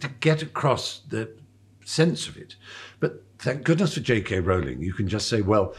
to 0.00 0.08
get 0.08 0.42
across 0.42 1.00
the 1.08 1.30
sense 1.84 2.28
of 2.28 2.36
it. 2.36 2.56
But 3.00 3.24
thank 3.38 3.64
goodness 3.64 3.94
for 3.94 4.00
J.K. 4.00 4.40
Rowling, 4.40 4.82
you 4.82 4.92
can 4.92 5.08
just 5.08 5.28
say, 5.28 5.40
well, 5.40 5.74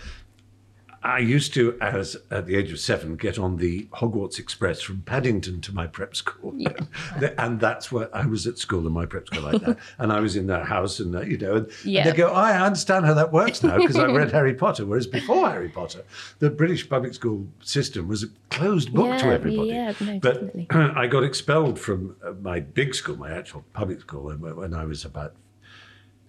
I 1.03 1.19
used 1.19 1.53
to, 1.55 1.77
as 1.81 2.15
at 2.31 2.47
the 2.47 2.55
age 2.55 2.71
of 2.71 2.79
seven, 2.79 3.17
get 3.17 3.37
on 3.37 3.57
the 3.57 3.83
Hogwarts 3.93 4.39
Express 4.39 4.81
from 4.81 5.01
Paddington 5.01 5.59
to 5.61 5.73
my 5.73 5.85
prep 5.85 6.15
school, 6.15 6.55
and 7.37 7.59
that's 7.59 7.91
where 7.91 8.15
I 8.15 8.25
was 8.25 8.47
at 8.47 8.57
school 8.57 8.87
in 8.87 8.93
my 8.93 9.05
prep 9.05 9.27
school 9.27 9.43
like 9.43 9.61
that, 9.63 9.77
and 9.97 10.13
I 10.13 10.21
was 10.21 10.35
in 10.35 10.47
that 10.47 10.65
house, 10.65 10.99
and 10.99 11.13
you 11.29 11.37
know, 11.37 11.55
and, 11.57 11.71
and 11.83 12.05
they 12.05 12.13
go, 12.13 12.29
oh, 12.29 12.33
I 12.33 12.65
understand 12.65 13.05
how 13.05 13.13
that 13.15 13.33
works 13.33 13.63
now 13.63 13.77
because 13.77 13.97
I 13.97 14.05
read 14.05 14.31
Harry 14.33 14.53
Potter, 14.53 14.85
whereas 14.85 15.07
before 15.07 15.49
Harry 15.49 15.69
Potter, 15.69 16.03
the 16.39 16.49
British 16.49 16.89
public 16.89 17.13
school 17.13 17.47
system 17.61 18.07
was 18.07 18.23
a 18.23 18.27
closed 18.49 18.93
book 18.93 19.19
to 19.19 19.25
everybody. 19.27 19.69
yeah, 19.69 19.93
no, 19.99 20.19
but 20.19 20.33
definitely. 20.33 20.67
I 20.71 21.07
got 21.07 21.23
expelled 21.23 21.79
from 21.79 22.15
uh, 22.25 22.31
my 22.41 22.61
big 22.61 22.95
school, 22.95 23.17
my 23.17 23.31
actual 23.31 23.65
public 23.73 24.01
school, 24.01 24.31
when 24.31 24.73
I 24.73 24.85
was 24.85 25.03
about 25.03 25.35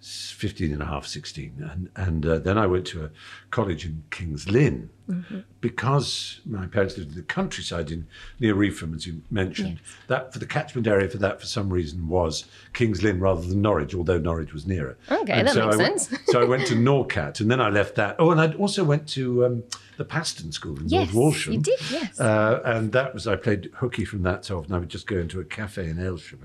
15 0.05 0.71
and 0.73 0.81
a 0.81 0.85
half, 0.85 1.07
16. 1.07 1.67
And, 1.71 1.89
and 1.95 2.25
uh, 2.25 2.37
then 2.39 2.57
I 2.57 2.67
went 2.67 2.85
to 2.87 3.05
a 3.05 3.09
college 3.49 3.85
in 3.85 4.03
King's 4.11 4.47
Lynn 4.49 4.89
because 5.61 6.39
my 6.45 6.67
parents 6.67 6.97
lived 6.97 7.11
in 7.11 7.15
the 7.17 7.23
countryside 7.23 7.91
in 7.91 8.07
near 8.39 8.55
Reepham, 8.55 8.95
as 8.95 9.07
you 9.07 9.21
mentioned. 9.31 9.79
That 10.07 10.33
for 10.33 10.39
the 10.39 10.45
catchment 10.45 10.87
area 10.87 11.09
for 11.09 11.17
that, 11.17 11.39
for 11.39 11.45
some 11.47 11.69
reason, 11.71 12.07
was 12.07 12.45
King's 12.73 13.01
Lynn 13.03 13.19
rather 13.19 13.41
than 13.41 13.61
Norwich, 13.61 13.95
although 13.95 14.17
Norwich 14.19 14.53
was 14.53 14.65
nearer. 14.67 14.97
Okay, 15.09 15.33
And 15.33 15.47
that 15.47 15.53
so 15.53 15.65
makes 15.67 15.75
I 15.75 15.77
went- 15.83 16.01
sense. 16.01 16.19
so 16.27 16.41
I 16.41 16.45
went 16.45 16.67
to 16.67 16.75
Norcat, 16.75 17.39
and 17.39 17.49
then 17.49 17.61
I 17.61 17.69
left 17.69 17.95
that. 17.95 18.15
Oh, 18.19 18.31
and 18.31 18.39
I 18.41 18.51
also 18.53 18.83
went 18.83 19.07
to 19.09 19.45
um, 19.45 19.63
the 19.97 20.05
Paston 20.05 20.51
School 20.51 20.77
in 20.79 20.87
Yes, 20.89 21.05
North 21.07 21.13
Walsham. 21.15 21.53
you 21.53 21.59
did, 21.61 21.79
yes. 21.91 22.19
Uh, 22.19 22.61
and 22.65 22.91
that 22.91 23.13
was 23.13 23.27
I 23.27 23.35
played 23.35 23.71
hooky 23.75 24.05
from 24.05 24.23
that 24.23 24.45
so 24.45 24.59
often. 24.59 24.73
I 24.73 24.79
would 24.79 24.89
just 24.89 25.07
go 25.07 25.17
into 25.17 25.39
a 25.39 25.43
cafe 25.45 25.87
in 25.89 25.97
Aylsham 25.97 26.39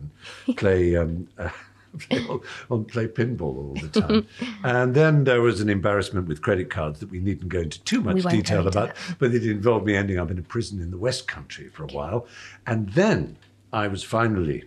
and 0.47 0.57
play 0.57 0.97
um, 0.97 1.29
uh, 1.39 1.49
play, 1.99 2.25
on, 2.71 2.85
play 2.85 3.07
pinball 3.07 3.57
all 3.57 3.77
the 3.81 4.01
time. 4.01 4.27
and 4.65 4.95
then 4.95 5.25
there 5.25 5.41
was 5.41 5.61
an 5.61 5.69
embarrassment 5.69 6.29
with 6.29 6.43
credit 6.43 6.71
cards 6.71 7.01
that 7.01 7.11
we 7.11 7.19
needn't 7.19 7.49
go 7.49 7.61
into 7.61 7.83
too 7.83 8.01
much 8.01 8.25
We 8.25 8.31
detail 8.31 8.67
about, 8.67 8.93
but 9.19 9.35
it 9.35 9.45
involved 9.45 9.87
me 9.87 9.97
ending 9.97 10.19
up 10.19 10.31
in 10.31 10.39
a 10.39 10.43
prison 10.43 10.81
in 10.81 10.91
the 10.91 10.99
West 10.99 11.27
Country 11.27 11.69
for 11.69 11.85
a 11.85 11.89
while, 11.89 12.27
and 12.67 12.89
then 12.91 13.37
I 13.73 13.89
was 13.89 14.03
finally 14.03 14.65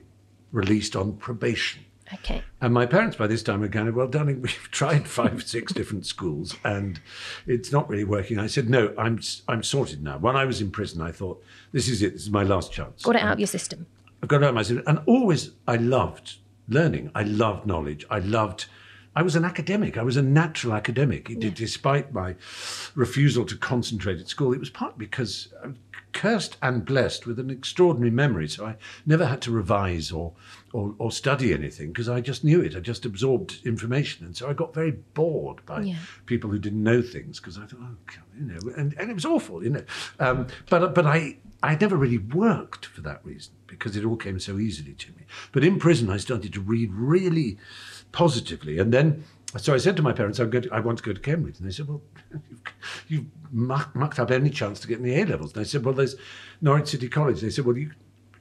released 0.52 0.96
on 0.96 1.14
probation. 1.14 1.84
Okay. 2.16 2.44
And 2.62 2.74
my 2.74 2.86
parents 2.86 3.16
by 3.16 3.28
this 3.28 3.42
time 3.42 3.62
were 3.62 3.68
kind 3.68 3.88
of, 3.88 3.96
well, 3.96 4.08
darling, 4.08 4.42
we've 4.42 4.70
tried 4.72 5.08
five, 5.08 5.44
six 5.44 5.74
different 5.74 6.06
schools 6.06 6.56
and 6.64 7.00
it's 7.48 7.72
not 7.72 7.90
really 7.90 8.04
working. 8.04 8.40
I 8.40 8.48
said, 8.48 8.70
no, 8.70 8.94
I'm 8.98 9.20
I'm 9.48 9.64
sorted 9.64 10.04
now. 10.04 10.18
When 10.18 10.36
I 10.36 10.46
was 10.46 10.62
in 10.62 10.72
prison, 10.72 11.02
I 11.02 11.12
thought, 11.12 11.44
this 11.72 11.88
is 11.88 12.02
it. 12.02 12.14
This 12.14 12.24
is 12.24 12.30
my 12.30 12.44
last 12.44 12.72
chance. 12.72 13.04
Got 13.04 13.16
it 13.16 13.24
out 13.24 13.34
of 13.34 13.40
your 13.40 13.48
system. 13.48 13.88
I've 14.22 14.30
got 14.30 14.38
it 14.42 14.46
out 14.46 14.50
of 14.50 14.56
my 14.56 14.64
system. 14.64 14.84
And 14.88 15.00
always, 15.06 15.52
I 15.68 15.78
loved 15.78 16.38
learning. 16.68 17.12
I 17.16 17.24
loved 17.24 17.66
knowledge. 17.66 18.06
I 18.10 18.20
loved. 18.20 18.66
I 19.16 19.22
was 19.22 19.36
an 19.36 19.46
academic. 19.46 19.98
I 19.98 20.02
was 20.04 20.18
a 20.18 20.24
natural 20.24 20.74
academic. 20.74 21.28
Did, 21.40 21.54
despite 21.54 22.14
my 22.14 22.36
refusal 22.96 23.46
to 23.46 23.56
concentrate 23.56 24.20
at 24.20 24.28
school. 24.28 24.54
It 24.54 24.60
was 24.60 24.70
partly 24.72 25.06
because 25.06 25.54
I'm 25.64 25.78
cursed 26.14 26.58
and 26.62 26.86
blessed 26.86 27.26
with 27.26 27.40
an 27.40 27.50
extraordinary 27.50 28.12
memory. 28.12 28.48
So 28.48 28.66
I 28.66 28.76
never 29.06 29.26
had 29.26 29.42
to 29.44 29.52
revise 29.52 30.12
or 30.12 30.34
or, 30.72 30.96
or 30.98 31.12
study 31.12 31.54
anything 31.54 31.90
because 31.90 32.10
I 32.10 32.22
just 32.22 32.44
knew 32.44 32.60
it. 32.62 32.76
I 32.76 32.80
just 32.80 33.06
absorbed 33.06 33.60
information, 33.64 34.26
and 34.26 34.36
so 34.36 34.50
I 34.50 34.54
got 34.54 34.74
very 34.74 34.92
bored 34.92 35.64
by 35.68 35.82
Yeah. 35.82 35.98
people 36.26 36.50
who 36.50 36.58
didn't 36.58 36.82
know 36.82 37.04
things 37.04 37.40
because 37.40 37.60
I 37.60 37.66
thought, 37.68 37.80
oh, 37.84 37.96
God, 38.08 38.24
you 38.40 38.46
know, 38.46 38.74
and, 38.76 38.96
and 38.98 39.12
it 39.12 39.14
was 39.14 39.26
awful, 39.26 39.64
you 39.64 39.70
know. 39.70 39.84
Um, 40.20 40.48
but 40.72 40.96
but 40.96 41.06
I 41.06 41.38
I 41.62 41.76
never 41.76 41.96
really 41.96 42.18
worked 42.18 42.88
for 42.88 43.02
that 43.02 43.24
reason 43.24 43.54
because 43.78 43.96
it 43.96 44.06
all 44.06 44.18
came 44.18 44.40
so 44.40 44.60
easily 44.60 44.94
to 44.94 45.12
me. 45.12 45.26
But 45.52 45.64
in 45.64 45.80
prison, 45.80 46.10
I 46.10 46.18
started 46.18 46.54
to 46.54 46.62
read 46.62 46.92
really 46.94 47.58
positively, 48.12 48.80
and 48.80 48.94
then. 48.94 49.24
So 49.56 49.72
I 49.72 49.78
said 49.78 49.96
to 49.98 50.02
my 50.02 50.14
parents, 50.14 50.40
to, 50.40 50.68
I 50.72 50.80
want 50.80 50.98
to 50.98 51.04
go 51.04 51.14
to 51.14 51.20
Cambridge. 51.20 51.60
And 51.60 51.68
they 51.68 51.72
said, 51.72 51.88
well, 51.88 52.02
you've, 52.50 52.74
you've 53.08 53.26
muck, 53.52 53.96
mucked 53.96 54.18
up 54.18 54.32
any 54.32 54.50
chance 54.50 54.80
to 54.80 54.88
get 54.88 54.98
in 54.98 55.04
the 55.04 55.14
A 55.14 55.26
levels. 55.26 55.54
And 55.54 55.62
I 55.62 55.64
said, 55.64 55.86
well, 55.86 55.94
there's 55.94 56.16
Norwich 56.60 56.88
City 56.88 57.08
College. 57.08 57.40
They 57.40 57.52
said, 57.52 57.64
well, 57.64 57.78
you 57.78 57.92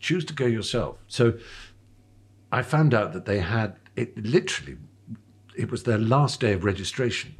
choose 0.01 0.25
to 0.25 0.33
go 0.33 0.47
yourself. 0.47 0.97
So 1.09 1.35
I 2.51 2.63
found 2.63 2.95
out 2.95 3.13
that 3.13 3.27
they 3.27 3.41
had 3.41 3.77
it 3.97 4.17
literally, 4.25 4.77
it 5.57 5.71
was 5.71 5.83
their 5.83 5.99
last 5.99 6.41
day 6.41 6.53
of 6.53 6.65
registration. 6.65 7.35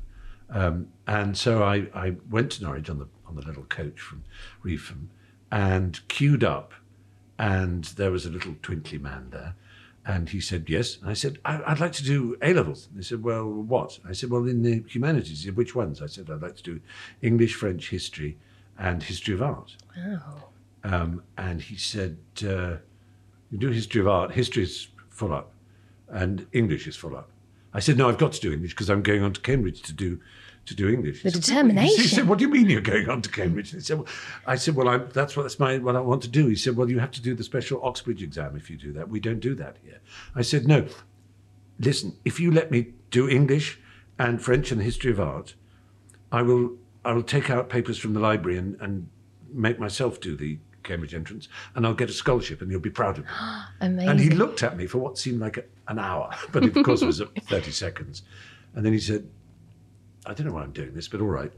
Um, 0.51 0.89
and 1.07 1.37
so 1.37 1.63
I, 1.63 1.89
I 1.95 2.17
went 2.31 2.53
to 2.53 2.65
Norwich 2.65 2.91
on 2.91 2.99
the, 2.99 3.09
on 3.27 3.37
the 3.37 3.43
little 3.43 3.65
coach 3.65 4.01
from 4.01 4.25
Reepham 4.65 5.09
and 5.51 6.01
queued 6.09 6.45
up. 6.45 6.73
And 7.39 7.85
there 7.85 8.11
was 8.11 8.27
a 8.27 8.31
little 8.31 8.55
twinkly 8.63 8.99
man 8.99 9.29
there. 9.31 9.55
And 10.05 10.29
he 10.29 10.41
said, 10.41 10.69
Yes. 10.69 10.99
And 11.01 11.11
I 11.11 11.15
said, 11.15 11.39
I, 11.45 11.63
I'd 11.67 11.81
like 11.81 11.93
to 11.93 12.05
do 12.05 12.37
A 12.43 12.53
levels. 12.53 12.89
And 12.89 12.99
they 12.99 13.05
said, 13.05 13.23
Well, 13.23 13.49
what? 13.49 13.99
I 14.09 14.13
said, 14.13 14.31
Well, 14.31 14.47
in 14.47 14.63
the 14.63 14.85
humanities. 14.89 15.41
He 15.41 15.47
said, 15.47 15.57
Which 15.57 15.75
ones? 15.75 16.03
I 16.03 16.07
said, 16.07 16.29
I'd 16.31 16.43
like 16.43 16.57
to 16.57 16.63
do 16.63 16.81
English, 17.21 17.55
French, 17.55 17.91
history, 17.91 18.39
and 18.79 19.03
history 19.03 19.35
of 19.35 19.43
art. 19.43 19.77
Wow. 19.97 20.49
Um, 20.85 21.23
and 21.39 21.61
he 21.61 21.77
said, 21.77 22.19
uh, 22.43 22.77
You 23.51 23.59
do 23.59 23.71
history 23.71 24.01
of 24.01 24.09
art, 24.09 24.33
history 24.33 24.65
is 24.65 24.89
full 25.09 25.33
up, 25.33 25.53
and 26.09 26.47
English 26.53 26.87
is 26.89 26.97
full 26.97 27.17
up. 27.17 27.31
I 27.73 27.81
said, 27.81 27.97
No, 27.97 28.09
I've 28.09 28.19
got 28.19 28.33
to 28.33 28.41
do 28.41 28.53
English 28.53 28.73
because 28.73 28.91
I'm 28.91 29.03
going 29.03 29.23
on 29.23 29.33
to 29.35 29.41
Cambridge 29.41 29.83
to 29.83 29.93
do. 29.93 30.21
To 30.67 30.77
do 30.77 30.89
English. 30.89 31.25
The 31.25 31.31
said, 31.33 31.43
determination. 31.43 32.03
He 32.03 32.09
said, 32.09 32.29
"What 32.29 32.39
do 32.39 32.45
you 32.45 32.51
mean 32.51 32.71
you're 32.71 32.81
going 32.81 33.09
on 33.09 33.21
to 33.23 33.29
Cambridge?" 33.29 33.73
He 33.73 33.81
said, 33.81 33.99
well, 33.99 34.07
"I 34.47 34.55
said, 34.55 34.77
well, 34.77 34.89
I'm, 34.89 35.09
that's 35.13 35.37
what 35.37 35.43
that's 35.43 35.59
my 35.59 35.79
what 35.79 35.97
I 35.97 36.01
want 36.01 36.23
to 36.23 36.29
do." 36.29 36.47
He 36.47 36.55
said, 36.55 36.77
"Well, 36.77 36.89
you 36.89 37.01
have 37.01 37.11
to 37.13 37.21
do 37.21 37.35
the 37.35 37.43
special 37.43 37.83
Oxbridge 37.83 38.23
exam 38.23 38.57
if 38.57 38.71
you 38.71 38.77
do 38.77 38.93
that. 38.93 39.09
We 39.09 39.19
don't 39.19 39.41
do 39.41 39.57
that 39.57 39.79
here." 39.83 39.99
I 40.37 40.43
said, 40.43 40.69
"No, 40.69 40.87
listen. 41.81 42.17
If 42.25 42.39
you 42.39 42.53
let 42.53 42.71
me 42.71 42.93
do 43.11 43.29
English 43.29 43.81
and 44.21 44.41
French 44.41 44.71
and 44.71 44.81
the 44.81 44.85
history 44.85 45.11
of 45.11 45.19
art, 45.19 45.55
I 46.31 46.43
will 46.43 46.77
I 47.05 47.13
will 47.13 47.25
take 47.25 47.51
out 47.51 47.69
papers 47.69 47.99
from 47.99 48.15
the 48.15 48.21
library 48.21 48.57
and, 48.57 48.81
and 48.81 49.09
make 49.53 49.81
myself 49.81 50.21
do 50.21 50.37
the 50.37 50.59
Cambridge 50.85 51.13
entrance, 51.15 51.49
and 51.75 51.85
I'll 51.85 51.95
get 51.95 52.09
a 52.09 52.13
scholarship, 52.13 52.63
and 52.63 52.71
you'll 52.71 52.81
be 52.81 52.91
proud 52.91 53.19
of 53.19 53.25
me." 53.25 53.31
Amazing. 53.81 54.09
And 54.11 54.21
he 54.21 54.31
looked 54.31 54.63
at 54.63 54.77
me 54.77 54.87
for 54.87 54.99
what 54.99 55.19
seemed 55.19 55.41
like 55.41 55.57
a, 55.57 55.65
an 55.89 55.99
hour, 55.99 56.31
but 56.53 56.65
of 56.65 56.85
course 56.85 57.03
it 57.03 57.07
was 57.07 57.21
30 57.49 57.73
seconds. 57.73 58.23
And 58.75 58.87
then 58.87 58.93
he 58.93 58.99
said, 58.99 59.29
I 60.27 60.35
don't 60.35 60.47
know 60.47 60.53
why 60.55 60.63
I'm 60.63 60.73
doing 60.73 60.95
this, 60.95 61.09
but 61.09 61.21
all 61.21 61.27
right. 61.29 61.53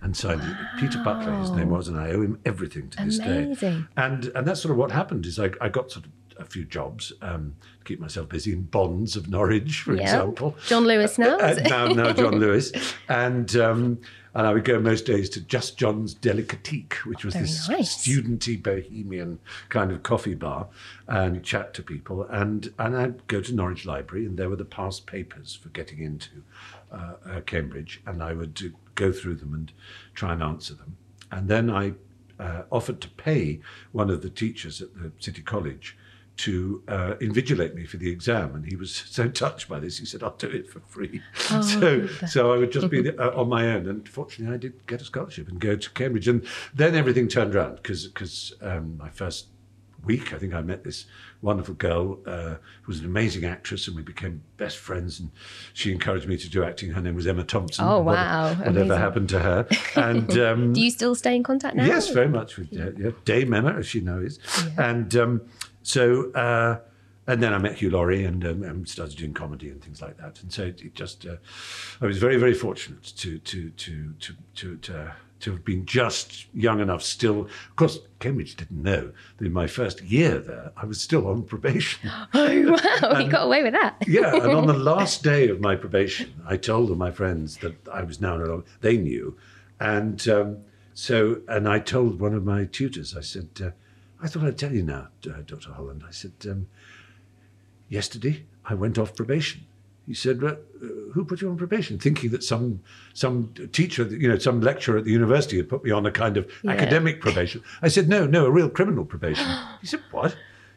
And 0.00 0.16
signed 0.16 0.42
it. 0.42 0.56
Peter 0.78 1.02
Butler, 1.04 1.32
his 1.40 1.50
name 1.50 1.70
was, 1.70 1.88
and 1.88 1.98
I 1.98 2.10
owe 2.10 2.22
him 2.22 2.38
everything 2.44 2.88
to 2.90 3.04
this 3.04 3.18
day. 3.18 3.44
Amazing. 3.44 3.86
And 3.96 4.26
and 4.34 4.46
that's 4.46 4.60
sort 4.62 4.70
of 4.72 4.78
what 4.78 4.90
happened 4.92 5.26
is 5.26 5.38
I, 5.38 5.50
I 5.60 5.68
got 5.68 5.90
sort 5.90 6.06
of 6.06 6.12
a 6.38 6.44
few 6.44 6.64
jobs 6.64 7.12
um, 7.20 7.56
to 7.80 7.84
keep 7.84 7.98
myself 7.98 8.28
busy 8.28 8.52
in 8.52 8.62
Bonds 8.62 9.16
of 9.16 9.28
Norwich, 9.28 9.80
for 9.82 9.94
Yeah. 9.94 10.02
example. 10.02 10.56
John 10.68 10.84
Lewis 10.84 11.18
now. 11.18 11.36
Uh, 11.36 11.54
now, 11.68 11.88
now 11.88 12.12
John 12.12 12.36
Lewis, 12.40 12.72
and 13.08 13.54
um, 13.56 13.98
and 14.34 14.46
I 14.46 14.52
would 14.52 14.64
go 14.64 14.78
most 14.78 15.04
days 15.04 15.28
to 15.30 15.40
Just 15.40 15.76
John's 15.78 16.14
Delicatique, 16.14 16.94
which 17.04 17.24
was 17.24 17.34
Very 17.34 17.46
this 17.46 17.68
nice. 17.68 17.96
studenty 17.96 18.62
bohemian 18.62 19.40
kind 19.68 19.90
of 19.90 20.04
coffee 20.04 20.34
bar, 20.34 20.68
and 21.08 21.42
chat 21.42 21.74
to 21.74 21.82
people. 21.82 22.22
And 22.30 22.72
and 22.78 22.96
I'd 22.96 23.26
go 23.26 23.40
to 23.40 23.52
Norwich 23.52 23.84
Library, 23.84 24.26
and 24.26 24.38
there 24.38 24.48
were 24.48 24.54
the 24.56 24.64
past 24.64 25.06
papers 25.06 25.58
for 25.60 25.70
getting 25.70 25.98
into 25.98 26.28
uh, 26.92 27.14
uh, 27.26 27.40
Cambridge, 27.42 28.00
and 28.06 28.22
I 28.22 28.32
would 28.32 28.74
go 28.94 29.12
through 29.12 29.36
them 29.36 29.54
and 29.54 29.72
try 30.14 30.32
and 30.32 30.42
answer 30.42 30.74
them. 30.74 30.96
And 31.30 31.48
then 31.48 31.70
I 31.70 31.92
uh, 32.38 32.62
offered 32.70 33.00
to 33.02 33.08
pay 33.10 33.60
one 33.92 34.10
of 34.10 34.22
the 34.22 34.30
teachers 34.30 34.80
at 34.80 34.94
the 34.94 35.12
City 35.18 35.42
College 35.42 35.96
to 36.38 36.84
uh, 36.86 37.14
invigilate 37.20 37.74
me 37.74 37.84
for 37.84 37.96
the 37.96 38.10
exam, 38.10 38.54
and 38.54 38.64
he 38.64 38.76
was 38.76 38.94
so 39.08 39.28
touched 39.28 39.68
by 39.68 39.80
this. 39.80 39.98
He 39.98 40.06
said, 40.06 40.22
"I'll 40.22 40.36
do 40.36 40.48
it 40.48 40.70
for 40.70 40.80
free." 40.80 41.20
so, 41.34 42.06
so 42.06 42.52
I 42.52 42.58
would 42.58 42.72
just 42.72 42.90
be 42.90 43.10
uh, 43.10 43.30
on 43.30 43.48
my 43.48 43.68
own, 43.68 43.88
and 43.88 44.08
fortunately, 44.08 44.54
I 44.54 44.58
did 44.58 44.86
get 44.86 45.02
a 45.02 45.04
scholarship 45.04 45.48
and 45.48 45.60
go 45.60 45.76
to 45.76 45.90
Cambridge, 45.90 46.28
and 46.28 46.46
then 46.72 46.94
everything 46.94 47.28
turned 47.28 47.54
around 47.54 47.76
because 47.76 48.06
because 48.06 48.54
um, 48.62 48.96
my 48.96 49.10
first 49.10 49.48
week, 50.04 50.32
I 50.32 50.38
think 50.38 50.54
I 50.54 50.60
met 50.60 50.84
this 50.84 51.06
wonderful 51.42 51.74
girl 51.74 52.18
uh, 52.26 52.54
who 52.82 52.88
was 52.88 53.00
an 53.00 53.06
amazing 53.06 53.44
actress, 53.44 53.86
and 53.86 53.96
we 53.96 54.02
became 54.02 54.42
best 54.56 54.78
friends. 54.78 55.20
And 55.20 55.30
she 55.74 55.92
encouraged 55.92 56.26
me 56.28 56.36
to 56.36 56.48
do 56.48 56.64
acting. 56.64 56.90
Her 56.90 57.00
name 57.00 57.14
was 57.14 57.26
Emma 57.26 57.44
Thompson. 57.44 57.84
Oh, 57.84 58.00
wow. 58.00 58.50
Whatever 58.54 58.68
Amazing. 58.80 58.98
happened 58.98 59.28
to 59.30 59.38
her? 59.40 59.68
And 59.96 60.38
um, 60.38 60.72
Do 60.72 60.80
you 60.80 60.90
still 60.90 61.14
stay 61.14 61.34
in 61.34 61.42
contact 61.42 61.76
now? 61.76 61.84
Yes, 61.84 62.10
very 62.10 62.28
much 62.28 62.56
with 62.56 62.72
uh, 62.72 62.92
yeah, 62.96 63.10
Dame 63.24 63.52
Emma, 63.54 63.74
as 63.74 63.86
she 63.86 64.00
now 64.00 64.18
is. 64.18 64.38
And 64.76 65.14
um, 65.16 65.42
so, 65.82 66.30
uh, 66.32 66.78
and 67.26 67.42
then 67.42 67.52
I 67.52 67.58
met 67.58 67.74
Hugh 67.76 67.90
Laurie 67.90 68.24
and, 68.24 68.44
um, 68.46 68.62
and 68.62 68.88
started 68.88 69.18
doing 69.18 69.34
comedy 69.34 69.68
and 69.68 69.82
things 69.82 70.00
like 70.00 70.16
that. 70.18 70.40
And 70.42 70.52
so 70.52 70.64
it, 70.64 70.80
it 70.82 70.94
just, 70.94 71.26
uh, 71.26 71.36
I 72.00 72.06
was 72.06 72.18
very, 72.18 72.36
very 72.36 72.54
fortunate 72.54 73.02
to 73.02 73.38
to 73.38 73.70
to 73.70 74.14
to 74.20 74.34
to. 74.54 74.76
to 74.76 75.12
to 75.40 75.52
have 75.52 75.64
been 75.64 75.86
just 75.86 76.46
young 76.54 76.80
enough 76.80 77.02
still. 77.02 77.42
Of 77.42 77.76
course, 77.76 77.98
Cambridge 78.18 78.56
didn't 78.56 78.82
know 78.82 79.12
that 79.36 79.46
in 79.46 79.52
my 79.52 79.66
first 79.66 80.02
year 80.02 80.38
there, 80.38 80.72
I 80.76 80.84
was 80.84 81.00
still 81.00 81.26
on 81.28 81.42
probation. 81.44 82.10
Oh, 82.34 82.78
wow. 83.02 83.18
you 83.18 83.30
got 83.30 83.46
away 83.46 83.62
with 83.62 83.72
that. 83.72 83.96
Yeah, 84.06 84.34
and 84.34 84.52
on 84.52 84.66
the 84.66 84.72
last 84.92 85.22
day 85.22 85.48
of 85.48 85.60
my 85.60 85.76
probation, 85.76 86.34
I 86.46 86.56
told 86.56 86.90
all 86.90 86.96
my 86.96 87.10
friends 87.10 87.58
that 87.58 87.76
I 87.88 88.02
was 88.02 88.20
now 88.20 88.36
no 88.36 88.44
longer. 88.44 88.66
They 88.80 88.96
knew, 88.96 89.36
and 89.80 90.26
um, 90.28 90.58
so 90.94 91.40
and 91.48 91.68
I 91.68 91.78
told 91.78 92.20
one 92.20 92.34
of 92.34 92.44
my 92.44 92.64
tutors. 92.64 93.16
I 93.16 93.20
said, 93.22 93.48
uh, 93.62 93.70
"I 94.22 94.28
thought 94.28 94.44
I'd 94.44 94.58
tell 94.58 94.72
you 94.72 94.82
now, 94.82 95.08
uh, 95.26 95.40
Doctor 95.46 95.72
Holland." 95.72 96.02
I 96.06 96.10
said, 96.10 96.32
um, 96.48 96.66
"Yesterday 97.88 98.44
I 98.64 98.74
went 98.74 98.98
off 98.98 99.14
probation." 99.14 99.66
He 100.08 100.14
said, 100.14 100.40
well, 100.42 100.56
uh, 100.82 100.86
"Who 101.12 101.24
put 101.24 101.40
you 101.42 101.50
on 101.50 101.56
probation?" 101.58 101.98
Thinking 101.98 102.30
that 102.30 102.42
some 102.42 102.80
some 103.14 103.52
teacher, 103.72 104.04
you 104.06 104.26
know, 104.28 104.38
some 104.38 104.60
lecturer 104.62 104.96
at 104.98 105.04
the 105.04 105.12
university 105.12 105.56
had 105.58 105.68
put 105.68 105.84
me 105.84 105.90
on 105.90 106.06
a 106.06 106.10
kind 106.10 106.36
of 106.38 106.50
Yeah. 106.64 106.70
academic 106.72 107.20
probation. 107.20 107.62
I 107.82 107.88
said, 107.88 108.08
"No, 108.08 108.26
no, 108.26 108.46
a 108.46 108.50
real 108.50 108.70
criminal 108.70 109.04
probation." 109.04 109.46
he 109.82 109.86
said, 109.86 110.00
"What?" 110.10 110.34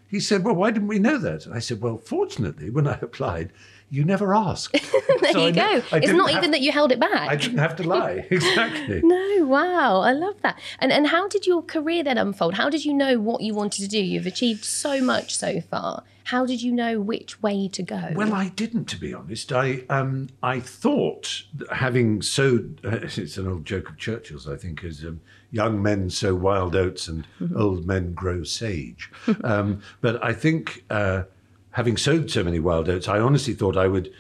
He 0.08 0.20
said, 0.20 0.44
Well, 0.44 0.56
why 0.56 0.72
didn't 0.72 0.90
we 0.90 1.00
know 1.00 1.18
that? 1.20 1.48
I 1.48 1.60
said, 1.60 1.80
Well, 1.82 1.98
fortunately, 1.98 2.70
when 2.70 2.86
I 2.86 2.98
applied, 3.02 3.54
you 3.90 4.04
never 4.04 4.36
asked. 4.36 4.74
There 5.22 5.32
So 5.32 5.46
you 5.48 5.54
di- 5.54 5.60
go. 5.62 5.84
I 5.94 5.98
It's 6.00 6.12
not 6.12 6.30
have- 6.32 6.40
even 6.40 6.52
that 6.52 6.60
you 6.60 6.74
held 6.74 6.92
it 6.92 7.00
back. 7.00 7.30
I 7.30 7.38
didn't 7.38 7.60
have 7.60 7.78
to 7.78 7.84
lie. 7.84 8.28
Exactly. 8.38 9.00
No, 9.04 9.46
wow, 9.46 10.02
I 10.02 10.12
love 10.12 10.36
that. 10.42 10.60
And 10.80 10.92
and 10.92 11.08
how 11.08 11.30
did 11.30 11.48
your 11.48 11.62
career 11.62 12.04
then 12.04 12.18
unfold? 12.18 12.56
How 12.56 12.70
did 12.70 12.84
you 12.84 12.94
know 12.94 13.20
what 13.22 13.40
you 13.40 13.54
wanted 13.54 13.82
to 13.84 13.88
do? 13.88 14.04
You've 14.04 14.28
achieved 14.28 14.66
so 14.66 15.02
much 15.02 15.34
so 15.38 15.62
far. 15.62 16.04
How 16.26 16.46
did 16.46 16.62
you 16.62 16.72
know 16.72 17.00
which 17.00 17.42
way 17.42 17.68
to 17.70 17.84
go? 17.84 18.12
Well, 18.16 18.34
I 18.34 18.50
didn't, 18.50 18.86
to 18.86 18.98
be 18.98 19.14
honest. 19.14 19.52
I 19.52 19.84
um, 19.90 20.30
I 20.42 20.60
thought, 20.60 21.44
having 21.72 22.22
sowed, 22.22 22.80
uh, 22.84 22.90
it's 23.02 23.38
an 23.38 23.48
old 23.48 23.66
joke 23.66 23.90
of 23.90 23.98
Churchill's, 23.98 24.48
I 24.48 24.56
think, 24.56 24.84
is 24.84 25.04
um, 25.04 25.22
young 25.52 25.82
men 25.82 26.10
sow 26.10 26.36
wild 26.36 26.76
oats 26.76 27.08
and 27.08 27.26
old 27.56 27.86
men 27.86 28.14
grow 28.14 28.44
sage. 28.44 29.12
um, 29.44 29.82
but 30.02 30.24
I 30.24 30.34
think, 30.34 30.84
uh, 30.90 31.24
having 31.72 31.98
sowed 31.98 32.30
so 32.32 32.44
many 32.44 32.60
wild 32.60 32.90
oats, 32.90 33.08
I 33.08 33.20
honestly 33.20 33.54
thought 33.54 33.78
I 33.78 33.88
would, 33.88 34.12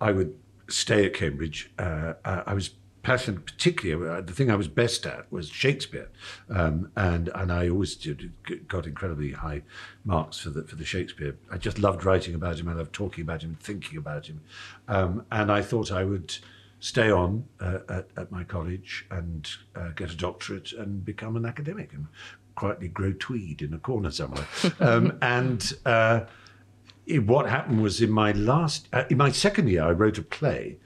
I 0.00 0.12
would 0.12 0.34
stay 0.68 1.06
at 1.06 1.14
Cambridge. 1.14 1.70
Uh, 1.78 2.14
uh, 2.24 2.42
I 2.46 2.54
was 2.54 2.70
passionate, 3.02 3.46
particularly 3.46 4.08
uh, 4.18 4.20
the 4.20 4.32
thing 4.32 4.50
I 4.50 4.56
was 4.56 4.68
best 4.68 5.06
at 5.06 5.30
was 5.32 5.48
Shakespeare, 5.48 6.08
um, 6.50 6.90
and 6.96 7.30
and 7.34 7.52
I 7.52 7.68
always 7.68 7.94
did, 7.96 8.32
got 8.68 8.86
incredibly 8.86 9.32
high 9.32 9.62
marks 10.04 10.38
for 10.38 10.50
the 10.50 10.62
for 10.64 10.76
the 10.76 10.84
Shakespeare. 10.84 11.36
I 11.50 11.58
just 11.58 11.78
loved 11.78 12.04
writing 12.04 12.34
about 12.34 12.58
him. 12.58 12.68
I 12.68 12.74
loved 12.74 12.92
talking 12.92 13.22
about 13.22 13.42
him, 13.42 13.56
thinking 13.60 13.98
about 13.98 14.26
him, 14.26 14.40
um, 14.88 15.24
and 15.30 15.50
I 15.50 15.62
thought 15.62 15.90
I 15.92 16.04
would 16.04 16.36
stay 16.80 17.10
on 17.10 17.44
uh, 17.60 17.78
at, 17.88 18.06
at 18.16 18.30
my 18.30 18.44
college 18.44 19.04
and 19.10 19.50
uh, 19.74 19.88
get 19.96 20.12
a 20.12 20.16
doctorate 20.16 20.72
and 20.72 21.04
become 21.04 21.34
an 21.36 21.44
academic 21.44 21.92
and 21.92 22.06
quietly 22.54 22.86
grow 22.88 23.12
tweed 23.18 23.62
in 23.62 23.74
a 23.74 23.78
corner 23.78 24.10
somewhere. 24.12 24.46
um, 24.80 25.18
and 25.20 25.72
uh, 25.84 26.20
it- 27.06 27.26
what 27.26 27.48
happened 27.48 27.82
was 27.82 28.00
in 28.00 28.10
my 28.12 28.30
last, 28.32 28.88
uh, 28.92 29.02
in 29.10 29.16
my 29.16 29.32
second 29.32 29.68
year, 29.68 29.82
I 29.82 29.90
wrote 29.90 30.18
a 30.18 30.22
play. 30.22 30.76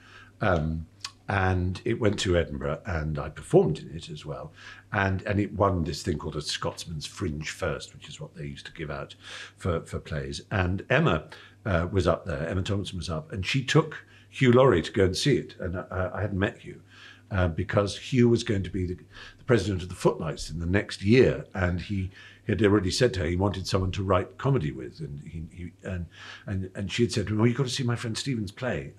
Um, 0.41 0.87
and 1.29 1.81
it 1.85 2.01
went 2.01 2.19
to 2.21 2.37
Edinburgh, 2.37 2.81
and 2.85 3.19
I 3.19 3.29
performed 3.29 3.79
in 3.79 3.95
it 3.95 4.09
as 4.11 4.27
well, 4.27 4.53
and 4.93 5.23
and 5.23 5.41
it 5.41 5.53
won 5.55 5.85
this 5.85 6.03
thing 6.03 6.19
called 6.19 6.37
a 6.37 6.43
Scotsman's 6.43 7.07
Fringe 7.07 7.49
First, 7.49 7.95
which 7.95 8.09
is 8.09 8.21
what 8.21 8.35
they 8.35 8.45
used 8.47 8.67
to 8.67 8.73
give 8.73 8.91
out 8.91 9.15
for 9.57 9.81
for 9.83 9.99
plays. 9.99 10.43
And 10.51 10.85
Emma 10.91 11.25
uh, 11.65 11.89
was 11.91 12.07
up 12.07 12.27
there, 12.27 12.49
Emma 12.49 12.63
Thompson 12.63 12.99
was 12.99 13.11
up, 13.11 13.33
and 13.33 13.47
she 13.47 13.65
took 13.65 14.05
Hugh 14.29 14.53
Laurie 14.53 14.83
to 14.83 14.93
go 14.93 15.05
and 15.05 15.17
see 15.17 15.37
it, 15.37 15.55
and 15.61 15.77
uh, 15.77 16.11
I 16.13 16.23
hadn't 16.23 16.39
met 16.39 16.59
Hugh. 16.59 16.83
Uh, 17.31 17.49
because 17.49 17.97
Hugh 17.97 18.29
was 18.29 18.45
going 18.45 18.63
to 18.63 18.69
be 18.69 18.85
the, 18.85 18.95
the 19.39 19.45
president 19.47 19.83
of 19.83 19.89
the 19.89 19.95
Footlights 19.95 20.51
in 20.51 20.59
the 20.59 20.67
next 20.67 21.03
year, 21.03 21.47
and 21.55 21.81
he 21.81 22.11
had 22.49 22.63
already 22.63 22.91
said 22.91 23.15
to 23.15 23.21
her 23.21 23.27
he 23.27 23.37
wanted 23.37 23.67
someone 23.67 23.93
to 23.93 24.03
write 24.03 24.39
comedy 24.39 24.73
with, 24.73 25.01
and 25.01 25.23
he, 25.23 25.45
he 25.57 25.73
and 25.85 26.07
and 26.47 26.71
and 26.75 26.91
she 26.91 27.05
had 27.05 27.13
said 27.13 27.27
to 27.29 27.35
him, 27.35 27.41
"Oh, 27.41 27.45
you've 27.45 27.57
got 27.57 27.67
to 27.67 27.73
see 27.73 27.85
my 27.85 27.97
friend 27.97 28.19
Stephen's 28.19 28.51
play 28.51 28.93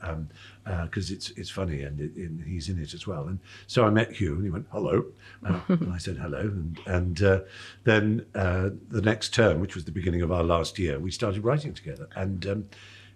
because 0.83 1.11
it's 1.11 1.31
it's 1.31 1.49
funny 1.49 1.81
and, 1.81 1.99
it, 1.99 2.15
and 2.15 2.43
he's 2.43 2.69
in 2.69 2.79
it 2.79 2.93
as 2.93 3.05
well." 3.05 3.27
And 3.27 3.39
so 3.67 3.85
I 3.85 3.89
met 3.89 4.13
Hugh, 4.13 4.35
and 4.35 4.43
he 4.43 4.49
went, 4.49 4.67
"Hello," 4.71 5.05
uh, 5.45 5.59
and 5.67 5.93
I 5.93 5.97
said, 5.97 6.17
"Hello," 6.17 6.39
and 6.39 6.79
and 6.85 7.21
uh, 7.21 7.39
then 7.83 8.25
uh, 8.33 8.69
the 8.89 9.01
next 9.01 9.33
term, 9.33 9.59
which 9.59 9.75
was 9.75 9.85
the 9.85 9.91
beginning 9.91 10.21
of 10.21 10.31
our 10.31 10.43
last 10.43 10.79
year, 10.79 10.99
we 10.99 11.11
started 11.11 11.43
writing 11.43 11.73
together, 11.73 12.07
and. 12.15 12.45
Um, 12.45 12.65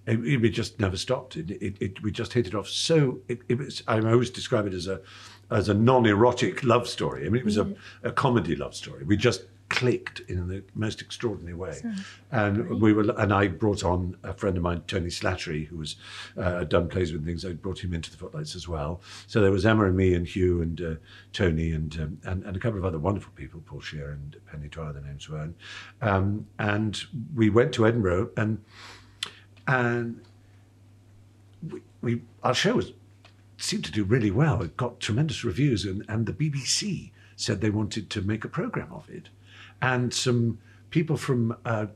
it, 0.09 0.41
it 0.45 0.49
just 0.51 0.80
never 0.80 0.95
stopped. 0.95 1.36
It, 1.36 1.51
it, 1.51 1.75
it, 1.82 2.01
we 2.01 2.13
just 2.13 2.32
hit 2.32 2.47
it 2.47 2.55
off 2.55 2.69
so. 2.69 3.19
It, 3.28 3.41
it 3.49 3.57
was. 3.57 3.84
I 3.89 3.99
always 3.99 4.30
describe 4.30 4.65
it 4.65 4.73
as 4.73 4.88
a 4.88 5.01
as 5.51 5.67
a 5.67 5.73
non-erotic 5.73 6.63
love 6.63 6.88
story. 6.88 7.25
I 7.25 7.30
mean, 7.30 7.41
it 7.41 7.45
was 7.45 7.57
a, 7.57 7.75
a 8.03 8.13
comedy 8.13 8.55
love 8.55 8.73
story. 8.73 9.03
We 9.03 9.17
just 9.17 9.41
clicked 9.70 10.22
in 10.22 10.47
the 10.47 10.63
most 10.76 11.01
extraordinary 11.01 11.53
way, 11.53 11.82
and 12.32 12.82
we 12.82 12.93
were. 12.93 13.03
And 13.18 13.34
I 13.34 13.47
brought 13.47 13.84
on 13.84 14.18
a 14.24 14.34
friend 14.34 14.57
of 14.57 14.63
mine, 14.63 14.84
Tony 14.88 15.09
Slattery, 15.09 15.68
who 15.68 15.78
was 15.78 15.95
uh, 16.38 16.63
done 16.63 16.88
plays 16.88 17.11
with 17.11 17.26
things. 17.26 17.45
I 17.45 17.53
brought 17.53 17.84
him 17.84 17.93
into 17.93 18.11
the 18.11 18.18
Footlights 18.18 18.55
as 18.55 18.68
well. 18.68 19.01
So 19.28 19.41
there 19.41 19.51
was 19.51 19.65
Emma 19.65 19.86
and 19.86 19.97
me 19.97 20.13
and 20.13 20.28
Hugh 20.28 20.61
and 20.61 20.82
uh, 20.82 20.95
Tony 21.34 21.72
and, 21.72 21.95
um, 21.99 22.18
and 22.24 22.43
and 22.43 22.55
a 22.55 22.59
couple 22.59 22.80
of 22.80 22.86
other 22.86 22.99
wonderful 22.99 23.34
people, 23.36 23.61
Paul 23.65 23.82
Shear 23.82 24.11
and 24.11 24.36
Penny 24.49 24.68
Dwyer, 24.68 24.93
their 24.93 25.03
names 25.03 25.30
were. 25.30 25.41
And, 25.41 25.55
um, 26.01 26.47
and 26.59 27.01
we 27.36 27.49
went 27.49 27.74
to 27.74 27.86
Edinburgh 27.86 28.32
and 28.38 28.63
and 29.68 30.22
we, 31.70 31.82
we 32.01 32.22
our 32.43 32.53
show 32.53 32.76
was 32.76 32.93
seemed 33.57 33.86
to 33.86 33.91
do 33.91 34.03
really 34.03 34.32
well. 34.32 34.61
It 34.61 34.78
got 34.78 34.99
tremendous 34.99 35.43
reviews, 35.43 35.86
and, 35.86 36.05
and 36.07 36.26
the 36.26 36.34
BBC 36.34 37.11
said 37.36 37.61
they 37.61 37.70
wanted 37.70 38.09
to 38.11 38.22
make 38.22 38.45
a 38.45 38.49
program 38.49 38.91
of 38.91 39.09
it, 39.09 39.30
and 39.82 40.13
some 40.13 40.59
people 40.89 41.17
from 41.17 41.55
uh, 41.65 41.88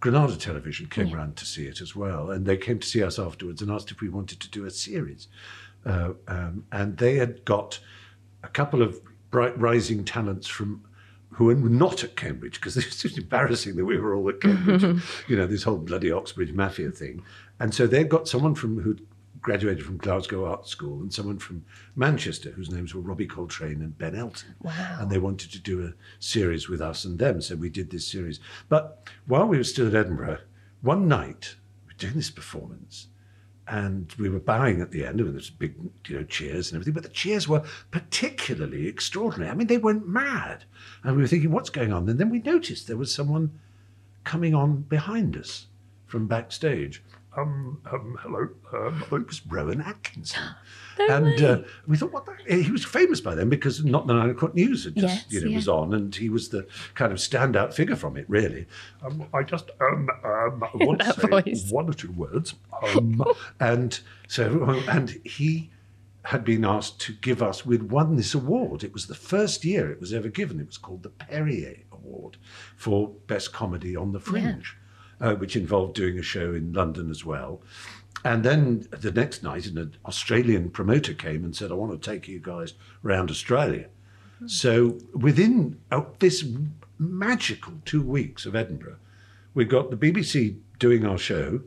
Granada 0.00 0.36
Television 0.36 0.86
came 0.86 1.10
round 1.12 1.36
to 1.36 1.44
see 1.44 1.66
it 1.66 1.80
as 1.80 1.96
well, 1.96 2.30
and 2.30 2.46
they 2.46 2.56
came 2.56 2.78
to 2.78 2.86
see 2.86 3.02
us 3.02 3.18
afterwards 3.18 3.62
and 3.62 3.70
asked 3.70 3.90
if 3.90 4.00
we 4.00 4.08
wanted 4.08 4.40
to 4.40 4.50
do 4.50 4.64
a 4.64 4.70
series, 4.70 5.28
uh, 5.84 6.10
um, 6.28 6.64
and 6.70 6.96
they 6.98 7.16
had 7.16 7.44
got 7.44 7.80
a 8.42 8.48
couple 8.48 8.82
of 8.82 9.00
bright 9.30 9.58
rising 9.58 10.04
talents 10.04 10.46
from 10.46 10.84
who 11.32 11.44
were 11.46 11.54
not 11.54 12.02
at 12.02 12.16
Cambridge 12.16 12.54
because 12.54 12.76
it's 12.76 13.02
just 13.02 13.18
embarrassing 13.18 13.76
that 13.76 13.84
we 13.84 13.98
were 13.98 14.14
all 14.14 14.28
at 14.28 14.40
Cambridge, 14.40 15.02
you 15.28 15.36
know, 15.36 15.46
this 15.46 15.64
whole 15.64 15.78
bloody 15.78 16.10
Oxbridge 16.10 16.52
mafia 16.52 16.90
thing. 16.90 17.22
And 17.60 17.74
so 17.74 17.86
they'd 17.86 18.08
got 18.08 18.28
someone 18.28 18.54
from 18.54 18.80
who 18.80 18.96
graduated 19.40 19.84
from 19.84 19.98
Glasgow 19.98 20.44
Art 20.44 20.68
School 20.68 21.00
and 21.00 21.12
someone 21.12 21.38
from 21.38 21.64
Manchester 21.96 22.50
whose 22.50 22.70
names 22.70 22.94
were 22.94 23.00
Robbie 23.00 23.26
Coltrane 23.26 23.82
and 23.82 23.96
Ben 23.96 24.14
Elton. 24.14 24.54
Wow. 24.62 24.98
And 25.00 25.10
they 25.10 25.18
wanted 25.18 25.52
to 25.52 25.60
do 25.60 25.84
a 25.84 25.94
series 26.18 26.68
with 26.68 26.80
us 26.80 27.04
and 27.04 27.18
them. 27.18 27.40
So 27.40 27.56
we 27.56 27.70
did 27.70 27.90
this 27.90 28.06
series. 28.06 28.40
But 28.68 29.08
while 29.26 29.46
we 29.46 29.58
were 29.58 29.64
still 29.64 29.88
at 29.88 29.94
Edinburgh, 29.94 30.38
one 30.82 31.08
night 31.08 31.56
we 31.86 31.92
were 31.92 31.98
doing 31.98 32.14
this 32.14 32.30
performance 32.30 33.08
and 33.68 34.14
we 34.18 34.28
were 34.28 34.40
bowing 34.40 34.80
at 34.80 34.90
the 34.90 35.04
end, 35.04 35.20
and 35.20 35.28
there 35.28 35.34
was 35.34 35.50
big, 35.50 35.74
you 36.06 36.16
know, 36.16 36.24
cheers 36.24 36.70
and 36.70 36.76
everything. 36.76 36.94
But 36.94 37.02
the 37.02 37.10
cheers 37.10 37.46
were 37.46 37.64
particularly 37.90 38.86
extraordinary. 38.86 39.50
I 39.50 39.54
mean, 39.54 39.66
they 39.66 39.76
went 39.76 40.08
mad, 40.08 40.64
and 41.04 41.14
we 41.14 41.22
were 41.22 41.28
thinking, 41.28 41.50
"What's 41.50 41.68
going 41.68 41.92
on?" 41.92 42.08
And 42.08 42.18
then 42.18 42.30
we 42.30 42.38
noticed 42.38 42.86
there 42.86 42.96
was 42.96 43.14
someone 43.14 43.58
coming 44.24 44.54
on 44.54 44.82
behind 44.82 45.36
us 45.36 45.66
from 46.06 46.26
backstage. 46.26 47.02
Um, 47.38 47.80
um, 47.92 48.18
hello, 48.20 48.48
um, 48.72 49.04
it 49.12 49.26
was 49.26 49.46
Rowan 49.46 49.80
Atkinson, 49.80 50.42
and 50.98 51.42
uh, 51.42 51.58
we 51.86 51.96
thought, 51.96 52.12
"What?" 52.12 52.26
The? 52.26 52.62
He 52.62 52.70
was 52.70 52.84
famous 52.84 53.20
by 53.20 53.34
then 53.34 53.48
because 53.48 53.84
not 53.84 54.06
the 54.06 54.14
nine 54.14 54.30
o'clock 54.30 54.54
news 54.54 54.84
had 54.84 54.96
just, 54.96 55.14
Yes, 55.14 55.32
you 55.32 55.40
know, 55.42 55.48
yeah. 55.50 55.56
was 55.56 55.68
on, 55.68 55.94
and 55.94 56.14
he 56.14 56.28
was 56.28 56.48
the 56.48 56.66
kind 56.94 57.12
of 57.12 57.18
standout 57.18 57.74
figure 57.74 57.96
from 57.96 58.16
it, 58.16 58.24
really. 58.28 58.66
Um, 59.02 59.26
I 59.32 59.42
just 59.42 59.70
um, 59.80 60.08
um, 60.24 60.64
want 60.74 61.00
to 61.00 61.12
say 61.12 61.28
voice. 61.28 61.70
one 61.70 61.88
or 61.88 61.94
two 61.94 62.12
words. 62.12 62.54
Um, 62.96 63.24
and 63.58 63.98
so, 64.28 64.80
and 64.88 65.10
he 65.24 65.70
had 66.22 66.44
been 66.44 66.64
asked 66.64 67.00
to 67.00 67.12
give 67.12 67.42
us, 67.42 67.66
we'd 67.66 67.90
won 67.90 68.14
this 68.14 68.34
award. 68.34 68.84
It 68.84 68.92
was 68.92 69.08
the 69.08 69.16
first 69.16 69.64
year 69.64 69.90
it 69.90 70.00
was 70.00 70.12
ever 70.12 70.28
given. 70.28 70.60
It 70.60 70.68
was 70.68 70.78
called 70.78 71.02
the 71.02 71.08
Perrier 71.08 71.78
Award 71.90 72.36
for 72.76 73.08
Best 73.26 73.52
Comedy 73.52 73.96
on 73.96 74.12
the 74.12 74.20
Fringe, 74.20 74.76
uh, 75.20 75.34
which 75.34 75.56
involved 75.56 75.94
doing 75.94 76.18
a 76.18 76.22
show 76.22 76.54
in 76.54 76.72
London 76.72 77.10
as 77.10 77.24
well. 77.24 77.60
And 78.24 78.44
then 78.44 78.88
the 78.90 79.12
next 79.12 79.42
night, 79.42 79.66
an 79.66 79.94
Australian 80.04 80.70
promoter 80.70 81.14
came 81.14 81.44
and 81.44 81.54
said, 81.54 81.70
I 81.70 81.74
want 81.74 82.00
to 82.00 82.10
take 82.10 82.26
you 82.26 82.40
guys 82.40 82.74
around 83.04 83.30
Australia. 83.30 83.86
So 84.46 84.98
within 85.14 85.80
uh, 85.90 86.02
this 86.20 86.44
magical 86.98 87.74
two 87.84 88.02
weeks 88.02 88.44
of 88.44 88.56
Edinburgh. 88.56 88.96
We 89.54 89.64
got 89.64 89.90
the 89.90 89.96
BBC 89.96 90.58
doing 90.78 91.06
our 91.06 91.18
show, 91.18 91.60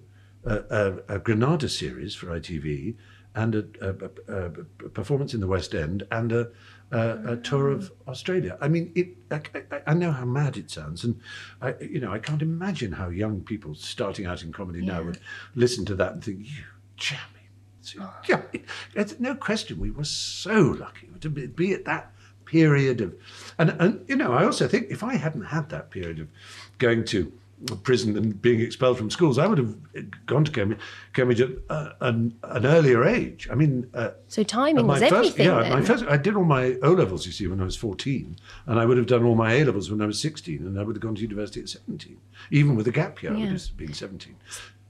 uh, 0.45 0.61
a, 0.69 1.15
a 1.15 1.19
Granada 1.19 1.69
series 1.69 2.15
for 2.15 2.27
ITV, 2.27 2.95
and 3.35 3.55
a, 3.55 3.65
a, 3.81 4.33
a, 4.33 4.49
performance 4.89 5.33
in 5.33 5.39
the 5.39 5.47
West 5.47 5.73
End, 5.73 6.05
and 6.11 6.31
a, 6.31 6.49
a, 6.91 7.33
a 7.33 7.37
tour 7.37 7.69
of 7.69 7.91
Australia. 8.07 8.57
I 8.59 8.67
mean, 8.67 8.91
it. 8.95 9.09
I, 9.31 9.41
I, 9.87 9.93
know 9.93 10.11
how 10.11 10.25
mad 10.25 10.57
it 10.57 10.69
sounds, 10.69 11.03
and 11.03 11.19
I, 11.61 11.75
you 11.79 11.99
know, 11.99 12.11
I 12.11 12.19
can't 12.19 12.41
imagine 12.41 12.93
how 12.93 13.09
young 13.09 13.41
people 13.41 13.75
starting 13.75 14.25
out 14.25 14.43
in 14.43 14.51
comedy 14.51 14.81
now 14.81 15.03
would 15.03 15.19
listen 15.55 15.85
to 15.85 15.95
that 15.95 16.13
and 16.13 16.23
think, 16.23 16.39
"You 16.39 16.63
jammy." 16.97 17.21
So, 17.81 17.99
ah. 18.01 18.19
yeah, 18.27 18.41
it's 18.93 19.19
no 19.19 19.35
question. 19.35 19.79
We 19.79 19.91
were 19.91 20.03
so 20.03 20.61
lucky 20.61 21.09
to 21.21 21.29
be, 21.29 21.47
be 21.47 21.73
at 21.73 21.85
that 21.85 22.11
period 22.45 22.99
of, 22.99 23.15
and 23.57 23.69
and 23.79 24.05
you 24.09 24.17
know, 24.17 24.33
I 24.33 24.43
also 24.43 24.67
think 24.67 24.87
if 24.89 25.03
I 25.03 25.15
hadn't 25.15 25.45
had 25.45 25.69
that 25.69 25.89
period 25.89 26.19
of 26.19 26.27
going 26.77 27.05
to 27.05 27.31
prison 27.83 28.17
and 28.17 28.41
being 28.41 28.59
expelled 28.61 28.97
from 28.97 29.09
schools, 29.09 29.37
I 29.37 29.47
would 29.47 29.57
have 29.57 29.75
gone 30.25 30.43
to 30.45 30.51
Cambridge, 30.51 30.79
Cambridge 31.13 31.41
at 31.41 31.49
uh, 31.69 31.91
an, 32.01 32.37
an 32.43 32.65
earlier 32.65 33.03
age. 33.03 33.47
I 33.51 33.55
mean, 33.55 33.89
uh, 33.93 34.11
So 34.27 34.43
timing 34.43 34.85
my 34.87 34.93
was 34.93 35.01
first, 35.01 35.13
everything. 35.13 35.45
yeah, 35.45 35.61
then. 35.61 35.71
my 35.71 35.81
first, 35.81 36.05
I 36.05 36.17
did 36.17 36.35
all 36.35 36.43
my 36.43 36.75
O 36.81 36.91
levels, 36.93 37.25
you 37.25 37.31
see, 37.31 37.47
when 37.47 37.61
I 37.61 37.63
was 37.63 37.75
14, 37.75 38.35
and 38.65 38.79
I 38.79 38.85
would 38.85 38.97
have 38.97 39.07
done 39.07 39.23
all 39.23 39.35
my 39.35 39.53
A 39.53 39.63
levels 39.65 39.89
when 39.91 40.01
I 40.01 40.05
was 40.05 40.19
16, 40.19 40.57
and 40.65 40.79
I 40.79 40.83
would 40.83 40.95
have 40.95 41.01
gone 41.03 41.15
to 41.15 41.21
university 41.21 41.61
at 41.61 41.69
17. 41.69 42.17
Even 42.51 42.75
with 42.75 42.87
a 42.87 42.91
gap 42.91 43.21
year, 43.21 43.31
I 43.33 43.35
would 43.37 43.49
have 43.49 43.77
been 43.77 43.93
17. 43.93 44.35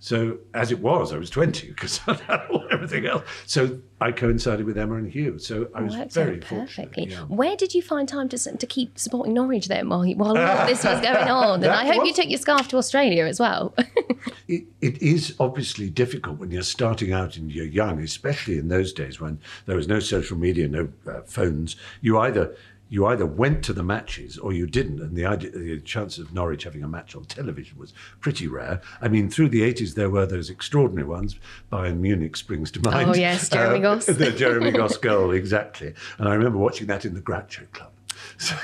So 0.03 0.39
as 0.55 0.71
it 0.71 0.79
was, 0.79 1.13
I 1.13 1.17
was 1.19 1.29
20 1.29 1.67
because 1.67 1.99
I 2.07 2.13
had 2.15 2.47
all 2.49 2.65
everything 2.71 3.05
else. 3.05 3.23
So 3.45 3.81
I 4.01 4.11
coincided 4.11 4.65
with 4.65 4.75
Emma 4.75 4.95
and 4.95 5.07
Hugh. 5.11 5.37
So 5.37 5.69
I 5.75 5.81
was 5.83 5.95
Worked 5.95 6.13
very 6.13 6.37
out 6.37 6.43
fortunate. 6.43 6.67
perfectly. 6.91 7.05
yeah. 7.11 7.19
Where 7.25 7.55
did 7.55 7.75
you 7.75 7.83
find 7.83 8.09
time 8.09 8.27
to 8.29 8.57
to 8.57 8.65
keep 8.65 8.97
supporting 8.97 9.35
Norwich 9.35 9.67
then 9.67 9.89
while 9.89 10.03
while 10.15 10.35
all 10.35 10.65
this 10.65 10.83
was 10.83 10.99
going 11.01 11.27
on? 11.29 11.63
And 11.63 11.71
I 11.71 11.85
hope 11.85 12.03
you 12.03 12.13
took 12.13 12.27
your 12.29 12.39
scarf 12.39 12.67
to 12.69 12.77
Australia 12.77 13.25
as 13.27 13.39
well. 13.39 13.75
it, 14.47 14.63
it 14.81 14.99
is 15.03 15.35
obviously 15.39 15.87
difficult 15.91 16.39
when 16.39 16.49
you're 16.49 16.63
starting 16.63 17.13
out 17.13 17.37
and 17.37 17.51
you're 17.51 17.63
young, 17.65 18.01
especially 18.01 18.57
in 18.57 18.69
those 18.69 18.91
days 18.93 19.21
when 19.21 19.39
there 19.67 19.75
was 19.75 19.87
no 19.87 19.99
social 19.99 20.35
media, 20.35 20.67
no 20.67 20.89
uh, 21.07 21.21
phones. 21.27 21.75
You 22.01 22.17
either 22.17 22.55
you 22.91 23.05
either 23.05 23.25
went 23.25 23.63
to 23.63 23.71
the 23.71 23.81
matches 23.83 24.37
or 24.37 24.51
you 24.51 24.67
didn't, 24.67 24.99
and 24.99 25.15
the 25.15 25.25
idea, 25.25 25.49
the 25.51 25.79
chance 25.79 26.17
of 26.17 26.33
Norwich 26.33 26.65
having 26.65 26.83
a 26.83 26.89
match 26.89 27.15
on 27.15 27.23
television 27.23 27.77
was 27.79 27.93
pretty 28.19 28.49
rare. 28.49 28.81
I 29.01 29.07
mean, 29.07 29.29
through 29.29 29.47
the 29.47 29.61
80s 29.61 29.95
there 29.95 30.09
were 30.09 30.25
those 30.25 30.49
extraordinary 30.49 31.07
ones. 31.07 31.39
Bayern 31.71 31.99
Munich 31.99 32.35
springs 32.35 32.69
to 32.71 32.81
mind. 32.81 33.09
Oh, 33.09 33.15
yes, 33.15 33.47
Jeremy 33.47 33.79
uh, 33.79 33.95
Goss. 33.95 34.05
the 34.07 34.31
Jeremy 34.31 34.71
Goss 34.71 34.97
goal, 34.97 35.31
exactly. 35.31 35.93
And 36.17 36.27
I 36.27 36.33
remember 36.33 36.57
watching 36.57 36.87
that 36.87 37.05
in 37.05 37.13
the 37.13 37.21
Groucho 37.21 37.71
Club. 37.71 37.91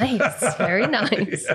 nice, 0.02 0.58
very 0.58 0.86
nice. 1.00 1.46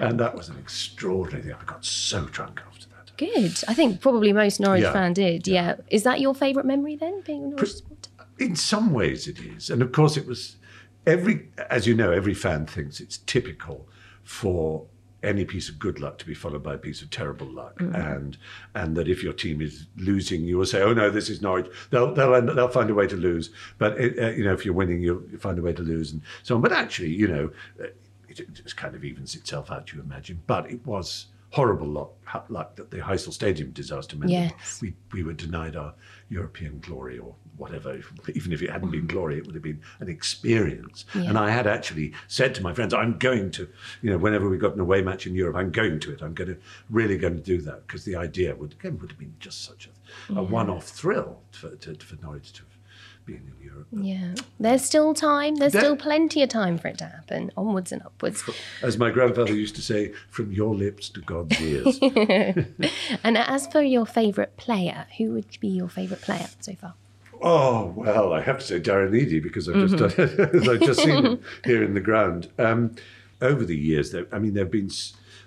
And 0.00 0.18
that 0.18 0.32
was 0.34 0.48
an 0.48 0.56
extraordinary 0.58 1.42
thing. 1.42 1.52
I 1.60 1.64
got 1.64 1.84
so 1.84 2.24
drunk 2.24 2.62
after 2.66 2.86
that. 2.88 3.12
Good. 3.18 3.52
I 3.68 3.74
think 3.74 4.00
probably 4.00 4.32
most 4.32 4.60
Norwich 4.60 4.82
Yeah. 4.82 4.92
fan 4.94 5.12
did. 5.12 5.46
Yeah. 5.46 5.76
Is 5.90 6.04
that 6.04 6.20
your 6.20 6.34
favourite 6.34 6.64
memory 6.66 6.96
then, 6.96 7.20
being 7.20 7.44
a 7.44 7.48
Norwich 7.48 7.74
supporter? 7.74 8.10
in 8.38 8.54
some 8.54 8.92
ways 8.92 9.26
it 9.26 9.40
is 9.40 9.68
and 9.68 9.82
of 9.82 9.90
course 9.90 10.16
it 10.16 10.24
was 10.24 10.57
every 11.06 11.48
as 11.70 11.86
you 11.86 11.94
know 11.94 12.10
every 12.12 12.34
fan 12.34 12.66
thinks 12.66 13.00
it's 13.00 13.18
typical 13.18 13.88
for 14.22 14.86
any 15.22 15.44
piece 15.44 15.68
of 15.68 15.78
good 15.78 15.98
luck 16.00 16.18
to 16.18 16.26
be 16.26 16.34
followed 16.34 16.62
by 16.62 16.74
a 16.74 16.78
piece 16.78 17.02
of 17.02 17.10
terrible 17.10 17.46
luck. 17.46 17.80
And 17.80 18.36
and 18.74 18.96
that 18.96 19.08
if 19.08 19.22
your 19.22 19.32
team 19.32 19.60
is 19.60 19.86
losing 19.96 20.42
you 20.42 20.58
will 20.58 20.66
say 20.66 20.82
oh 20.82 20.92
no 20.92 21.10
this 21.10 21.28
is 21.28 21.42
Norwich 21.42 21.66
they'll 21.90 22.14
they'll 22.14 22.34
end, 22.34 22.48
they'll 22.50 22.68
find 22.68 22.90
a 22.90 22.94
way 22.94 23.06
to 23.06 23.16
lose. 23.16 23.50
But 23.78 23.98
it, 23.98 24.18
uh, 24.18 24.30
you 24.30 24.44
know 24.44 24.52
if 24.52 24.64
you're 24.64 24.74
winning 24.74 25.02
you'll 25.02 25.22
find 25.38 25.58
a 25.58 25.62
way 25.62 25.72
to 25.72 25.82
lose 25.82 26.12
and 26.12 26.22
so 26.42 26.54
on. 26.54 26.60
But 26.60 26.72
actually 26.72 27.10
you 27.10 27.26
know 27.26 27.50
uh, 27.80 27.88
it, 28.28 28.40
it 28.40 28.54
just 28.54 28.76
kind 28.76 28.94
of 28.94 29.04
evens 29.04 29.34
itself 29.34 29.70
out 29.70 29.92
you 29.92 30.00
imagine. 30.00 30.42
But 30.46 30.70
it 30.70 30.86
was 30.86 31.26
horrible 31.50 31.86
lot 31.86 32.10
luck 32.48 32.76
that 32.76 32.90
the 32.90 32.98
Heysel 32.98 33.32
Stadium 33.32 33.70
disaster 33.70 34.16
meant 34.16 34.30
Yes. 34.30 34.80
we, 34.82 34.94
we 35.12 35.22
were 35.22 35.32
denied 35.32 35.76
our 35.76 35.94
European 36.28 36.78
glory 36.80 37.18
or 37.18 37.34
whatever. 37.56 37.98
Even 38.34 38.52
if 38.52 38.62
it 38.62 38.70
hadn't 38.70 38.90
been 38.90 39.06
glory, 39.06 39.38
it 39.38 39.46
would 39.46 39.54
have 39.54 39.64
been 39.64 39.80
an 40.00 40.08
experience. 40.08 41.04
And 41.14 41.38
I 41.38 41.50
had 41.50 41.66
actually 41.66 42.12
said 42.28 42.54
to 42.56 42.62
my 42.62 42.74
friends, 42.74 42.92
I'm 42.94 43.18
going 43.18 43.50
to, 43.52 43.68
you 44.02 44.10
know, 44.10 44.18
whenever 44.18 44.48
we 44.48 44.58
got 44.58 44.74
an 44.74 44.80
away 44.80 45.02
match 45.02 45.26
in 45.26 45.34
Europe, 45.34 45.56
I'm 45.56 45.70
going 45.70 46.00
to 46.00 46.12
it. 46.12 46.22
I'm 46.22 46.34
going 46.34 46.54
to 46.54 46.60
really 46.90 47.16
going 47.16 47.36
to 47.36 47.42
do 47.42 47.60
that 47.62 47.86
because 47.86 48.04
the 48.04 48.16
idea 48.16 48.54
would 48.54 48.72
again 48.72 48.98
would 48.98 49.10
have 49.10 49.18
been 49.18 49.34
just 49.40 49.64
such 49.64 49.88
a, 50.28 50.38
a 50.38 50.42
one-off 50.42 50.84
thrill 50.84 51.40
for, 51.50 51.74
to, 51.76 51.94
for 51.94 52.16
Norwich 52.22 52.52
to 52.52 52.62
have 52.62 52.77
been 53.28 53.52
in 53.58 53.64
Europe. 53.64 53.86
Yeah. 53.92 54.34
There's 54.58 54.84
still 54.84 55.14
time. 55.14 55.56
There's 55.56 55.72
There- 55.72 55.82
still 55.82 55.96
plenty 55.96 56.42
of 56.42 56.48
time 56.48 56.78
for 56.78 56.88
it 56.88 56.98
to 56.98 57.04
happen. 57.06 57.50
Onwards 57.56 57.92
and 57.92 58.02
upwards. 58.02 58.42
As 58.82 58.98
my 58.98 59.10
grandfather 59.10 59.54
used 59.54 59.76
to 59.76 59.82
say, 59.82 60.12
from 60.30 60.50
your 60.52 60.74
lips 60.74 61.08
to 61.10 61.20
God's 61.20 61.60
ears. 61.60 61.98
And 63.24 63.36
as 63.38 63.66
for 63.66 63.82
your 63.82 64.06
favourite 64.06 64.56
player, 64.56 65.06
who 65.18 65.32
would 65.32 65.46
be 65.60 65.68
your 65.68 65.88
favourite 65.88 66.22
player 66.22 66.48
so 66.60 66.74
far? 66.74 66.94
Oh 67.40 67.92
well, 67.96 68.32
I 68.32 68.40
have 68.40 68.58
to 68.60 68.66
say 68.66 68.80
Darren 68.80 69.14
Eadie 69.14 69.42
because 69.42 69.68
I've 69.68 69.88
just 69.88 70.18
I've 70.68 70.80
just 70.80 71.00
seen 71.02 71.24
him 71.24 71.42
here 71.64 71.82
in 71.84 71.94
the 71.94 72.00
ground. 72.00 72.48
Um, 72.58 72.96
over 73.40 73.64
the 73.64 73.76
years, 73.76 74.10
there, 74.10 74.26
I 74.32 74.38
mean, 74.38 74.54
there've 74.54 74.70
been 74.70 74.90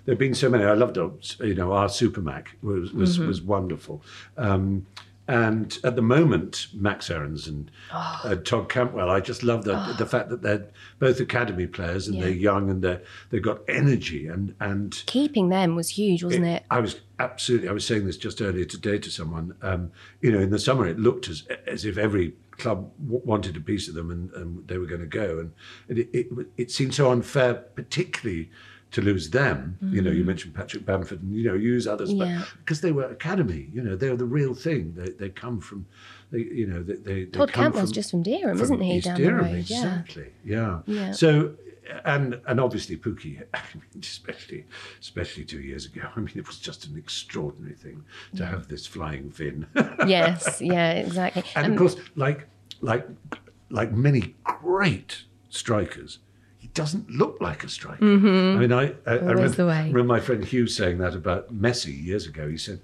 there've 0.04 0.18
been 0.18 0.34
so 0.34 0.48
many. 0.48 0.64
I 0.64 0.72
loved 0.72 0.96
uh, 0.98 1.10
you 1.40 1.54
know 1.54 1.72
our 1.72 1.88
Supermac 1.88 2.46
was 2.62 2.92
was, 2.92 3.18
was 3.18 3.42
wonderful. 3.42 4.02
Um, 4.38 4.86
and 5.28 5.78
at 5.84 5.94
the 5.94 6.02
moment, 6.02 6.66
Max 6.74 7.08
Aarons 7.08 7.46
and 7.46 7.70
uh, 7.92 8.34
Todd 8.36 8.68
Cantwell, 8.68 9.08
I 9.08 9.20
just 9.20 9.42
love 9.42 9.64
the 9.64 9.94
the 9.96 10.06
fact 10.06 10.30
that 10.30 10.42
they're 10.42 10.66
both 10.98 11.20
academy 11.20 11.66
players 11.66 12.08
and 12.08 12.20
they're 12.20 12.30
young 12.30 12.68
and 12.68 12.82
they 12.82 13.00
they've 13.30 13.42
got 13.42 13.60
energy 13.68 14.26
and 14.26 14.54
and 14.60 15.02
Keeping 15.06 15.48
them 15.48 15.76
was 15.76 15.90
huge, 15.90 16.24
wasn't 16.24 16.46
it? 16.46 16.64
I 16.70 16.80
was 16.80 17.00
absolutely. 17.20 17.68
I 17.68 17.72
was 17.72 17.86
saying 17.86 18.04
this 18.04 18.16
just 18.16 18.42
earlier 18.42 18.64
today 18.64 18.98
to 18.98 19.10
someone. 19.10 19.54
Um, 19.62 19.92
you 20.20 20.32
know, 20.32 20.40
in 20.40 20.50
the 20.50 20.58
summer, 20.58 20.86
it 20.86 20.98
looked 20.98 21.28
as 21.28 21.46
as 21.66 21.84
if 21.84 21.98
every 21.98 22.34
club 22.58 22.90
w- 23.04 23.22
wanted 23.24 23.56
a 23.56 23.60
piece 23.60 23.88
of 23.88 23.94
them, 23.94 24.10
and, 24.10 24.32
and 24.32 24.66
they 24.66 24.78
were 24.78 24.86
going 24.86 25.00
to 25.00 25.06
go. 25.06 25.38
And 25.38 25.98
it, 25.98 26.08
it 26.12 26.26
it 26.56 26.70
seemed 26.72 26.94
so 26.94 27.10
unfair, 27.12 27.54
particularly 27.54 28.50
to 28.92 29.00
lose 29.00 29.30
them. 29.30 29.76
You 29.82 30.02
know, 30.02 30.10
you 30.10 30.24
mentioned 30.24 30.54
Patrick 30.54 30.84
Bamford, 30.86 31.22
and 31.22 31.34
you 31.34 31.44
know, 31.48 31.54
use 31.54 31.86
others, 31.86 32.12
Yeah. 32.12 32.38
but 32.40 32.58
because 32.60 32.80
they 32.82 32.92
were 32.92 33.04
academy, 33.04 33.68
you 33.72 33.82
know, 33.82 33.96
they're 33.96 34.16
the 34.16 34.24
real 34.26 34.54
thing. 34.54 34.94
They 34.94 35.10
they 35.10 35.28
come 35.30 35.60
from, 35.60 35.86
they 36.30 36.40
you 36.40 36.66
know, 36.66 36.82
they 36.82 36.94
they, 36.94 37.24
Todd 37.26 37.52
come 37.52 37.64
Cantwell's 37.72 37.90
from- 37.90 37.94
just 37.94 38.10
from 38.10 38.22
Dereham, 38.24 38.52
from 38.52 38.60
isn't 38.62 38.80
he? 38.80 38.96
East 38.98 39.06
down 39.06 39.16
Dereham, 39.18 39.24
the 39.24 39.32
road. 39.56 39.64
Yeah. 39.70 39.78
Exactly. 40.00 40.26
Yeah. 40.44 40.80
Yeah. 40.86 41.12
So, 41.12 41.54
and 42.04 42.40
and 42.46 42.60
obviously 42.60 42.96
Pukki, 42.96 43.42
I 43.54 43.60
mean, 43.74 44.00
especially 44.02 44.66
especially 45.00 45.44
two 45.44 45.60
years 45.60 45.86
ago. 45.86 46.02
I 46.14 46.20
mean, 46.20 46.34
it 46.36 46.46
was 46.46 46.58
just 46.58 46.86
an 46.86 46.96
extraordinary 46.98 47.74
thing 47.74 48.04
to 48.36 48.44
have 48.46 48.68
this 48.68 48.86
flying 48.86 49.30
fin. 49.30 49.66
yes. 50.06 50.60
Yeah. 50.60 50.92
Exactly. 50.92 51.44
and 51.56 51.66
Um, 51.66 51.72
of 51.72 51.78
course, 51.78 51.96
like 52.14 52.46
like 52.82 53.06
like 53.70 53.90
many 53.92 54.34
great 54.44 55.24
strikers. 55.48 56.18
Doesn't 56.74 57.10
look 57.10 57.36
like 57.40 57.64
a 57.64 57.68
striker. 57.68 58.02
I 58.02 58.16
mean, 58.16 58.72
I, 58.72 58.94
I, 59.06 59.10
I 59.10 59.14
remember, 59.16 59.48
Mm-hmm. 59.48 59.56
the 59.56 59.64
remember 59.64 60.04
my 60.04 60.20
friend 60.20 60.42
Hugh 60.44 60.66
saying 60.66 60.98
that 60.98 61.14
about 61.14 61.52
Messi 61.54 62.02
years 62.02 62.26
ago. 62.26 62.48
He 62.48 62.56
said, 62.56 62.80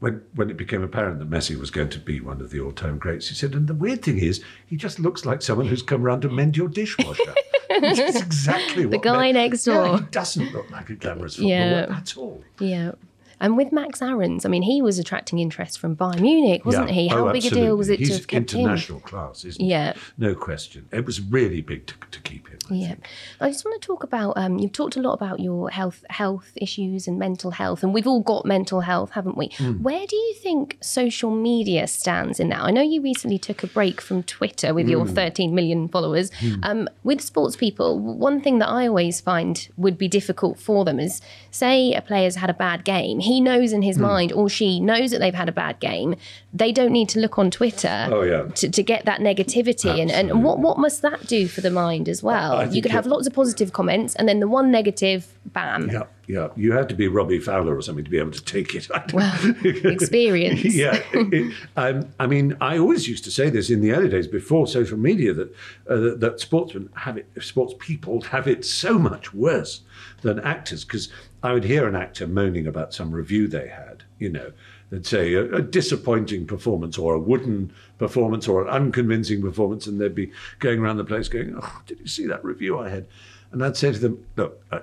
when 0.00 0.22
when 0.34 0.50
it 0.50 0.56
became 0.58 0.82
apparent 0.82 1.18
that 1.18 1.30
Messi 1.30 1.58
was 1.58 1.70
going 1.70 1.88
to 1.88 1.98
be 1.98 2.20
one 2.20 2.40
of 2.42 2.50
the 2.50 2.60
all-time 2.60 2.98
greats, 2.98 3.28
he 3.28 3.34
said, 3.34 3.54
and 3.54 3.66
the 3.66 3.74
weird 3.74 4.02
thing 4.02 4.18
is, 4.18 4.44
he 4.66 4.76
just 4.76 4.98
looks 5.00 5.24
like 5.24 5.40
someone 5.42 5.66
who's 5.68 5.82
come 5.82 6.04
around 6.04 6.20
to 6.22 6.28
mend 6.28 6.56
your 6.56 6.68
dishwasher. 6.68 7.34
Is 7.70 8.16
exactly 8.16 8.86
what 8.86 8.90
the 8.92 8.98
guy 8.98 9.22
Me- 9.26 9.32
next 9.32 9.66
Yeah, 9.66 9.74
door. 9.74 9.98
he 9.98 10.04
doesn't 10.06 10.52
look 10.52 10.70
like 10.70 10.90
a 10.90 10.94
glamorous 10.94 11.36
footballer 11.36 11.86
Yeah. 11.88 11.96
at 11.96 12.16
all. 12.16 12.42
Yeah. 12.58 12.92
And 13.40 13.56
with 13.56 13.72
Max 13.72 14.02
Aarons, 14.02 14.44
I 14.44 14.48
mean, 14.48 14.62
he 14.62 14.82
was 14.82 14.98
attracting 14.98 15.38
interest 15.38 15.78
from 15.78 15.94
Bayern 15.96 16.20
Munich, 16.20 16.64
wasn't 16.64 16.88
Yeah. 16.88 16.94
he? 16.94 17.08
How 17.08 17.28
Oh, 17.28 17.32
big 17.32 17.44
a 17.46 17.50
deal 17.50 17.76
was 17.76 17.88
it 17.88 18.00
absolutely. 18.00 18.06
to 18.06 18.08
He's 18.12 18.16
have 18.18 18.26
kept 18.28 18.52
him? 18.54 18.60
international 18.60 19.00
class, 19.00 19.44
isn't 19.44 19.64
Yeah. 19.64 19.92
he? 19.94 20.00
No 20.18 20.34
question. 20.34 20.86
It 20.92 21.04
was 21.06 21.20
really 21.20 21.60
big 21.60 21.86
to, 21.86 21.94
to 22.10 22.20
keep 22.20 22.48
him. 22.48 22.58
I 22.70 22.74
Yeah, 22.74 22.86
think. 22.88 23.06
I 23.40 23.48
just 23.50 23.64
want 23.64 23.80
to 23.80 23.86
talk 23.86 24.02
about. 24.02 24.36
Um, 24.36 24.58
you've 24.58 24.72
talked 24.72 24.96
a 24.96 25.00
lot 25.00 25.14
about 25.14 25.40
your 25.40 25.70
health, 25.70 26.04
health 26.10 26.50
issues, 26.56 27.08
and 27.08 27.18
mental 27.18 27.52
health, 27.52 27.82
and 27.82 27.94
we've 27.94 28.06
all 28.06 28.20
got 28.20 28.44
mental 28.44 28.80
health, 28.80 29.12
haven't 29.12 29.38
we? 29.38 29.50
Hmm. 29.56 29.74
Where 29.82 30.06
do 30.06 30.16
you 30.16 30.34
think 30.34 30.76
social 30.80 31.30
media 31.30 31.86
stands 31.86 32.38
in 32.40 32.48
that? 32.50 32.60
I 32.60 32.70
know 32.70 32.82
you 32.82 33.00
recently 33.00 33.38
took 33.38 33.62
a 33.62 33.66
break 33.66 34.00
from 34.00 34.22
Twitter 34.22 34.74
with 34.74 34.86
Hmm. 34.86 34.90
your 34.90 35.06
13 35.06 35.54
million 35.54 35.88
followers. 35.88 36.30
Um, 36.62 36.88
with 37.04 37.20
sports 37.20 37.56
people, 37.56 37.98
one 37.98 38.40
thing 38.40 38.58
that 38.58 38.68
I 38.68 38.86
always 38.88 39.20
find 39.20 39.66
would 39.76 39.96
be 39.96 40.08
difficult 40.08 40.58
for 40.58 40.84
them 40.84 41.00
is, 41.00 41.20
say, 41.50 41.94
a 41.94 42.02
player's 42.02 42.36
had 42.36 42.50
a 42.50 42.54
bad 42.54 42.84
game. 42.84 43.20
He 43.28 43.40
knows 43.40 43.72
in 43.72 43.82
his 43.82 43.96
Hmm. 43.96 44.02
mind, 44.02 44.32
or 44.32 44.48
she 44.48 44.80
knows 44.80 45.10
that 45.12 45.18
they've 45.20 45.34
had 45.42 45.48
a 45.48 45.52
bad 45.64 45.78
game. 45.80 46.16
They 46.52 46.72
don't 46.72 46.92
need 46.92 47.08
to 47.10 47.18
look 47.20 47.38
on 47.38 47.50
Twitter 47.50 48.08
Oh, 48.10 48.22
yeah. 48.22 48.42
to, 48.60 48.68
to 48.70 48.82
get 48.82 49.04
that 49.04 49.20
negativity. 49.20 50.00
And, 50.02 50.10
and 50.10 50.42
what, 50.44 50.58
what 50.58 50.78
must 50.78 51.02
that 51.02 51.26
do 51.26 51.46
for 51.46 51.60
the 51.60 51.70
mind 51.70 52.08
as 52.08 52.22
well? 52.22 52.52
I 52.56 52.64
you 52.64 52.70
think 52.70 52.84
could 52.84 52.92
have 52.92 53.06
lots 53.06 53.26
of 53.28 53.32
positive 53.34 53.72
comments, 53.72 54.14
and 54.16 54.28
then 54.28 54.40
the 54.40 54.48
one 54.48 54.70
negative 54.70 55.20
bam. 55.52 55.88
Yeah, 55.90 56.02
yeah. 56.26 56.48
You 56.56 56.72
had 56.72 56.88
to 56.90 56.94
be 56.94 57.06
Robbie 57.08 57.38
Fowler 57.38 57.74
or 57.76 57.82
something 57.82 58.04
to 58.04 58.10
be 58.10 58.18
able 58.18 58.32
to 58.32 58.44
take 58.44 58.74
it. 58.74 58.88
Well, 59.12 59.32
experience. 59.98 60.64
yeah. 60.74 61.00
it- 61.12 61.54
um, 61.76 62.08
I 62.18 62.26
mean, 62.26 62.56
I 62.60 62.78
always 62.78 63.08
used 63.08 63.24
to 63.24 63.30
say 63.30 63.50
this 63.50 63.70
in 63.70 63.80
the 63.80 63.92
early 63.92 64.08
days 64.08 64.26
before 64.26 64.66
social 64.66 64.98
media 64.98 65.32
that 65.34 65.48
uh, 65.88 65.96
that, 65.96 66.20
that 66.20 66.40
sportsmen 66.40 66.88
have 66.94 67.16
it, 67.16 67.26
sports 67.40 67.74
people 67.78 68.20
have 68.22 68.46
it 68.48 68.64
so 68.64 68.98
much 68.98 69.32
worse 69.34 69.82
than 70.22 70.38
actors 70.40 70.84
because 70.84 71.08
I 71.42 71.52
would 71.52 71.64
hear 71.64 71.86
an 71.86 71.94
actor 71.94 72.26
moaning 72.26 72.66
about 72.66 72.92
some 72.92 73.12
review 73.12 73.46
they 73.46 73.68
had, 73.68 74.02
you 74.18 74.28
know. 74.28 74.52
They'd 74.90 75.06
say 75.06 75.34
a, 75.34 75.44
a 75.54 75.62
disappointing 75.62 76.46
performance 76.46 76.98
or 76.98 77.14
a 77.14 77.18
wooden 77.18 77.72
performance 77.98 78.48
or 78.48 78.62
an 78.62 78.68
unconvincing 78.68 79.42
performance, 79.42 79.86
and 79.86 80.00
they'd 80.00 80.14
be 80.14 80.32
going 80.58 80.80
around 80.80 80.96
the 80.96 81.04
place 81.04 81.28
going, 81.28 81.56
"Oh, 81.60 81.82
did 81.86 82.00
you 82.00 82.06
see 82.06 82.26
that 82.26 82.44
review 82.44 82.78
I 82.78 82.88
had?" 82.88 83.06
And 83.52 83.64
I'd 83.64 83.76
say 83.76 83.92
to 83.92 83.98
them, 83.98 84.24
"Look, 84.36 84.64
I, 84.72 84.80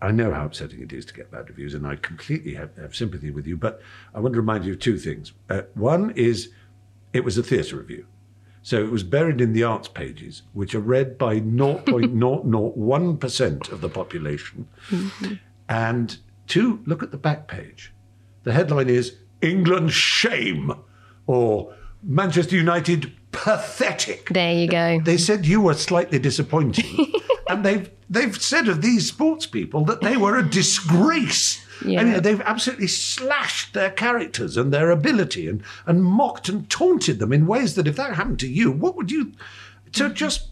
I 0.00 0.10
know 0.10 0.32
how 0.32 0.44
upsetting 0.44 0.82
it 0.82 0.92
is 0.92 1.04
to 1.06 1.14
get 1.14 1.30
bad 1.30 1.48
reviews, 1.48 1.72
and 1.72 1.86
I 1.86 1.96
completely 1.96 2.52
have, 2.54 2.76
have 2.76 2.94
sympathy 2.94 3.30
with 3.30 3.46
you. 3.46 3.56
But 3.56 3.80
I 4.14 4.20
want 4.20 4.34
to 4.34 4.40
remind 4.40 4.66
you 4.66 4.74
of 4.74 4.78
two 4.78 4.98
things. 4.98 5.32
Uh, 5.48 5.62
one 5.72 6.10
is 6.10 6.50
it 7.14 7.24
was 7.24 7.38
a 7.38 7.42
theatre 7.42 7.78
review. 7.78 8.06
So 8.62 8.82
it 8.82 8.90
was 8.90 9.02
buried 9.02 9.40
in 9.40 9.54
the 9.54 9.62
arts 9.62 9.88
pages, 9.88 10.42
which 10.52 10.74
are 10.74 10.80
read 10.80 11.16
by 11.18 11.40
0.001% 11.40 13.72
of 13.72 13.80
the 13.80 13.88
population. 13.88 14.68
And 15.68 16.16
two, 16.46 16.82
look 16.86 17.02
at 17.02 17.10
the 17.10 17.16
back 17.16 17.48
page. 17.48 17.92
The 18.42 18.52
headline 18.52 18.90
is 18.90 19.16
England 19.40 19.92
shame 19.92 20.72
or 21.26 21.74
Manchester 22.02 22.56
United 22.56 23.12
pathetic. 23.32 24.28
There 24.28 24.54
you 24.54 24.68
go. 24.68 25.00
They 25.00 25.16
said 25.16 25.46
you 25.46 25.60
were 25.60 25.74
slightly 25.74 26.18
disappointing. 26.18 27.12
and 27.48 27.64
they've 27.64 27.90
they've 28.08 28.40
said 28.40 28.68
of 28.68 28.82
these 28.82 29.08
sports 29.08 29.46
people 29.46 29.84
that 29.86 30.02
they 30.02 30.16
were 30.16 30.36
a 30.36 30.48
disgrace. 30.48 31.64
Yeah. 31.84 32.00
I 32.00 32.04
mean, 32.04 32.22
they've 32.22 32.40
absolutely 32.42 32.86
slashed 32.86 33.74
their 33.74 33.90
characters 33.90 34.56
and 34.56 34.72
their 34.72 34.90
ability 34.90 35.48
and, 35.48 35.62
and 35.86 36.04
mocked 36.04 36.48
and 36.48 36.70
taunted 36.70 37.18
them 37.18 37.32
in 37.32 37.46
ways 37.46 37.74
that 37.74 37.88
if 37.88 37.96
that 37.96 38.14
happened 38.14 38.38
to 38.40 38.48
you, 38.48 38.70
what 38.70 38.96
would 38.96 39.10
you 39.10 39.32
so 39.92 40.08
just 40.08 40.48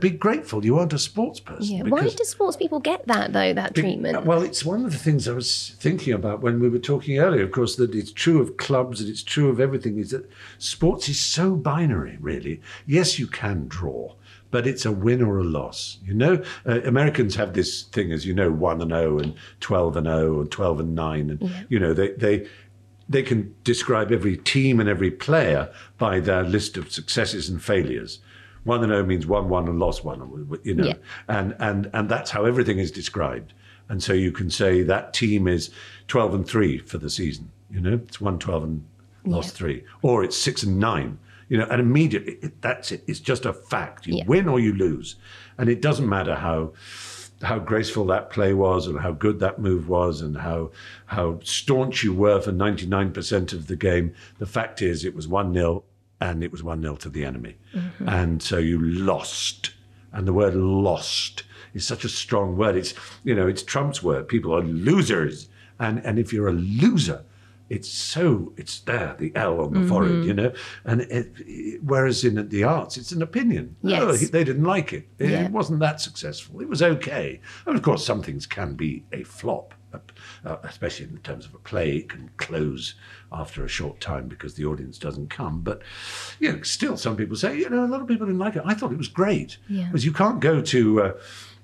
be 0.00 0.10
grateful 0.10 0.64
you 0.64 0.78
aren't 0.78 0.92
a 0.92 0.98
sports 0.98 1.40
person. 1.40 1.76
Yeah. 1.76 1.82
Why 1.82 2.02
do 2.02 2.24
sports 2.24 2.56
people 2.56 2.80
get 2.80 3.06
that 3.06 3.32
though? 3.32 3.52
That 3.52 3.74
be- 3.74 3.82
treatment. 3.82 4.24
Well, 4.24 4.42
it's 4.42 4.64
one 4.64 4.84
of 4.84 4.92
the 4.92 4.98
things 4.98 5.28
I 5.28 5.32
was 5.32 5.76
thinking 5.78 6.12
about 6.12 6.40
when 6.40 6.60
we 6.60 6.68
were 6.68 6.78
talking 6.78 7.18
earlier. 7.18 7.44
Of 7.44 7.52
course, 7.52 7.76
that 7.76 7.94
it's 7.94 8.12
true 8.12 8.40
of 8.40 8.56
clubs 8.56 9.00
and 9.00 9.10
it's 9.10 9.22
true 9.22 9.48
of 9.48 9.60
everything. 9.60 9.98
Is 9.98 10.10
that 10.10 10.28
sports 10.58 11.08
is 11.08 11.20
so 11.20 11.54
binary, 11.54 12.16
really. 12.20 12.60
Yes, 12.86 13.18
you 13.18 13.26
can 13.26 13.68
draw, 13.68 14.14
but 14.50 14.66
it's 14.66 14.86
a 14.86 14.92
win 14.92 15.22
or 15.22 15.38
a 15.38 15.44
loss. 15.44 15.98
You 16.04 16.14
know, 16.14 16.42
uh, 16.66 16.80
Americans 16.82 17.34
have 17.36 17.52
this 17.52 17.82
thing, 17.82 18.12
as 18.12 18.24
you 18.24 18.34
know, 18.34 18.50
one 18.50 18.80
and 18.80 18.90
zero 18.90 19.18
and 19.18 19.34
twelve 19.60 19.96
and 19.96 20.06
zero 20.06 20.40
and 20.40 20.50
twelve 20.50 20.80
and 20.80 20.94
nine, 20.94 21.30
and 21.30 21.66
you 21.68 21.78
know 21.78 21.92
they 21.92 22.12
they 22.12 22.46
they 23.08 23.22
can 23.22 23.54
describe 23.62 24.10
every 24.10 24.36
team 24.36 24.80
and 24.80 24.88
every 24.88 25.10
player 25.10 25.72
by 25.98 26.18
their 26.20 26.42
list 26.42 26.76
of 26.76 26.90
successes 26.90 27.48
and 27.48 27.62
failures. 27.62 28.20
One 28.66 28.82
and 28.82 28.90
zero 28.92 29.04
means 29.04 29.26
one, 29.26 29.48
one, 29.48 29.68
and 29.68 29.78
lost 29.78 30.04
one. 30.04 30.18
You 30.64 30.74
know, 30.74 30.86
Yeah. 30.88 30.94
and 31.28 31.54
and 31.58 31.88
and 31.94 32.08
that's 32.08 32.30
how 32.30 32.44
everything 32.44 32.78
is 32.78 32.90
described. 32.90 33.52
And 33.88 34.02
so 34.02 34.12
you 34.12 34.32
can 34.32 34.50
say 34.50 34.82
that 34.82 35.14
team 35.14 35.46
is 35.48 35.70
twelve 36.08 36.34
and 36.34 36.46
three 36.46 36.78
for 36.78 36.98
the 36.98 37.08
season. 37.08 37.50
You 37.70 37.80
know, 37.80 37.94
it's 37.94 38.20
one 38.20 38.38
twelve 38.38 38.64
and 38.64 38.84
lost 39.24 39.54
three, 39.54 39.84
or 40.02 40.22
it's 40.24 40.36
six 40.36 40.62
and 40.62 40.78
nine. 40.78 41.18
You 41.48 41.58
know, 41.58 41.66
and 41.70 41.80
immediately 41.80 42.38
it, 42.42 42.60
that's 42.60 42.90
it. 42.90 43.04
It's 43.06 43.20
just 43.20 43.46
a 43.46 43.52
fact. 43.52 44.06
You 44.06 44.16
Yeah. 44.16 44.24
win 44.26 44.48
or 44.48 44.58
you 44.58 44.72
lose, 44.74 45.14
and 45.56 45.68
it 45.68 45.80
doesn't 45.80 46.08
matter 46.08 46.34
how 46.34 46.72
how 47.42 47.58
graceful 47.58 48.06
that 48.06 48.30
play 48.30 48.52
was 48.54 48.86
and 48.86 48.98
how 49.00 49.12
good 49.12 49.38
that 49.40 49.60
move 49.60 49.88
was 49.88 50.22
and 50.22 50.38
how 50.38 50.70
how 51.06 51.38
staunch 51.44 52.02
you 52.02 52.14
were 52.14 52.40
for 52.40 52.50
99% 52.50 53.52
of 53.52 53.66
the 53.66 53.76
game 53.76 54.14
the 54.38 54.46
fact 54.46 54.80
is 54.80 55.04
it 55.04 55.14
was 55.14 55.26
1-0 55.28 55.82
and 56.20 56.42
it 56.42 56.50
was 56.50 56.62
1-0 56.62 56.98
to 56.98 57.08
the 57.08 57.24
enemy 57.24 57.56
mm-hmm. 57.74 58.08
and 58.08 58.42
so 58.42 58.58
you 58.58 58.80
lost 58.80 59.72
and 60.12 60.26
the 60.26 60.32
word 60.32 60.54
lost 60.54 61.42
is 61.74 61.86
such 61.86 62.04
a 62.04 62.08
strong 62.08 62.56
word 62.56 62.76
it's 62.76 62.94
you 63.24 63.34
know 63.34 63.46
it's 63.46 63.62
trump's 63.62 64.02
word 64.02 64.28
people 64.28 64.54
are 64.54 64.62
losers 64.62 65.48
and 65.78 65.98
and 66.04 66.18
if 66.18 66.32
you're 66.32 66.48
a 66.48 66.52
loser 66.52 67.24
it's 67.68 67.88
so 67.88 68.52
it's 68.56 68.80
there 68.80 69.16
the 69.18 69.32
L 69.34 69.60
on 69.60 69.74
the 69.74 69.86
forehead, 69.88 70.16
mm-hmm. 70.16 70.28
you 70.28 70.34
know, 70.34 70.52
and 70.84 71.00
it, 71.02 71.32
it- 71.38 71.82
whereas 71.82 72.24
in 72.24 72.48
the 72.48 72.62
arts 72.64 72.96
it's 72.96 73.12
an 73.12 73.22
opinion. 73.22 73.76
Oh, 73.84 73.88
yes. 73.88 74.22
Oh, 74.22 74.26
they 74.26 74.44
didn't 74.44 74.64
like 74.64 74.92
it. 74.92 75.08
It, 75.18 75.30
Yeah. 75.30 75.44
it 75.46 75.50
wasn't 75.50 75.80
that 75.80 76.00
successful. 76.00 76.60
It 76.60 76.68
was 76.68 76.82
okay. 76.82 77.40
And 77.66 77.76
of 77.76 77.82
course, 77.82 78.06
some 78.06 78.22
things 78.22 78.46
can 78.46 78.74
be 78.74 79.04
a 79.12 79.24
flop, 79.24 79.74
uh, 80.44 80.56
especially 80.62 81.06
in 81.06 81.18
terms 81.18 81.46
of 81.46 81.54
a 81.54 81.58
play. 81.58 81.96
It 81.96 82.08
can 82.08 82.30
close 82.36 82.94
after 83.32 83.64
a 83.64 83.68
short 83.68 84.00
time 84.00 84.28
because 84.28 84.54
the 84.54 84.64
audience 84.64 84.98
doesn't 84.98 85.30
come. 85.30 85.60
But 85.62 85.82
you 86.40 86.52
know, 86.52 86.62
still, 86.62 86.96
some 86.96 87.16
people 87.16 87.36
say, 87.36 87.58
you 87.58 87.70
know, 87.70 87.84
a 87.84 87.86
lot 87.86 88.00
of 88.00 88.08
people 88.08 88.26
didn't 88.26 88.40
like 88.40 88.56
it. 88.56 88.62
I 88.64 88.74
thought 88.74 88.92
it 88.92 88.98
was 88.98 89.08
great. 89.08 89.58
Yeah. 89.68 89.86
Because 89.86 90.04
you 90.04 90.12
can't 90.12 90.40
go 90.40 90.60
to, 90.60 91.02
uh, 91.02 91.12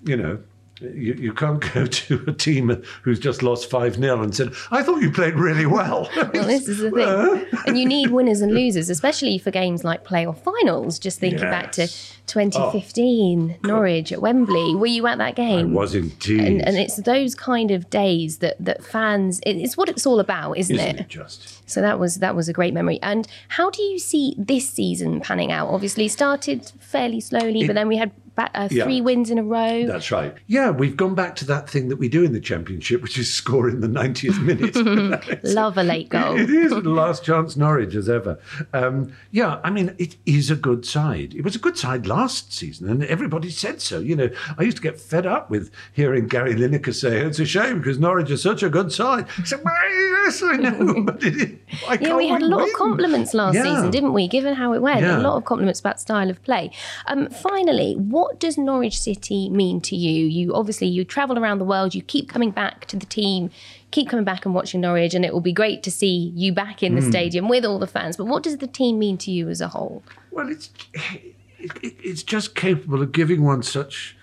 you 0.04 0.16
know. 0.16 0.42
You, 0.82 1.14
you 1.14 1.32
can't 1.32 1.60
go 1.74 1.86
to 2.02 2.24
a 2.26 2.32
team 2.32 2.82
who's 3.02 3.18
just 3.18 3.42
lost 3.42 3.70
5 3.70 3.96
0 3.96 4.22
and 4.22 4.34
said, 4.34 4.52
I 4.70 4.82
thought 4.82 5.00
you 5.02 5.10
played 5.10 5.34
really 5.34 5.66
well. 5.66 6.08
Well, 6.32 6.46
this 6.46 6.66
is 6.68 6.78
the 6.78 6.90
thing. 6.90 7.60
and 7.66 7.78
you 7.78 7.84
need 7.86 8.10
winners 8.10 8.40
and 8.40 8.52
losers, 8.54 8.88
especially 8.90 9.38
for 9.38 9.50
games 9.50 9.84
like 9.84 10.04
playoff 10.04 10.38
finals. 10.38 10.98
Just 10.98 11.18
thinking 11.20 11.40
back 11.40 11.72
to 11.72 11.82
Yes. 11.82 12.16
2015, 12.26 13.58
Norwich 13.64 14.12
at 14.12 14.20
Wembley. 14.22 14.74
Were 14.74 14.86
you 14.86 15.06
at 15.06 15.18
that 15.18 15.28
I 15.28 15.32
game? 15.32 15.74
was 15.74 15.94
indeed. 15.94 16.40
and, 16.40 16.62
and 16.66 16.76
it's 16.76 16.96
those 16.96 17.34
kind 17.34 17.70
of 17.70 17.90
days 17.90 18.38
that, 18.38 18.56
that 18.64 18.82
fans, 18.84 19.40
it- 19.44 19.56
it's 19.56 19.76
what 19.76 19.88
it's 19.88 20.06
all 20.06 20.20
about, 20.20 20.56
isn't, 20.58 20.76
Isn't 20.76 20.88
it? 20.96 21.00
it 21.00 21.08
just? 21.08 21.68
So 21.68 21.80
that 21.80 21.98
was 21.98 22.16
that 22.16 22.34
was 22.36 22.48
a 22.48 22.52
great 22.52 22.74
memory. 22.74 22.98
And 23.02 23.26
how 23.48 23.70
do 23.70 23.82
you 23.82 23.98
see 23.98 24.34
this 24.38 24.68
season 24.68 25.20
panning 25.20 25.50
out? 25.52 25.68
Obviously, 25.68 26.06
started 26.08 26.70
fairly 26.80 27.20
slowly, 27.20 27.66
but 27.66 27.74
then 27.74 27.88
we 27.88 27.96
had 27.96 28.10
ba- 28.34 28.50
uh, 28.54 28.68
Yeah. 28.70 28.84
three 28.84 29.00
wins 29.00 29.30
in 29.30 29.38
a 29.38 29.42
row. 29.42 29.86
That's 29.86 30.10
right. 30.10 30.34
Yeah, 30.46 30.70
we've 30.70 30.96
gone 30.96 31.14
back 31.14 31.36
to 31.36 31.44
that 31.46 31.68
thing 31.68 31.88
that 31.88 31.96
we 31.96 32.08
do 32.08 32.24
in 32.24 32.32
the 32.32 32.40
championship, 32.40 33.02
which 33.02 33.18
is 33.18 33.32
score 33.32 33.68
in 33.68 33.80
the 33.80 33.88
90th 33.88 34.40
minute. 34.42 35.44
Love 35.44 35.76
a 35.78 35.82
late 35.82 36.08
goal. 36.08 36.38
It 36.38 36.50
is 36.50 36.70
the 36.70 36.80
last 36.82 37.24
chance 37.24 37.56
Norwich 37.56 37.94
as 37.94 38.08
ever. 38.08 38.38
Um, 38.72 39.12
yeah, 39.30 39.60
I 39.64 39.70
mean, 39.70 39.94
it 39.98 40.16
is 40.26 40.50
a 40.50 40.56
good 40.56 40.84
side. 40.86 41.34
It 41.34 41.44
was 41.44 41.56
a 41.56 41.58
good 41.58 41.76
side 41.78 42.06
last 42.06 42.52
season, 42.52 42.88
and 42.88 43.04
everybody 43.04 43.50
said 43.50 43.80
so. 43.80 43.98
You 44.00 44.16
know, 44.16 44.30
I 44.58 44.62
used 44.62 44.76
to 44.78 44.82
get 44.82 45.00
fed 45.00 45.26
up 45.26 45.50
with 45.50 45.70
hearing 45.92 46.26
Gary 46.28 46.54
Lineker 46.54 46.94
say, 46.94 47.18
it's 47.18 47.38
a 47.38 47.46
shame 47.46 47.78
because 47.78 47.98
Norwich 47.98 48.30
is 48.30 48.42
such 48.42 48.62
a 48.62 48.68
good 48.68 48.92
side. 48.92 49.26
I 49.38 49.42
said, 49.44 49.60
well, 49.64 49.74
yes, 50.24 50.42
I 50.42 50.56
know, 50.56 51.02
but 51.06 51.22
it 51.22 51.36
is. 51.36 51.52
I 51.88 51.98
Yeah, 52.00 52.16
we 52.16 52.28
had 52.28 52.42
a 52.42 52.46
lot 52.46 52.60
win. 52.60 52.68
of 52.68 52.74
compliments 52.74 53.34
last 53.34 53.54
Yeah. 53.54 53.62
season, 53.64 53.90
didn't 53.90 54.12
we? 54.12 54.28
Given 54.28 54.54
how 54.54 54.72
it 54.72 54.82
went, 54.82 55.00
Yeah. 55.00 55.18
a 55.18 55.22
lot 55.22 55.36
of 55.36 55.44
compliments 55.44 55.80
about 55.80 56.00
style 56.00 56.30
of 56.30 56.42
play. 56.42 56.70
Um, 57.06 57.28
finally, 57.30 57.94
what 57.96 58.21
does 58.38 58.56
Norwich 58.58 59.00
City 59.00 59.48
mean 59.50 59.80
to 59.82 59.96
you? 59.96 60.26
You 60.26 60.54
obviously 60.54 60.86
you 60.88 61.04
travel 61.04 61.38
around 61.38 61.58
the 61.58 61.64
world, 61.64 61.94
you 61.94 62.02
keep 62.02 62.28
coming 62.28 62.50
back 62.50 62.86
to 62.86 62.96
the 62.96 63.06
team, 63.06 63.50
keep 63.90 64.08
coming 64.08 64.24
back 64.24 64.44
and 64.44 64.54
watching 64.54 64.80
Norwich, 64.80 65.14
and 65.14 65.24
it 65.24 65.32
will 65.32 65.40
be 65.40 65.52
great 65.52 65.82
to 65.84 65.90
see 65.90 66.32
you 66.34 66.52
back 66.52 66.82
in 66.82 66.94
the 66.94 67.00
Hmm. 67.02 67.10
stadium 67.10 67.48
with 67.48 67.64
all 67.64 67.78
the 67.78 67.86
fans. 67.86 68.16
But 68.16 68.26
what 68.26 68.42
does 68.42 68.58
the 68.58 68.66
team 68.66 68.98
mean 68.98 69.18
to 69.18 69.30
you 69.30 69.48
as 69.48 69.60
a 69.60 69.68
whole? 69.68 70.02
Well, 70.30 70.48
it's 70.48 70.70
it, 70.94 71.34
it, 71.82 71.94
it's 72.02 72.22
just 72.22 72.54
capable 72.54 73.02
of 73.02 73.12
giving 73.12 73.42
one 73.44 73.62
such 73.62 74.16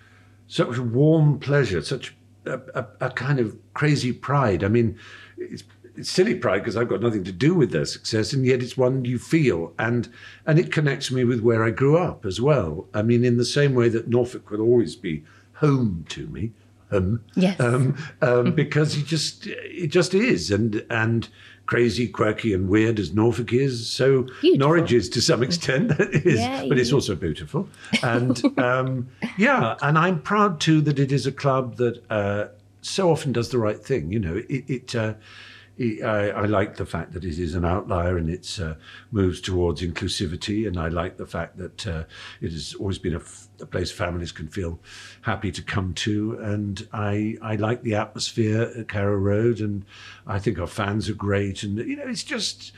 such 0.48 0.78
warm 0.80 1.40
pleasure, 1.40 1.82
such 1.82 2.16
a, 2.46 2.60
a, 2.74 2.86
a 3.02 3.10
kind 3.12 3.40
of 3.40 3.56
crazy 3.74 4.12
pride. 4.12 4.64
I 4.64 4.68
mean, 4.68 4.98
it's, 5.38 5.64
it's 6.00 6.10
silly 6.10 6.36
pride 6.36 6.60
because 6.60 6.76
I've 6.78 6.88
got 6.90 7.02
nothing 7.02 7.24
to 7.26 7.32
do 7.32 7.54
with 7.54 7.72
their 7.72 7.86
success, 7.86 8.34
and 8.34 8.46
yet 8.46 8.62
it's 8.64 8.78
one 8.78 9.06
you 9.06 9.20
feel, 9.20 9.74
and 9.78 10.10
and 10.46 10.58
it 10.60 10.72
connects 10.72 11.12
me 11.12 11.24
with 11.26 11.42
where 11.42 11.64
I 11.64 11.70
grew 11.72 11.98
up 11.98 12.26
as 12.26 12.40
well. 12.42 12.88
I 12.94 13.02
mean, 13.02 13.24
in 13.24 13.38
the 13.38 13.46
same 13.46 13.74
way 13.76 13.90
that 13.90 14.08
Norfolk 14.08 14.50
will 14.50 14.62
always 14.62 14.96
be 14.96 15.24
home 15.54 16.06
to 16.10 16.28
me. 16.28 16.52
Home, 16.92 17.24
Yes. 17.36 17.60
um, 17.60 17.96
um, 18.22 18.56
because 18.56 18.98
it 18.98 19.06
just 19.06 19.46
it 19.48 19.88
just 19.88 20.14
is, 20.16 20.50
and 20.52 20.84
and 20.90 21.28
crazy, 21.68 22.08
quirky, 22.08 22.52
and 22.52 22.68
weird 22.68 22.98
as 23.00 23.14
Norfolk 23.14 23.54
is, 23.54 23.88
so 23.88 24.24
Beautiful. 24.42 24.58
Norwich 24.58 24.92
is 24.92 25.08
to 25.10 25.22
some 25.22 25.44
extent. 25.44 25.92
Is, 26.00 26.40
Yeah, 26.40 26.66
but 26.68 26.80
it's 26.80 26.92
also 26.92 27.14
beautiful. 27.14 27.70
And 28.02 28.42
um, 28.60 29.08
yeah, 29.38 29.76
and 29.84 29.96
I'm 29.96 30.20
proud 30.20 30.60
too 30.60 30.82
that 30.82 30.98
it 30.98 31.12
is 31.12 31.28
a 31.28 31.32
club 31.32 31.76
that 31.78 32.02
uh, 32.10 32.48
so 32.82 33.12
often 33.12 33.32
does 33.34 33.50
the 33.50 33.60
right 33.60 33.80
thing. 33.86 34.12
You 34.12 34.18
know, 34.20 34.38
it 34.50 34.64
it, 34.68 34.96
uh, 34.96 35.14
I, 35.80 36.32
I 36.32 36.46
like 36.46 36.76
the 36.76 36.86
fact 36.86 37.14
that 37.14 37.24
it 37.24 37.40
is 37.40 37.56
an 37.56 37.66
outlier 37.66 38.18
and 38.18 38.30
it 38.30 38.60
uh, 38.62 38.76
moves 39.12 39.42
towards 39.42 39.82
inclusivity, 39.82 40.68
and 40.68 40.78
I 40.78 40.90
like 40.90 41.18
the 41.18 41.26
fact 41.26 41.58
that 41.58 41.88
uh, 41.88 42.04
it 42.42 42.52
has 42.52 42.74
always 42.76 43.00
been 43.00 43.14
a, 43.14 43.20
f- 43.20 43.49
a 43.62 43.66
place 43.66 43.92
families 43.92 44.32
can 44.32 44.48
feel 44.48 44.80
happy 45.22 45.52
to 45.52 45.62
come 45.62 45.94
to, 45.96 46.38
and 46.42 46.88
I 46.94 47.38
I 47.42 47.56
like 47.56 47.84
the 47.84 47.96
atmosphere 47.96 48.72
at 48.78 48.88
Carrow 48.88 49.18
Road, 49.18 49.60
and 49.60 49.86
I 50.28 50.40
think 50.40 50.60
our 50.60 50.68
fans 50.68 51.10
are 51.10 51.14
great, 51.14 51.64
and 51.64 51.78
you 51.78 51.96
know 51.96 52.08
it's 52.08 52.24
just 52.24 52.72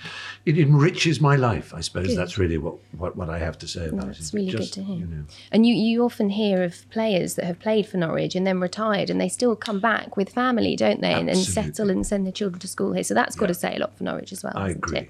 it 0.46 0.58
enriches 0.58 1.22
my 1.22 1.36
life. 1.36 1.74
I 1.74 1.82
suppose 1.82 2.08
Good. 2.08 2.18
that's 2.18 2.38
really 2.38 2.58
what, 2.58 2.76
what 2.98 3.16
what 3.16 3.30
I 3.30 3.40
have 3.40 3.58
to 3.60 3.68
say 3.68 3.88
about 3.88 4.10
it. 4.10 4.18
It's 4.20 4.34
really 4.34 4.52
Just, 4.52 4.76
good 4.76 4.82
to 4.82 4.84
hear. 4.84 4.98
You 4.98 5.06
know, 5.06 5.24
And 5.52 5.66
you, 5.66 5.74
you 5.74 6.04
often 6.04 6.30
hear 6.30 6.64
of 6.64 6.90
players 6.90 7.36
that 7.36 7.46
have 7.46 7.60
played 7.60 7.88
for 7.88 7.98
Norwich 7.98 8.36
and 8.36 8.46
then 8.46 8.60
retired 8.60 9.10
and 9.10 9.20
they 9.20 9.30
still 9.30 9.56
come 9.56 9.80
back 9.80 10.18
with 10.18 10.30
family, 10.30 10.76
don't 10.76 11.02
they? 11.02 11.14
And, 11.14 11.30
and 11.30 11.38
settle 11.38 11.90
and 11.90 12.06
send 12.06 12.26
their 12.26 12.34
children 12.34 12.60
to 12.60 12.68
school 12.68 12.94
here. 12.94 13.04
So 13.04 13.14
that's 13.14 13.36
got 13.36 13.48
to 13.48 13.54
say 13.54 13.76
a 13.76 13.80
lot 13.80 13.98
for 13.98 14.04
Norwich 14.04 14.32
as 14.32 14.44
well. 14.44 14.54
I 14.56 14.70
agree. 14.70 15.00
It? 15.00 15.10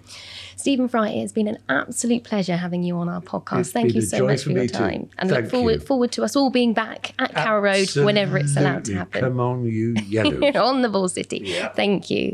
Stephen 0.61 0.87
Fry, 0.87 1.09
it 1.09 1.21
has 1.21 1.31
been 1.31 1.47
an 1.47 1.57
absolute 1.69 2.23
pleasure 2.23 2.55
having 2.55 2.83
you 2.83 2.95
on 2.97 3.09
our 3.09 3.19
podcast. 3.21 3.59
It's 3.61 3.71
Thank 3.71 3.95
you 3.95 4.01
so 4.01 4.25
much 4.25 4.43
for 4.43 4.51
your 4.51 4.61
me 4.61 4.67
too. 4.67 4.77
time. 4.77 5.09
And 5.17 5.29
Thank 5.29 5.43
look 5.43 5.51
forward 5.51 5.83
forward 5.83 6.11
to 6.13 6.23
us 6.23 6.35
all 6.35 6.49
being 6.51 6.73
back 6.73 7.13
at 7.19 7.33
Carrow 7.33 7.61
Road 7.61 7.89
whenever 7.95 8.37
it's 8.37 8.55
allowed 8.55 8.85
to 8.85 8.93
happen. 8.95 9.21
Come 9.21 9.39
on, 9.39 9.65
you 9.65 9.95
yellows. 10.07 10.55
on 10.55 10.81
the 10.83 10.89
Ball 10.89 11.07
City. 11.09 11.53
Thank 11.75 12.09
you. 12.09 12.33